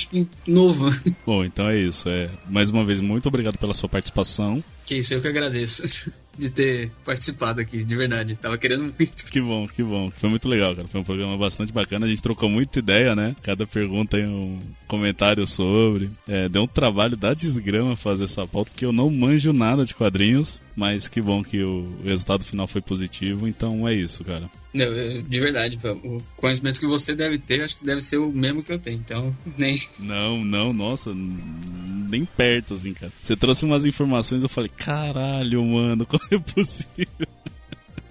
novo. 0.47 0.91
Bom, 1.25 1.45
então 1.45 1.68
é 1.68 1.79
isso. 1.79 2.09
É, 2.09 2.29
mais 2.49 2.71
uma 2.71 2.85
vez, 2.85 3.01
muito 3.01 3.29
obrigado 3.29 3.57
pela 3.57 3.75
sua 3.75 3.89
participação. 3.89 4.62
Que 4.85 4.97
isso, 4.97 5.14
eu 5.14 5.21
que 5.21 5.29
agradeço 5.29 5.85
de 6.41 6.51
ter 6.51 6.91
participado 7.05 7.61
aqui, 7.61 7.84
de 7.84 7.97
verdade. 7.97 8.36
Tava 8.36 8.57
querendo 8.57 8.82
muito. 8.82 9.30
Que 9.30 9.41
bom, 9.41 9.66
que 9.68 9.82
bom. 9.82 10.11
Foi 10.11 10.30
muito 10.30 10.49
legal, 10.49 10.74
cara. 10.74 10.88
Foi 10.88 11.01
um 11.01 11.05
programa 11.05 11.36
bastante 11.36 11.72
bacana. 11.72 12.07
A 12.07 12.09
gente 12.09 12.22
trocou 12.22 12.49
muita 12.49 12.78
ideia, 12.78 13.14
né? 13.14 13.36
Cada 13.43 13.66
pergunta 13.66 14.16
tem 14.16 14.26
um 14.26 14.59
comentário 14.91 15.47
sobre. 15.47 16.11
É, 16.28 16.49
deu 16.49 16.62
um 16.62 16.66
trabalho 16.66 17.16
da 17.16 17.32
desgrama 17.32 17.95
fazer 17.97 18.24
essa 18.24 18.47
pauta, 18.47 18.70
porque 18.70 18.84
eu 18.84 18.93
não 18.93 19.09
manjo 19.09 19.53
nada 19.53 19.84
de 19.84 19.95
quadrinhos. 19.95 20.61
Mas 20.76 21.09
que 21.09 21.20
bom 21.22 21.43
que 21.43 21.62
o 21.62 21.86
resultado 22.05 22.45
final 22.45 22.66
foi 22.66 22.80
positivo. 22.80 23.47
Então 23.47 23.86
é 23.86 23.95
isso, 23.95 24.24
cara. 24.24 24.51
Não, 24.72 24.84
eu- 24.86 25.20
de 25.22 25.41
verdade, 25.41 25.78
o 26.05 26.22
conhecimento 26.36 26.78
que 26.80 26.86
você 26.86 27.14
deve 27.14 27.38
ter, 27.38 27.62
acho 27.62 27.76
que 27.78 27.84
deve 27.84 28.01
ser 28.03 28.18
o 28.18 28.30
mesmo 28.32 28.62
que 28.62 28.72
eu 28.72 28.78
tenho. 28.78 28.97
Então, 28.99 29.34
nem. 29.59 29.78
Não, 29.99 30.43
não, 30.45 30.72
nossa, 30.72 31.12
nem 31.14 32.24
perto, 32.24 32.74
assim, 32.74 32.93
cara. 32.95 33.12
Você 33.22 33.36
trouxe 33.36 33.64
umas 33.64 33.84
informações, 33.84 34.43
eu 34.43 34.49
falei, 34.49 34.70
caralho, 34.76 35.64
mano, 35.64 36.05
como 36.07 36.22
é 36.30 36.38
possível? 36.38 37.26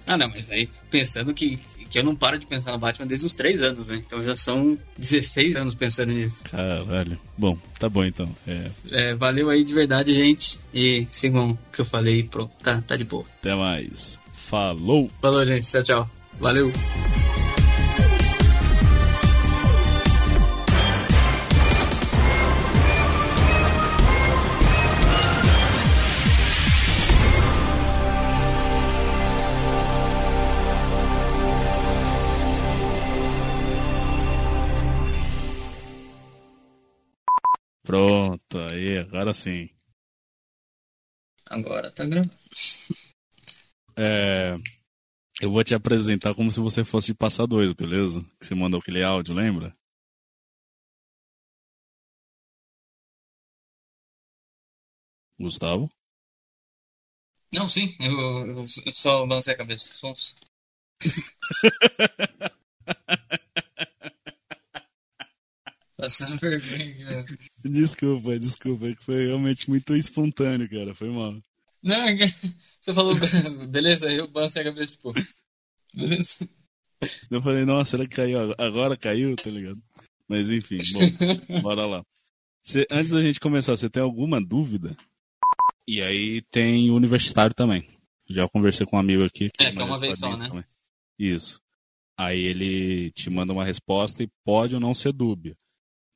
Ah, 0.06 0.16
não, 0.18 0.28
mas 0.28 0.50
aí, 0.50 0.68
pensando 0.90 1.32
que, 1.34 1.58
que 1.90 1.98
eu 1.98 2.04
não 2.04 2.14
paro 2.16 2.38
de 2.38 2.46
pensar 2.46 2.72
no 2.72 2.78
Batman 2.78 3.06
desde 3.06 3.26
os 3.26 3.32
3 3.32 3.62
anos, 3.62 3.88
né? 3.88 3.96
Então 4.06 4.22
já 4.22 4.34
são 4.36 4.78
16 4.96 5.56
anos 5.56 5.74
pensando 5.74 6.12
nisso. 6.12 6.36
Caralho. 6.44 7.18
Bom, 7.36 7.58
tá 7.78 7.88
bom 7.88 8.04
então. 8.04 8.28
É, 8.46 8.70
É, 8.90 9.14
valeu 9.14 9.50
aí 9.50 9.64
de 9.64 9.74
verdade, 9.74 10.14
gente. 10.14 10.60
E 10.72 11.06
sigam 11.10 11.50
o 11.50 11.58
que 11.72 11.80
eu 11.80 11.84
falei, 11.84 12.22
pronto, 12.22 12.52
tá, 12.62 12.80
tá 12.80 12.96
de 12.96 13.04
boa. 13.04 13.24
até 13.40 13.54
mais. 13.54 14.18
Falou! 14.32 15.10
Falou, 15.20 15.44
gente. 15.44 15.68
Tchau, 15.70 15.82
tchau. 15.82 16.10
Valeu. 16.38 16.70
Pronto, 37.90 38.56
aí, 38.72 38.98
agora 38.98 39.34
sim. 39.34 39.68
Agora 41.50 41.90
tá 41.90 42.04
gravando. 42.06 42.32
É, 43.98 44.56
eu 45.42 45.50
vou 45.50 45.64
te 45.64 45.74
apresentar 45.74 46.34
como 46.34 46.52
se 46.52 46.60
você 46.60 46.84
fosse 46.84 47.08
de 47.08 47.14
passar 47.14 47.46
dois, 47.46 47.72
beleza? 47.72 48.22
Que 48.40 48.46
você 48.46 48.54
mandou 48.54 48.80
aquele 48.80 49.02
áudio, 49.02 49.34
lembra? 49.34 49.76
Gustavo? 55.40 55.88
Não, 57.52 57.68
sim, 57.68 57.94
eu, 58.00 58.64
eu 58.86 58.92
só 58.92 59.24
balancei 59.26 59.54
a 59.54 59.56
cabeça. 59.56 59.90
Só 59.94 60.10
uns- 60.10 60.34
passando 66.00 66.38
vergonha. 66.40 67.24
Desculpa, 67.64 68.38
desculpa. 68.38 68.88
é 68.88 68.94
que 68.94 69.04
Foi 69.04 69.26
realmente 69.26 69.68
muito 69.68 69.94
espontâneo, 69.94 70.68
cara. 70.68 70.94
Foi 70.94 71.10
mal. 71.10 71.40
Não, 71.82 72.02
é 72.02 72.16
que 72.16 72.24
você 72.80 72.92
falou, 72.92 73.14
beleza, 73.68 74.10
eu 74.10 74.28
balancei 74.28 74.62
a 74.62 74.66
cabeça, 74.66 74.92
tipo, 74.92 75.12
beleza. 75.94 76.48
Eu 77.30 77.40
falei, 77.40 77.64
nossa, 77.64 77.92
será 77.92 78.06
que 78.06 78.14
caiu? 78.14 78.54
Agora 78.58 78.96
caiu, 78.96 79.34
tá 79.34 79.50
ligado? 79.50 79.82
Mas 80.28 80.50
enfim, 80.50 80.78
bom, 80.92 81.60
bora 81.62 81.86
lá. 81.86 82.04
Antes 82.90 83.10
da 83.10 83.22
gente 83.22 83.40
começar, 83.40 83.76
você 83.76 83.88
tem 83.88 84.02
alguma 84.02 84.40
dúvida? 84.40 84.96
E 85.88 86.02
aí 86.02 86.42
tem 86.50 86.90
universitário 86.90 87.54
também. 87.54 87.88
Já 88.28 88.46
conversei 88.48 88.86
com 88.86 88.96
um 88.96 89.00
amigo 89.00 89.24
aqui. 89.24 89.50
É, 89.58 89.72
que 89.72 89.80
é 89.80 89.84
uma 89.84 89.98
vez 89.98 90.18
só, 90.18 90.36
né? 90.36 90.46
também. 90.46 90.64
Isso. 91.18 91.60
Aí 92.16 92.38
ele 92.38 93.10
te 93.12 93.30
manda 93.30 93.52
uma 93.52 93.64
resposta 93.64 94.22
e 94.22 94.28
pode 94.44 94.74
ou 94.74 94.80
não 94.80 94.92
ser 94.92 95.10
dúbia. 95.10 95.56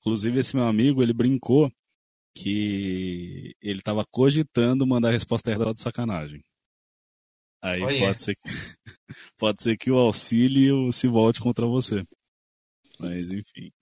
Inclusive, 0.05 0.39
esse 0.39 0.55
meu 0.55 0.67
amigo, 0.67 1.03
ele 1.03 1.15
brincou 1.15 1.73
que 2.37 3.57
ele 3.63 3.81
tava 3.81 4.05
cogitando 4.05 4.87
mandar 4.87 5.09
a 5.09 5.13
resposta 5.13 5.51
errada 5.51 5.73
de 5.73 5.81
sacanagem. 5.81 6.45
Aí 7.63 7.81
Olha. 7.81 7.99
pode 8.01 8.23
ser, 8.23 8.37
que, 8.37 8.43
pode 9.39 9.63
ser 9.63 9.79
que 9.79 9.91
o 9.91 9.97
auxílio 9.97 10.93
se 10.93 11.09
volte 11.09 11.41
contra 11.41 11.65
você. 11.67 12.03
Mas 13.01 13.31
enfim, 13.31 13.73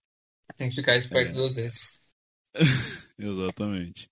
Tem 0.55 0.69
que 0.69 0.75
ficar 0.75 0.95
esperto 0.95 1.31
É. 1.31 1.33
duas 1.33 1.55
vezes. 1.55 2.07
exatamente. 3.19 4.07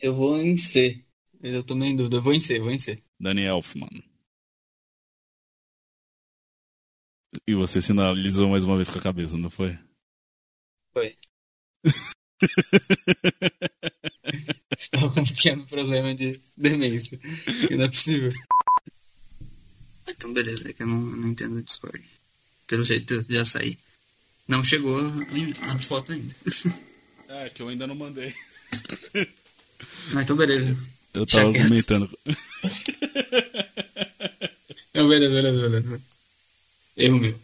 Eu 0.00 0.16
vou 0.16 0.38
em 0.38 0.56
C. 0.56 1.04
Eu 1.42 1.62
tô 1.62 1.74
meio 1.74 1.92
em 1.92 1.96
dúvida. 1.96 2.16
Eu 2.16 2.22
vou 2.22 2.32
em 2.32 2.40
C, 2.40 2.58
vou 2.58 2.70
em 2.70 2.78
C. 2.78 3.02
Danny 3.20 3.44
Elfman. 3.44 4.02
E 7.46 7.54
você 7.54 7.82
sinalizou 7.82 8.48
mais 8.48 8.64
uma 8.64 8.76
vez 8.76 8.88
com 8.88 8.98
a 8.98 9.02
cabeça, 9.02 9.36
não 9.36 9.50
foi? 9.50 9.78
Foi. 10.92 11.16
Estava 14.78 15.10
com 15.10 15.20
um 15.20 15.24
pequeno 15.24 15.66
problema 15.66 16.14
de 16.14 16.40
demência. 16.56 17.18
Que 17.68 17.76
não 17.76 17.84
é 17.84 17.88
possível. 17.88 18.32
Então, 20.08 20.32
beleza, 20.32 20.68
é 20.68 20.72
que 20.72 20.82
eu 20.82 20.86
não, 20.86 21.00
não 21.00 21.28
entendo 21.28 21.56
o 21.56 21.62
Discord. 21.62 22.02
Pelo 22.66 22.82
jeito, 22.82 23.14
eu 23.14 23.24
já 23.28 23.44
saí. 23.44 23.78
Não 24.48 24.64
chegou 24.64 24.98
a 25.68 25.78
foto 25.78 26.12
ainda. 26.12 26.34
É, 27.32 27.48
que 27.48 27.62
eu 27.62 27.68
ainda 27.68 27.86
não 27.86 27.94
mandei. 27.94 28.34
Ah, 30.12 30.20
então, 30.20 30.34
beleza. 30.34 30.76
Eu 31.14 31.24
tava 31.24 31.52
quieto. 31.52 31.68
comentando. 31.68 32.10
Não, 34.92 35.08
beleza, 35.08 35.32
beleza, 35.32 35.68
beleza. 35.68 36.02
Erro 36.96 37.20
meu. 37.20 37.38